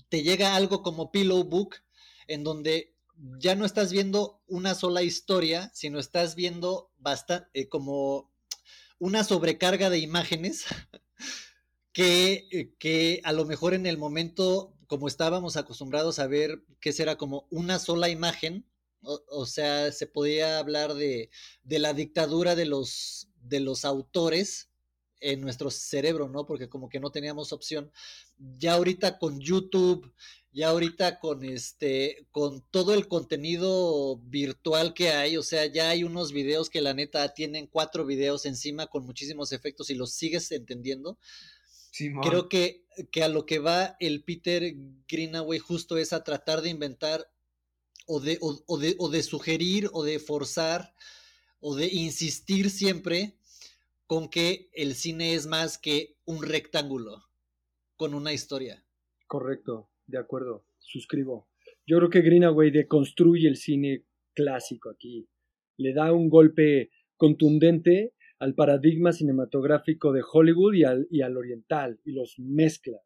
te 0.09 0.21
llega 0.21 0.55
algo 0.55 0.83
como 0.83 1.11
Pillow 1.13 1.45
Book, 1.45 1.77
en 2.27 2.43
donde 2.43 2.92
ya 3.39 3.55
no 3.55 3.65
estás 3.65 3.91
viendo 3.91 4.41
una 4.47 4.75
sola 4.75 5.01
historia, 5.01 5.71
sino 5.73 5.99
estás 5.99 6.35
viendo 6.35 6.91
bastante 6.97 7.47
eh, 7.53 7.69
como 7.69 8.31
una 8.99 9.23
sobrecarga 9.23 9.89
de 9.89 9.99
imágenes 9.99 10.65
que, 11.93 12.47
eh, 12.51 12.73
que 12.79 13.21
a 13.23 13.31
lo 13.31 13.45
mejor 13.45 13.73
en 13.73 13.85
el 13.85 13.97
momento, 13.97 14.75
como 14.87 15.07
estábamos 15.07 15.57
acostumbrados 15.57 16.19
a 16.19 16.27
ver 16.27 16.63
que 16.79 16.93
será 16.93 17.17
como 17.17 17.47
una 17.49 17.79
sola 17.79 18.09
imagen, 18.09 18.65
o, 19.05 19.45
sea, 19.45 19.91
se 19.91 20.07
podía 20.07 20.59
hablar 20.59 20.93
de, 20.93 21.29
de, 21.63 21.79
la 21.79 21.93
dictadura 21.93 22.55
de 22.55 22.65
los, 22.65 23.27
de 23.41 23.59
los 23.59 23.83
autores 23.83 24.69
en 25.19 25.41
nuestro 25.41 25.69
cerebro, 25.71 26.29
¿no? 26.29 26.45
Porque 26.45 26.69
como 26.69 26.87
que 26.87 27.01
no 27.01 27.11
teníamos 27.11 27.51
opción. 27.51 27.91
Ya 28.37 28.75
ahorita 28.75 29.19
con 29.19 29.41
YouTube, 29.41 30.13
ya 30.53 30.69
ahorita 30.69 31.19
con 31.19 31.43
este, 31.43 32.27
con 32.31 32.61
todo 32.69 32.93
el 32.93 33.07
contenido 33.07 34.17
virtual 34.25 34.93
que 34.93 35.09
hay, 35.09 35.35
o 35.35 35.43
sea, 35.43 35.65
ya 35.65 35.89
hay 35.89 36.03
unos 36.03 36.31
videos 36.31 36.69
que 36.69 36.81
la 36.81 36.93
neta 36.93 37.33
tienen 37.33 37.65
cuatro 37.65 38.05
videos 38.05 38.45
encima 38.45 38.87
con 38.87 39.05
muchísimos 39.05 39.51
efectos 39.51 39.89
y 39.89 39.95
los 39.95 40.13
sigues 40.13 40.51
entendiendo. 40.51 41.17
Creo 42.23 42.49
que, 42.49 42.85
que 43.11 43.23
a 43.23 43.27
lo 43.27 43.45
que 43.45 43.59
va 43.59 43.97
el 43.99 44.23
Peter 44.23 44.75
Greenaway 45.07 45.59
justo 45.59 45.97
es 45.97 46.11
a 46.11 46.23
tratar 46.23 46.61
de 46.61 46.69
inventar 46.69 47.31
o 48.07 48.19
de, 48.19 48.37
o, 48.41 48.77
de, 48.77 48.95
o 48.97 49.09
de 49.09 49.23
sugerir 49.23 49.89
o 49.93 50.03
de 50.03 50.19
forzar 50.19 50.93
o 51.59 51.75
de 51.75 51.87
insistir 51.87 52.69
siempre 52.69 53.37
con 54.07 54.27
que 54.27 54.69
el 54.73 54.95
cine 54.95 55.33
es 55.33 55.45
más 55.45 55.77
que 55.77 56.17
un 56.25 56.43
rectángulo 56.43 57.23
con 57.95 58.13
una 58.13 58.33
historia. 58.33 58.83
Correcto, 59.27 59.89
de 60.07 60.17
acuerdo, 60.17 60.65
suscribo. 60.79 61.47
Yo 61.85 61.97
creo 61.97 62.09
que 62.09 62.21
Greenaway 62.21 62.71
deconstruye 62.71 63.47
el 63.47 63.57
cine 63.57 64.05
clásico 64.33 64.89
aquí, 64.89 65.27
le 65.77 65.93
da 65.93 66.11
un 66.11 66.29
golpe 66.29 66.91
contundente 67.17 68.13
al 68.39 68.55
paradigma 68.55 69.13
cinematográfico 69.13 70.11
de 70.11 70.21
Hollywood 70.29 70.73
y 70.73 70.83
al, 70.83 71.07
y 71.09 71.21
al 71.21 71.37
oriental 71.37 71.99
y 72.03 72.11
los 72.13 72.35
mezcla. 72.39 72.97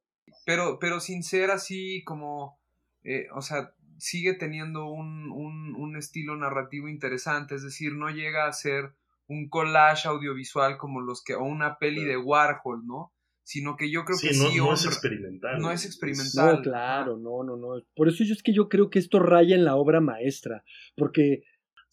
Pero, 0.46 0.80
pero 0.80 1.00
sin 1.00 1.24
ser 1.24 1.52
así 1.52 2.04
como, 2.04 2.60
eh, 3.04 3.28
o 3.36 3.42
sea, 3.42 3.74
sigue 3.98 4.34
teniendo 4.34 4.88
un, 4.88 5.32
un, 5.32 5.76
un, 5.76 5.98
estilo 5.98 6.36
narrativo 6.36 6.88
interesante, 6.88 7.56
es 7.56 7.64
decir, 7.64 7.94
no 7.94 8.10
llega 8.10 8.48
a 8.48 8.54
ser 8.54 8.94
un 9.28 9.50
collage 9.50 10.08
audiovisual 10.08 10.78
como 10.78 11.02
los 11.02 11.24
que, 11.24 11.36
o 11.36 11.44
una 11.44 11.78
peli 11.78 12.04
de 12.06 12.18
Warhol, 12.18 12.86
¿no? 12.86 13.14
Sino 13.48 13.78
que 13.78 13.90
yo 13.90 14.04
creo 14.04 14.18
que 14.22 14.34
sí. 14.34 14.58
No, 14.58 14.74
es 14.74 14.86
experimental. 14.86 15.62
No 15.62 15.72
es 15.72 15.86
experimental. 15.86 16.58
No, 16.58 16.62
claro, 16.62 17.18
no, 17.18 17.46
no, 17.46 17.56
no. 17.56 17.82
Por 17.96 18.10
eso 18.10 18.26
yo 18.26 18.34
es 18.34 18.44
que 18.44 18.52
yo 18.52 18.68
creo 18.68 18.90
que 18.90 19.00
esto 19.00 19.20
raya 19.20 19.56
en 19.56 19.64
la 19.64 19.78
obra 19.78 20.02
maestra, 20.02 20.66
porque 20.98 21.44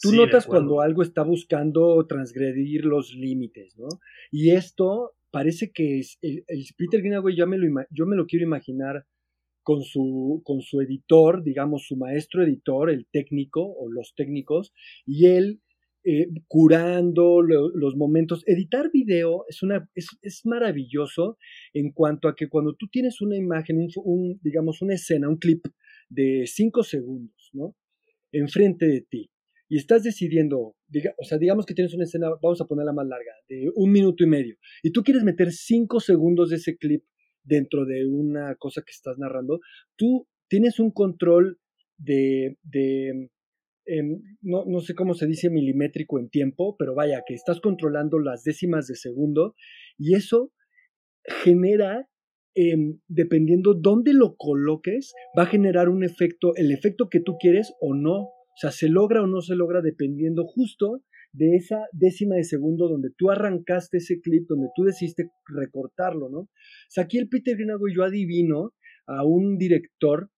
tú 0.00 0.10
notas 0.10 0.46
cuando 0.46 0.80
algo 0.80 1.04
está 1.04 1.22
buscando 1.22 2.04
transgredir 2.08 2.84
los 2.84 3.14
límites, 3.14 3.76
¿no? 3.78 3.86
Y 4.32 4.50
esto 4.50 5.12
parece 5.30 5.70
que 5.70 6.00
es, 6.00 6.18
el, 6.22 6.44
Peter 6.76 7.00
Greenaway, 7.00 7.36
yo 7.36 7.46
me, 7.46 7.56
lo, 7.56 7.84
yo 7.88 8.04
me 8.04 8.16
lo 8.16 8.26
quiero 8.26 8.44
imaginar 8.44 9.06
con 9.62 9.84
su, 9.84 10.42
con 10.44 10.60
su 10.60 10.80
editor, 10.80 11.44
digamos, 11.44 11.86
su 11.86 11.96
maestro 11.96 12.42
editor, 12.42 12.90
el 12.90 13.06
técnico 13.12 13.62
o 13.62 13.88
los 13.92 14.12
técnicos, 14.16 14.72
y 15.06 15.26
él 15.26 15.60
eh, 16.04 16.28
curando 16.48 17.40
los 17.42 17.96
momentos. 17.96 18.42
Editar 18.46 18.90
video 18.92 19.44
es, 19.48 19.62
una, 19.62 19.88
es, 19.94 20.08
es, 20.22 20.42
maravilloso 20.44 21.38
en 21.72 21.92
cuanto 21.92 22.28
a 22.28 22.34
que 22.34 22.48
cuando 22.48 22.74
tú 22.74 22.88
tienes 22.88 23.20
una 23.20 23.36
imagen, 23.36 23.88
un, 23.96 24.38
digamos, 24.42 24.82
una 24.82 24.94
escena, 24.94 25.28
un 25.28 25.38
clip 25.38 25.64
de 26.08 26.44
cinco 26.46 26.82
segundos, 26.82 27.50
¿no? 27.52 27.74
Enfrente 28.32 28.86
de 28.86 29.00
ti, 29.00 29.30
y 29.68 29.78
estás 29.78 30.02
decidiendo, 30.02 30.76
diga, 30.88 31.14
o 31.18 31.24
sea, 31.24 31.38
digamos 31.38 31.66
que 31.66 31.74
tienes 31.74 31.94
una 31.94 32.04
escena, 32.04 32.28
vamos 32.42 32.60
a 32.60 32.66
ponerla 32.66 32.92
más 32.92 33.06
larga, 33.06 33.32
de 33.48 33.70
un 33.74 33.90
minuto 33.90 34.24
y 34.24 34.26
medio, 34.26 34.56
y 34.82 34.92
tú 34.92 35.02
quieres 35.02 35.24
meter 35.24 35.52
cinco 35.52 36.00
segundos 36.00 36.50
de 36.50 36.56
ese 36.56 36.76
clip 36.76 37.02
dentro 37.42 37.84
de 37.84 38.06
una 38.06 38.54
cosa 38.56 38.82
que 38.82 38.92
estás 38.92 39.18
narrando, 39.18 39.60
tú 39.96 40.28
tienes 40.48 40.78
un 40.78 40.90
control 40.90 41.58
de, 41.96 42.58
de 42.62 43.30
em, 43.86 44.20
no, 44.40 44.64
no, 44.66 44.80
sé 44.80 44.94
cómo 44.94 45.14
se 45.14 45.26
dice 45.26 45.50
milimétrico 45.50 46.18
en 46.18 46.28
tiempo, 46.28 46.76
pero 46.78 46.94
vaya, 46.94 47.22
que 47.26 47.34
estás 47.34 47.60
controlando 47.60 48.18
las 48.18 48.44
décimas 48.44 48.86
de 48.86 48.96
segundo 48.96 49.54
y 49.98 50.14
eso 50.14 50.52
genera, 51.42 52.08
em, 52.54 53.00
dependiendo 53.08 53.74
dónde 53.74 54.12
lo 54.12 54.36
coloques, 54.36 55.12
va 55.38 55.44
a 55.44 55.46
generar 55.46 55.88
un 55.88 56.04
efecto, 56.04 56.54
el 56.56 56.72
efecto 56.72 57.08
que 57.08 57.20
tú 57.20 57.36
quieres 57.38 57.72
o 57.80 57.94
no. 57.94 58.20
O 58.22 58.56
sea, 58.60 58.70
se 58.70 58.88
logra 58.88 59.22
o 59.22 59.26
no 59.26 59.40
se 59.40 59.56
logra 59.56 59.80
dependiendo 59.80 60.44
justo 60.44 61.02
de 61.32 61.56
esa 61.56 61.86
décima 61.92 62.36
de 62.36 62.44
segundo 62.44 62.88
donde 62.88 63.10
tú 63.16 63.30
arrancaste 63.30 63.98
ese 63.98 64.20
clip, 64.20 64.46
donde 64.48 64.68
tú 64.76 64.84
decidiste 64.84 65.30
recortarlo, 65.46 66.28
¿no? 66.30 66.38
O 66.38 66.48
sea, 66.88 67.04
aquí 67.04 67.18
el 67.18 67.28
Peter 67.28 67.56
Greenaway 67.56 67.92
yo 67.94 68.04
adivino 68.04 68.72
a 69.06 69.24
un 69.24 69.58
director 69.58 70.30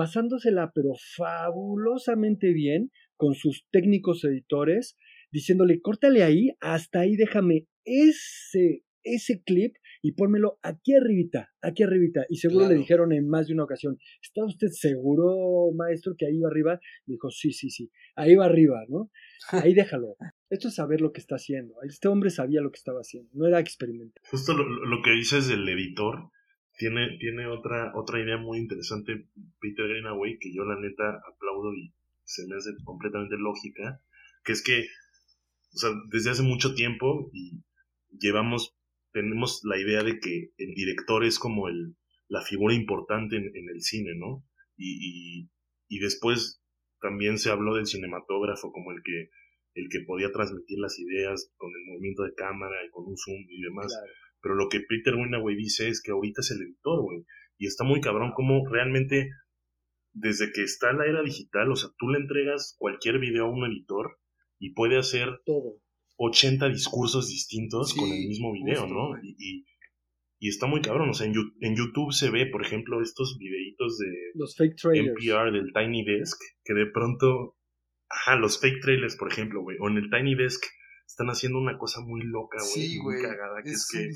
pasándosela 0.00 0.72
pero 0.74 0.94
fabulosamente 1.14 2.54
bien 2.54 2.90
con 3.18 3.34
sus 3.34 3.66
técnicos 3.70 4.24
editores, 4.24 4.96
diciéndole, 5.30 5.82
córtale 5.82 6.22
ahí, 6.22 6.52
hasta 6.58 7.00
ahí 7.00 7.16
déjame 7.16 7.66
ese, 7.84 8.82
ese 9.02 9.42
clip 9.42 9.74
y 10.00 10.12
pónmelo 10.12 10.58
aquí 10.62 10.94
arribita, 10.94 11.50
aquí 11.60 11.82
arribita. 11.82 12.24
Y 12.30 12.36
seguro 12.36 12.66
le 12.66 12.76
dijeron 12.76 13.12
en 13.12 13.28
más 13.28 13.48
de 13.48 13.52
una 13.52 13.64
ocasión, 13.64 13.98
¿está 14.22 14.42
usted 14.42 14.68
seguro, 14.68 15.70
maestro, 15.76 16.14
que 16.16 16.24
ahí 16.24 16.40
va 16.40 16.48
arriba? 16.48 16.80
dijo, 17.04 17.28
sí, 17.30 17.52
sí, 17.52 17.68
sí, 17.68 17.90
ahí 18.16 18.34
va 18.36 18.46
arriba, 18.46 18.82
¿no? 18.88 19.10
Ahí 19.68 19.74
déjalo. 19.74 20.16
Esto 20.48 20.68
es 20.68 20.76
saber 20.76 21.02
lo 21.02 21.12
que 21.12 21.20
está 21.20 21.34
haciendo. 21.34 21.74
Este 21.82 22.08
hombre 22.08 22.30
sabía 22.30 22.62
lo 22.62 22.70
que 22.70 22.78
estaba 22.78 23.00
haciendo, 23.00 23.28
no 23.34 23.46
era 23.46 23.60
experimental. 23.60 24.22
Justo 24.30 24.54
lo, 24.54 25.02
que 25.02 25.10
dices 25.10 25.46
del 25.46 25.68
editor, 25.68 26.30
tiene, 26.80 27.18
tiene 27.18 27.46
otra, 27.46 27.92
otra 27.94 28.18
idea 28.20 28.38
muy 28.38 28.58
interesante, 28.58 29.28
Peter 29.60 29.86
Greenaway, 29.86 30.38
que 30.38 30.50
yo 30.50 30.64
la 30.64 30.80
neta 30.80 31.20
aplaudo 31.28 31.74
y 31.74 31.92
se 32.24 32.46
me 32.46 32.56
hace 32.56 32.70
completamente 32.84 33.36
lógica, 33.36 34.00
que 34.42 34.52
es 34.52 34.62
que, 34.64 34.86
o 35.74 35.78
sea, 35.78 35.90
desde 36.08 36.30
hace 36.30 36.42
mucho 36.42 36.74
tiempo 36.74 37.30
y 37.34 37.62
llevamos 38.18 38.74
tenemos 39.12 39.60
la 39.64 39.78
idea 39.78 40.02
de 40.02 40.20
que 40.20 40.52
el 40.56 40.74
director 40.74 41.24
es 41.24 41.38
como 41.38 41.68
el, 41.68 41.96
la 42.28 42.40
figura 42.40 42.74
importante 42.74 43.36
en, 43.36 43.68
el 43.68 43.82
cine, 43.82 44.12
¿no? 44.16 44.46
Y, 44.76 45.50
y, 45.88 45.98
después 45.98 46.62
también 47.00 47.38
se 47.38 47.50
habló 47.50 47.74
del 47.74 47.86
cinematógrafo 47.86 48.72
como 48.72 48.92
el 48.92 49.02
que, 49.02 49.30
el 49.74 49.88
que 49.90 50.00
podía 50.06 50.32
transmitir 50.32 50.78
las 50.78 50.98
ideas 50.98 51.52
con 51.56 51.70
el 51.70 51.84
movimiento 51.86 52.22
de 52.22 52.34
cámara 52.34 52.76
y 52.86 52.90
con 52.90 53.04
un 53.04 53.16
zoom 53.18 53.44
y 53.48 53.60
demás. 53.60 53.92
Pero 54.42 54.54
lo 54.54 54.68
que 54.68 54.80
Peter 54.80 55.14
Winaway 55.14 55.56
dice 55.56 55.88
es 55.88 56.02
que 56.02 56.12
ahorita 56.12 56.40
es 56.40 56.50
el 56.50 56.62
editor, 56.62 57.02
güey. 57.02 57.24
Y 57.58 57.66
está 57.66 57.84
muy 57.84 58.00
cabrón 58.00 58.32
como 58.34 58.66
realmente 58.68 59.30
desde 60.12 60.52
que 60.52 60.62
está 60.62 60.92
la 60.92 61.06
era 61.06 61.22
digital, 61.22 61.70
o 61.70 61.76
sea, 61.76 61.90
tú 61.98 62.08
le 62.08 62.18
entregas 62.18 62.74
cualquier 62.78 63.18
video 63.18 63.46
a 63.46 63.50
un 63.50 63.64
editor 63.70 64.18
y 64.58 64.72
puede 64.72 64.98
hacer 64.98 65.40
todo 65.44 65.80
80 66.16 66.68
discursos 66.68 67.28
distintos 67.28 67.94
con 67.94 68.10
el 68.10 68.26
mismo 68.26 68.52
video, 68.52 68.86
¿no? 68.86 69.16
Y, 69.22 69.64
y, 70.38 70.48
está 70.48 70.66
muy 70.66 70.80
cabrón, 70.80 71.10
o 71.10 71.14
sea, 71.14 71.26
en, 71.26 71.34
en, 71.60 71.76
YouTube 71.76 72.12
se 72.12 72.30
ve, 72.30 72.46
por 72.46 72.64
ejemplo, 72.64 73.00
estos 73.02 73.38
videitos 73.38 73.98
de 73.98 74.10
los 74.34 74.56
fake 74.56 74.76
trailers. 74.76 75.16
NPR 75.22 75.52
del 75.52 75.72
Tiny 75.72 76.04
Desk, 76.04 76.40
que 76.64 76.74
de 76.74 76.86
pronto, 76.86 77.56
ajá, 78.08 78.36
los 78.36 78.60
fake 78.60 78.80
trailers, 78.80 79.16
por 79.16 79.30
ejemplo, 79.30 79.62
güey, 79.62 79.76
o 79.80 79.88
en 79.88 79.98
el 79.98 80.10
Tiny 80.10 80.34
Desk 80.34 80.62
están 81.10 81.28
haciendo 81.28 81.58
una 81.58 81.76
cosa 81.76 82.00
muy 82.00 82.22
loca, 82.22 82.58
güey, 82.60 82.88
sí, 82.88 83.00
muy 83.00 83.20
cagada, 83.20 83.62
que 83.62 83.70
es, 83.70 83.88
que 83.90 84.08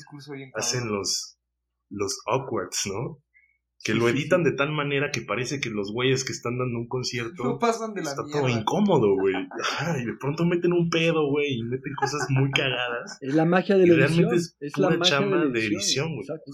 hacen 0.55 0.89
los, 0.89 1.39
los 1.91 2.21
awkwards, 2.27 2.87
¿no? 2.87 3.21
que 3.85 3.93
lo 3.93 4.09
editan 4.09 4.43
de 4.43 4.53
tal 4.53 4.73
manera 4.73 5.11
que 5.11 5.21
parece 5.21 5.61
que 5.61 5.69
los 5.69 5.93
güeyes 5.93 6.25
que 6.25 6.33
están 6.33 6.57
dando 6.57 6.79
un 6.79 6.89
concierto 6.89 7.45
no 7.45 7.59
pasan 7.61 7.93
de 7.93 8.03
la 8.03 8.11
está 8.11 8.23
todo 8.25 8.49
incómodo, 8.49 9.15
güey. 9.21 9.35
y 9.35 10.07
de 10.07 10.15
pronto 10.19 10.47
meten 10.47 10.73
un 10.73 10.89
pedo, 10.89 11.29
güey, 11.29 11.59
y 11.59 11.63
meten 11.65 11.93
cosas 12.01 12.27
muy 12.31 12.51
cagadas. 12.51 13.19
Es 13.21 13.35
la 13.35 13.45
magia 13.45 13.77
de 13.77 13.87
la 13.87 14.07
edición. 14.07 14.09
Realmente 14.09 14.37
es, 14.37 14.57
es 14.59 14.79
la 14.79 14.99
chama 15.01 15.45
de 15.47 15.67
edición, 15.67 16.15
güey. 16.15 16.21
Exacto. 16.21 16.51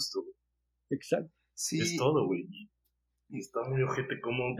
Exacto. 0.90 1.32
Sí. 1.54 1.80
Es 1.80 1.96
todo, 1.96 2.26
güey. 2.26 2.48
Y 3.30 3.38
está 3.38 3.62
muy 3.62 3.82
ojete 3.82 4.20
cómo 4.20 4.56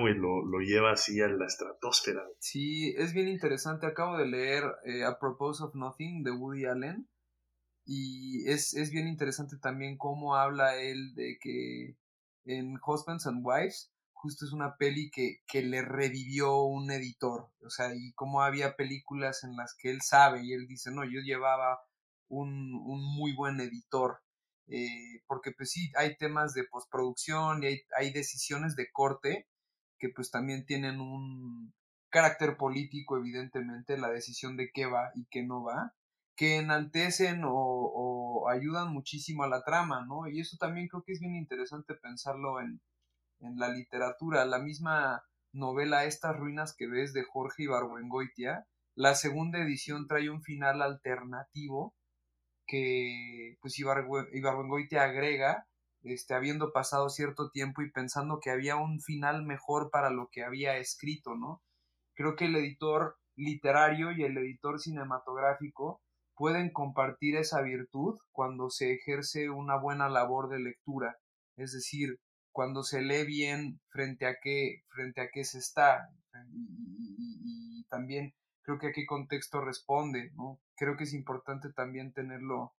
güey, 0.00 0.14
lo, 0.14 0.44
lo, 0.44 0.60
lleva 0.60 0.92
así 0.92 1.20
a 1.20 1.28
la 1.28 1.46
estratosfera. 1.46 2.22
Sí, 2.38 2.94
es 2.96 3.12
bien 3.12 3.28
interesante. 3.28 3.86
Acabo 3.86 4.16
de 4.16 4.26
leer 4.26 4.64
eh, 4.84 5.04
A 5.04 5.18
Propose 5.18 5.62
of 5.62 5.74
Nothing 5.74 6.22
de 6.22 6.30
Woody 6.30 6.64
Allen. 6.64 7.08
Y 7.84 8.48
es, 8.48 8.74
es 8.74 8.90
bien 8.90 9.06
interesante 9.06 9.56
también 9.58 9.96
cómo 9.96 10.34
habla 10.34 10.76
él 10.80 11.14
de 11.14 11.38
que 11.40 11.96
en 12.46 12.78
Husbands 12.84 13.26
and 13.26 13.42
Wives, 13.44 13.92
justo 14.12 14.44
es 14.44 14.52
una 14.52 14.76
peli 14.76 15.10
que, 15.10 15.42
que 15.46 15.62
le 15.62 15.82
revivió 15.82 16.62
un 16.62 16.90
editor, 16.90 17.50
o 17.64 17.70
sea, 17.70 17.94
y 17.94 18.12
como 18.14 18.42
había 18.42 18.74
películas 18.74 19.44
en 19.44 19.56
las 19.56 19.74
que 19.74 19.90
él 19.90 20.00
sabe 20.02 20.44
y 20.44 20.52
él 20.52 20.66
dice, 20.66 20.90
no, 20.90 21.04
yo 21.04 21.20
llevaba 21.20 21.80
un, 22.28 22.74
un 22.74 23.02
muy 23.14 23.34
buen 23.34 23.60
editor, 23.60 24.20
eh, 24.68 25.22
porque 25.26 25.52
pues 25.56 25.70
sí, 25.70 25.92
hay 25.96 26.16
temas 26.16 26.54
de 26.54 26.64
postproducción 26.64 27.62
y 27.62 27.66
hay, 27.66 27.80
hay 27.98 28.12
decisiones 28.12 28.76
de 28.76 28.90
corte 28.92 29.46
que 29.98 30.08
pues 30.14 30.30
también 30.30 30.66
tienen 30.66 31.00
un 31.00 31.72
carácter 32.10 32.56
político, 32.56 33.16
evidentemente, 33.16 33.98
la 33.98 34.10
decisión 34.10 34.56
de 34.56 34.70
qué 34.72 34.86
va 34.86 35.10
y 35.14 35.26
qué 35.30 35.42
no 35.42 35.62
va, 35.64 35.94
que 36.36 36.56
enaltecen 36.58 37.44
o, 37.44 37.52
o, 37.52 38.48
ayudan 38.48 38.92
muchísimo 38.92 39.42
a 39.44 39.48
la 39.48 39.62
trama, 39.64 40.04
¿no? 40.06 40.28
Y 40.28 40.40
eso 40.40 40.56
también 40.58 40.88
creo 40.88 41.02
que 41.04 41.12
es 41.12 41.20
bien 41.20 41.34
interesante 41.34 41.94
pensarlo 41.94 42.60
en, 42.60 42.80
en 43.40 43.56
la 43.58 43.68
literatura. 43.68 44.44
La 44.44 44.58
misma 44.58 45.22
novela 45.52 46.04
Estas 46.04 46.36
ruinas 46.36 46.74
que 46.76 46.86
ves 46.86 47.12
de 47.12 47.24
Jorge 47.24 47.64
Ibargüengoitia, 47.64 48.66
la 48.94 49.14
segunda 49.14 49.58
edición 49.58 50.06
trae 50.06 50.30
un 50.30 50.42
final 50.42 50.82
alternativo 50.82 51.94
que 52.66 53.56
pues 53.60 53.74
te 54.88 54.98
agrega, 54.98 55.66
este, 56.02 56.34
habiendo 56.34 56.72
pasado 56.72 57.08
cierto 57.08 57.50
tiempo 57.50 57.82
y 57.82 57.90
pensando 57.90 58.38
que 58.40 58.50
había 58.50 58.76
un 58.76 59.00
final 59.00 59.44
mejor 59.44 59.90
para 59.90 60.10
lo 60.10 60.28
que 60.30 60.44
había 60.44 60.76
escrito, 60.78 61.34
¿no? 61.34 61.62
Creo 62.14 62.36
que 62.36 62.46
el 62.46 62.56
editor 62.56 63.16
literario 63.36 64.12
y 64.12 64.22
el 64.22 64.38
editor 64.38 64.80
cinematográfico 64.80 66.00
pueden 66.34 66.70
compartir 66.70 67.36
esa 67.36 67.62
virtud 67.62 68.18
cuando 68.30 68.70
se 68.70 68.92
ejerce 68.92 69.50
una 69.50 69.76
buena 69.76 70.08
labor 70.08 70.48
de 70.48 70.60
lectura, 70.60 71.16
es 71.56 71.72
decir, 71.72 72.18
cuando 72.52 72.82
se 72.82 73.02
lee 73.02 73.26
bien 73.26 73.80
frente 73.88 74.26
a 74.26 74.36
qué, 74.42 74.82
frente 74.88 75.20
a 75.20 75.28
qué 75.30 75.44
se 75.44 75.58
está 75.58 76.08
y, 76.52 77.84
también 77.88 78.34
creo 78.66 78.78
que 78.80 78.88
a 78.88 78.92
qué 78.92 79.06
contexto 79.06 79.60
responde, 79.60 80.32
¿no? 80.34 80.60
Creo 80.76 80.96
que 80.96 81.04
es 81.04 81.14
importante 81.14 81.72
también 81.72 82.12
tenerlo, 82.12 82.74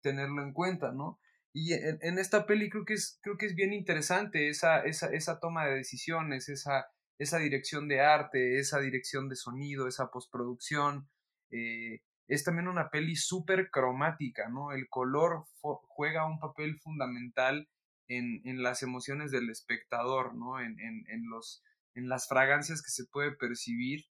tenerlo 0.00 0.42
en 0.42 0.54
cuenta, 0.54 0.92
¿no? 0.92 1.20
Y 1.52 1.74
en, 1.74 2.18
esta 2.18 2.46
peli 2.46 2.70
creo 2.70 2.86
que 2.86 2.94
es, 2.94 3.18
creo 3.22 3.36
que 3.36 3.46
es 3.46 3.54
bien 3.54 3.74
interesante 3.74 4.48
esa, 4.48 4.80
esa, 4.84 5.08
esa 5.08 5.38
toma 5.38 5.66
de 5.66 5.76
decisiones, 5.76 6.48
esa, 6.48 6.86
esa 7.18 7.38
dirección 7.38 7.86
de 7.86 8.00
arte, 8.00 8.58
esa 8.58 8.80
dirección 8.80 9.28
de 9.28 9.36
sonido, 9.36 9.86
esa 9.86 10.10
postproducción. 10.10 11.08
Eh, 11.50 12.00
es 12.28 12.42
también 12.42 12.68
una 12.68 12.90
peli 12.90 13.14
súper 13.14 13.70
cromática, 13.70 14.48
¿no? 14.48 14.72
El 14.72 14.88
color 14.88 15.44
juega 15.60 16.26
un 16.26 16.40
papel 16.40 16.78
fundamental 16.78 17.68
en, 18.08 18.40
en, 18.44 18.62
las 18.62 18.82
emociones 18.82 19.30
del 19.30 19.50
espectador, 19.50 20.34
¿no? 20.34 20.60
En, 20.60 20.80
en, 20.80 21.04
en, 21.08 21.28
los, 21.28 21.62
en 21.94 22.08
las 22.08 22.26
fragancias 22.26 22.82
que 22.82 22.90
se 22.90 23.04
puede 23.06 23.32
percibir 23.32 24.06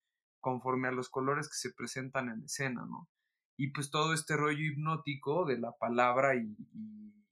conforme 0.43 0.89
a 0.89 0.93
los 0.93 1.09
colores 1.09 1.49
que 1.49 1.55
se 1.57 1.73
presentan 1.73 2.29
en 2.29 2.43
escena, 2.43 2.85
¿no? 2.85 3.09
Y 3.57 3.69
pues 3.69 3.91
todo 3.91 4.13
este 4.13 4.37
rollo 4.37 4.61
hipnótico 4.61 5.47
de 5.47 5.59
la 5.59 5.73
palabra 5.73 6.37
y, 6.37 6.55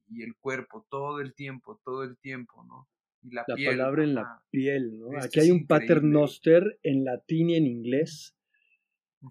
y, 0.09 0.23
el 0.23 0.35
cuerpo, 0.37 0.87
todo 0.91 1.21
el 1.21 1.35
tiempo, 1.35 1.81
todo 1.85 2.05
el 2.05 2.17
tiempo, 2.19 2.65
¿no? 2.65 2.89
Y 3.23 3.35
la, 3.35 3.45
palabra 3.45 4.05
en 4.05 4.15
la 4.15 4.43
piel, 4.51 4.99
¿no? 4.99 5.09
Aquí 5.21 5.41
hay 5.41 5.51
un 5.51 5.67
paternoster 5.67 6.79
en 6.83 7.05
latín 7.05 7.51
y 7.51 7.57
en 7.57 7.67
inglés 7.67 8.35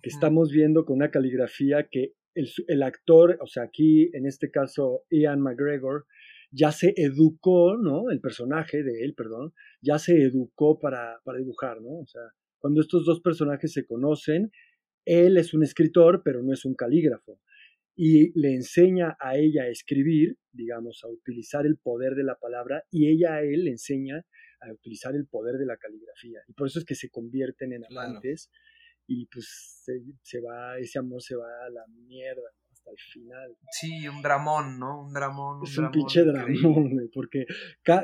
que 0.04 0.10
estamos 0.10 0.52
viendo 0.52 0.86
con 0.86 0.98
una 0.98 1.10
caligrafía 1.10 1.88
que 1.90 2.14
el, 2.36 2.48
el, 2.68 2.84
actor, 2.84 3.40
o 3.42 3.48
sea, 3.48 3.64
aquí 3.64 4.12
en 4.14 4.28
este 4.28 4.52
caso 4.52 5.04
Ian 5.10 5.42
McGregor, 5.42 6.06
ya 6.52 6.72
se 6.72 6.94
educó, 6.96 7.78
¿no? 7.78 8.10
El 8.10 8.22
personaje 8.22 8.84
de 8.84 9.04
él, 9.04 9.14
perdón, 9.16 9.54
ya 9.82 10.00
se 10.00 10.22
educó 10.22 10.80
para, 10.80 11.20
para 11.24 11.40
dibujar, 11.40 11.82
¿no? 11.82 12.00
O 12.00 12.06
sea, 12.06 12.22
cuando 12.60 12.82
estos 12.82 13.06
dos 13.06 13.22
personajes 13.22 13.74
se 13.74 13.86
conocen, 13.86 14.52
él 15.06 15.38
es 15.38 15.54
un 15.54 15.64
escritor, 15.64 16.22
pero 16.24 16.44
no 16.44 16.54
es 16.54 16.66
un 16.66 16.76
calígrafo. 16.76 17.40
Y 17.96 18.40
le 18.40 18.54
enseña 18.54 19.18
a 19.20 19.38
ella 19.38 19.64
a 19.64 19.68
escribir, 19.70 20.38
digamos, 20.52 21.04
a 21.04 21.08
utilizar 21.08 21.66
el 21.66 21.78
poder 21.78 22.16
de 22.16 22.24
la 22.24 22.36
palabra, 22.36 22.84
y 22.92 23.10
ella 23.10 23.36
a 23.36 23.42
él 23.42 23.66
le 23.66 23.72
enseña 23.72 24.26
a 24.62 24.72
utilizar 24.72 25.16
el 25.16 25.26
poder 25.26 25.58
de 25.58 25.66
la 25.66 25.78
caligrafía. 25.78 26.40
Y 26.48 26.54
por 26.54 26.68
eso 26.68 26.80
es 26.80 26.86
que 26.86 26.96
se 26.96 27.10
convierten 27.10 27.74
en 27.74 27.86
amantes 27.86 28.50
y 29.08 29.26
pues 29.26 29.82
se, 30.22 30.40
va, 30.40 30.78
ese 30.78 31.00
amor 31.00 31.22
se 31.22 31.36
va 31.36 31.48
a 31.66 31.70
la 31.70 31.86
mierda 31.88 32.48
hasta 32.72 32.92
el 32.92 32.98
final. 33.00 33.58
Sí, 33.72 34.08
un 34.08 34.22
dramón, 34.22 34.80
¿no? 34.80 35.06
Un 35.06 35.14
dramón. 35.14 35.62
es 35.64 35.78
un 35.78 35.90
pinche 35.90 36.24
dramón, 36.24 36.92
güey, 36.92 37.08
porque, 37.08 37.48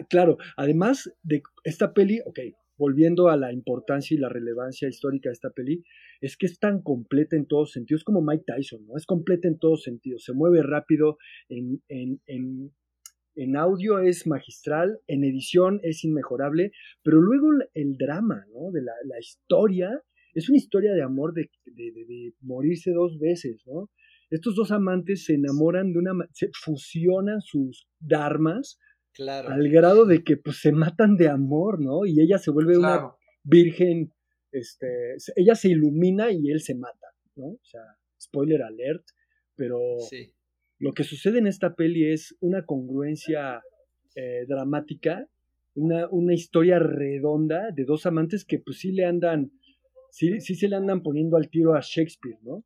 claro, 0.09 0.37
además 0.57 1.13
de 1.21 1.43
esta 1.63 1.93
peli, 1.93 2.21
ok, 2.25 2.39
volviendo 2.77 3.29
a 3.29 3.37
la 3.37 3.53
importancia 3.53 4.15
y 4.15 4.19
la 4.19 4.29
relevancia 4.29 4.87
histórica 4.87 5.29
de 5.29 5.33
esta 5.33 5.49
peli, 5.49 5.83
es 6.21 6.37
que 6.37 6.45
es 6.45 6.59
tan 6.59 6.81
completa 6.81 7.35
en 7.35 7.45
todos 7.45 7.71
sentidos, 7.71 8.03
como 8.03 8.21
Mike 8.21 8.43
Tyson, 8.45 8.85
¿no? 8.85 8.97
Es 8.97 9.05
completa 9.05 9.47
en 9.47 9.57
todos 9.57 9.83
sentidos, 9.83 10.23
se 10.23 10.33
mueve 10.33 10.61
rápido, 10.63 11.17
en, 11.49 11.81
en, 11.87 12.21
en, 12.25 12.71
en 13.35 13.57
audio 13.57 13.99
es 13.99 14.27
magistral, 14.27 14.99
en 15.07 15.23
edición 15.23 15.79
es 15.83 16.03
inmejorable, 16.03 16.71
pero 17.03 17.21
luego 17.21 17.49
el 17.73 17.97
drama, 17.97 18.45
¿no? 18.53 18.71
De 18.71 18.81
la, 18.81 18.93
la 19.05 19.19
historia, 19.19 20.01
es 20.33 20.49
una 20.49 20.57
historia 20.57 20.93
de 20.93 21.03
amor 21.03 21.33
de, 21.33 21.49
de, 21.65 21.91
de, 21.91 22.33
morirse 22.41 22.91
dos 22.91 23.19
veces, 23.19 23.63
¿no? 23.65 23.89
Estos 24.29 24.55
dos 24.55 24.71
amantes 24.71 25.25
se 25.25 25.35
enamoran 25.35 25.93
de 25.93 25.99
una, 25.99 26.11
se 26.33 26.49
fusionan 26.53 27.41
sus 27.41 27.87
dharmas 27.99 28.79
al 29.19 29.69
grado 29.69 30.05
de 30.05 30.23
que 30.23 30.37
pues 30.37 30.57
se 30.57 30.71
matan 30.71 31.17
de 31.17 31.29
amor, 31.29 31.81
¿no? 31.81 32.05
Y 32.05 32.21
ella 32.21 32.37
se 32.37 32.51
vuelve 32.51 32.77
una 32.77 33.13
virgen, 33.43 34.13
este, 34.51 35.15
ella 35.35 35.55
se 35.55 35.69
ilumina 35.69 36.31
y 36.31 36.49
él 36.49 36.61
se 36.61 36.75
mata, 36.75 37.07
¿no? 37.35 37.47
O 37.47 37.63
sea, 37.63 37.81
spoiler 38.19 38.63
alert, 38.63 39.05
pero 39.55 39.79
lo 40.79 40.93
que 40.93 41.03
sucede 41.03 41.39
en 41.39 41.47
esta 41.47 41.75
peli 41.75 42.11
es 42.11 42.35
una 42.41 42.65
congruencia 42.65 43.61
eh, 44.15 44.45
dramática, 44.47 45.27
una, 45.75 46.07
una 46.09 46.33
historia 46.33 46.79
redonda 46.79 47.71
de 47.71 47.85
dos 47.85 48.05
amantes 48.05 48.45
que 48.45 48.59
pues 48.59 48.79
sí 48.79 48.91
le 48.91 49.05
andan, 49.05 49.51
sí, 50.09 50.39
sí 50.41 50.55
se 50.55 50.67
le 50.67 50.75
andan 50.75 51.03
poniendo 51.03 51.37
al 51.37 51.49
tiro 51.49 51.75
a 51.75 51.81
Shakespeare, 51.81 52.39
¿no? 52.41 52.63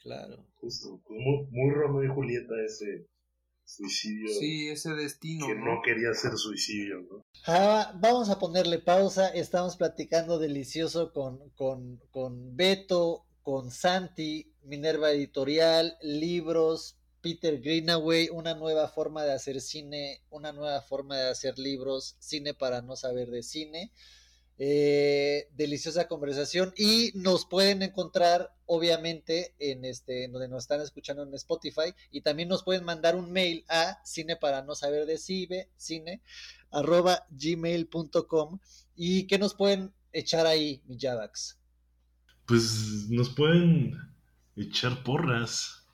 Claro. 0.00 0.46
Justo, 0.60 1.00
muy, 1.08 1.46
muy 1.50 1.74
Romeo 1.74 2.04
y 2.04 2.14
Julieta 2.14 2.54
ese, 2.64 3.06
suicidio. 3.76 4.28
Sí, 4.38 4.68
ese 4.68 4.94
destino. 4.94 5.46
Que 5.46 5.54
¿no? 5.54 5.80
quería 5.82 6.10
hacer 6.10 6.36
suicidio, 6.36 7.00
¿no? 7.02 7.24
Ah, 7.46 7.92
vamos 8.00 8.28
a 8.30 8.38
ponerle 8.38 8.78
pausa. 8.78 9.28
Estamos 9.28 9.76
platicando 9.76 10.38
delicioso 10.38 11.12
con, 11.12 11.50
con, 11.50 12.00
con 12.10 12.56
Beto, 12.56 13.24
con 13.42 13.70
Santi, 13.70 14.52
Minerva 14.62 15.12
Editorial, 15.12 15.96
libros, 16.02 16.96
Peter 17.20 17.60
Greenaway, 17.60 18.28
una 18.30 18.54
nueva 18.54 18.88
forma 18.88 19.24
de 19.24 19.32
hacer 19.32 19.60
cine, 19.60 20.22
una 20.30 20.52
nueva 20.52 20.80
forma 20.82 21.16
de 21.16 21.28
hacer 21.28 21.58
libros, 21.58 22.16
cine 22.18 22.54
para 22.54 22.82
no 22.82 22.96
saber 22.96 23.30
de 23.30 23.42
cine. 23.42 23.92
Eh, 24.62 25.48
deliciosa 25.56 26.06
conversación 26.06 26.74
y 26.76 27.12
nos 27.14 27.46
pueden 27.46 27.80
encontrar 27.80 28.54
obviamente 28.66 29.54
en 29.58 29.86
este 29.86 30.28
donde 30.28 30.48
nos 30.48 30.64
están 30.64 30.82
escuchando 30.82 31.22
en 31.22 31.32
Spotify 31.32 31.94
y 32.10 32.20
también 32.20 32.50
nos 32.50 32.62
pueden 32.62 32.84
mandar 32.84 33.16
un 33.16 33.32
mail 33.32 33.64
a 33.70 33.98
cine 34.04 34.36
para 34.36 34.60
no 34.60 34.74
saber 34.74 35.06
de 35.06 35.16
cine, 35.16 35.70
cine 35.78 36.20
arroba 36.70 37.24
gmail.com 37.30 38.58
y 38.96 39.26
que 39.26 39.38
nos 39.38 39.54
pueden 39.54 39.94
echar 40.12 40.46
ahí 40.46 40.82
mi 40.84 40.98
Jadax 41.00 41.56
pues 42.44 43.08
nos 43.08 43.30
pueden 43.30 43.96
echar 44.56 45.02
porras 45.04 45.86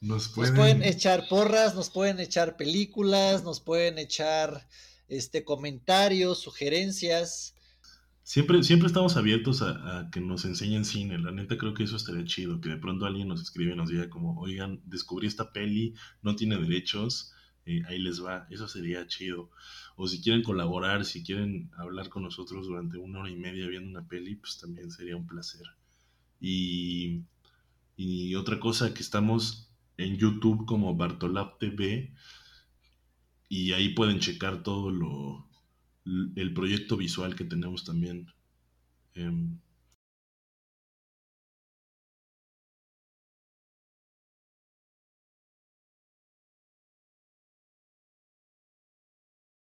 nos 0.00 0.28
pueden... 0.28 0.54
nos 0.54 0.60
pueden 0.60 0.82
echar 0.84 1.26
porras 1.28 1.74
nos 1.74 1.90
pueden 1.90 2.20
echar 2.20 2.56
películas 2.56 3.42
nos 3.42 3.58
pueden 3.58 3.98
echar 3.98 4.68
este 5.08 5.42
comentarios 5.42 6.38
sugerencias 6.38 7.56
Siempre, 8.24 8.62
siempre 8.62 8.86
estamos 8.86 9.16
abiertos 9.16 9.62
a, 9.62 10.08
que 10.12 10.20
nos 10.20 10.44
enseñen 10.44 10.84
cine. 10.84 11.18
La 11.18 11.32
neta 11.32 11.58
creo 11.58 11.74
que 11.74 11.84
eso 11.84 11.96
estaría 11.96 12.24
chido. 12.24 12.60
Que 12.60 12.70
de 12.70 12.76
pronto 12.76 13.06
alguien 13.06 13.28
nos 13.28 13.42
escribe 13.42 13.72
y 13.72 13.76
nos 13.76 13.88
diga 13.88 14.08
como, 14.08 14.38
oigan, 14.40 14.80
descubrí 14.84 15.26
esta 15.26 15.52
peli, 15.52 15.94
no 16.22 16.36
tiene 16.36 16.56
derechos, 16.56 17.32
eh, 17.66 17.82
ahí 17.88 17.98
les 17.98 18.24
va. 18.24 18.46
Eso 18.50 18.68
sería 18.68 19.06
chido. 19.06 19.50
O 19.96 20.06
si 20.06 20.22
quieren 20.22 20.42
colaborar, 20.42 21.04
si 21.04 21.22
quieren 21.22 21.70
hablar 21.76 22.08
con 22.08 22.22
nosotros 22.22 22.66
durante 22.66 22.96
una 22.98 23.20
hora 23.20 23.30
y 23.30 23.36
media 23.36 23.66
viendo 23.66 23.90
una 23.90 24.06
peli, 24.06 24.36
pues 24.36 24.58
también 24.58 24.90
sería 24.90 25.16
un 25.16 25.26
placer. 25.26 25.66
Y, 26.40 27.22
y 27.96 28.34
otra 28.36 28.60
cosa 28.60 28.94
que 28.94 29.02
estamos 29.02 29.68
en 29.96 30.16
YouTube 30.16 30.66
como 30.66 30.96
Bartolab 30.96 31.58
TV 31.58 32.12
y 33.48 33.72
ahí 33.72 33.90
pueden 33.90 34.18
checar 34.18 34.62
todo 34.62 34.90
lo, 34.90 35.46
el 36.04 36.52
proyecto 36.54 36.96
visual 36.96 37.34
que 37.36 37.44
tenemos 37.44 37.84
también. 37.84 38.26
Em, 39.14 39.58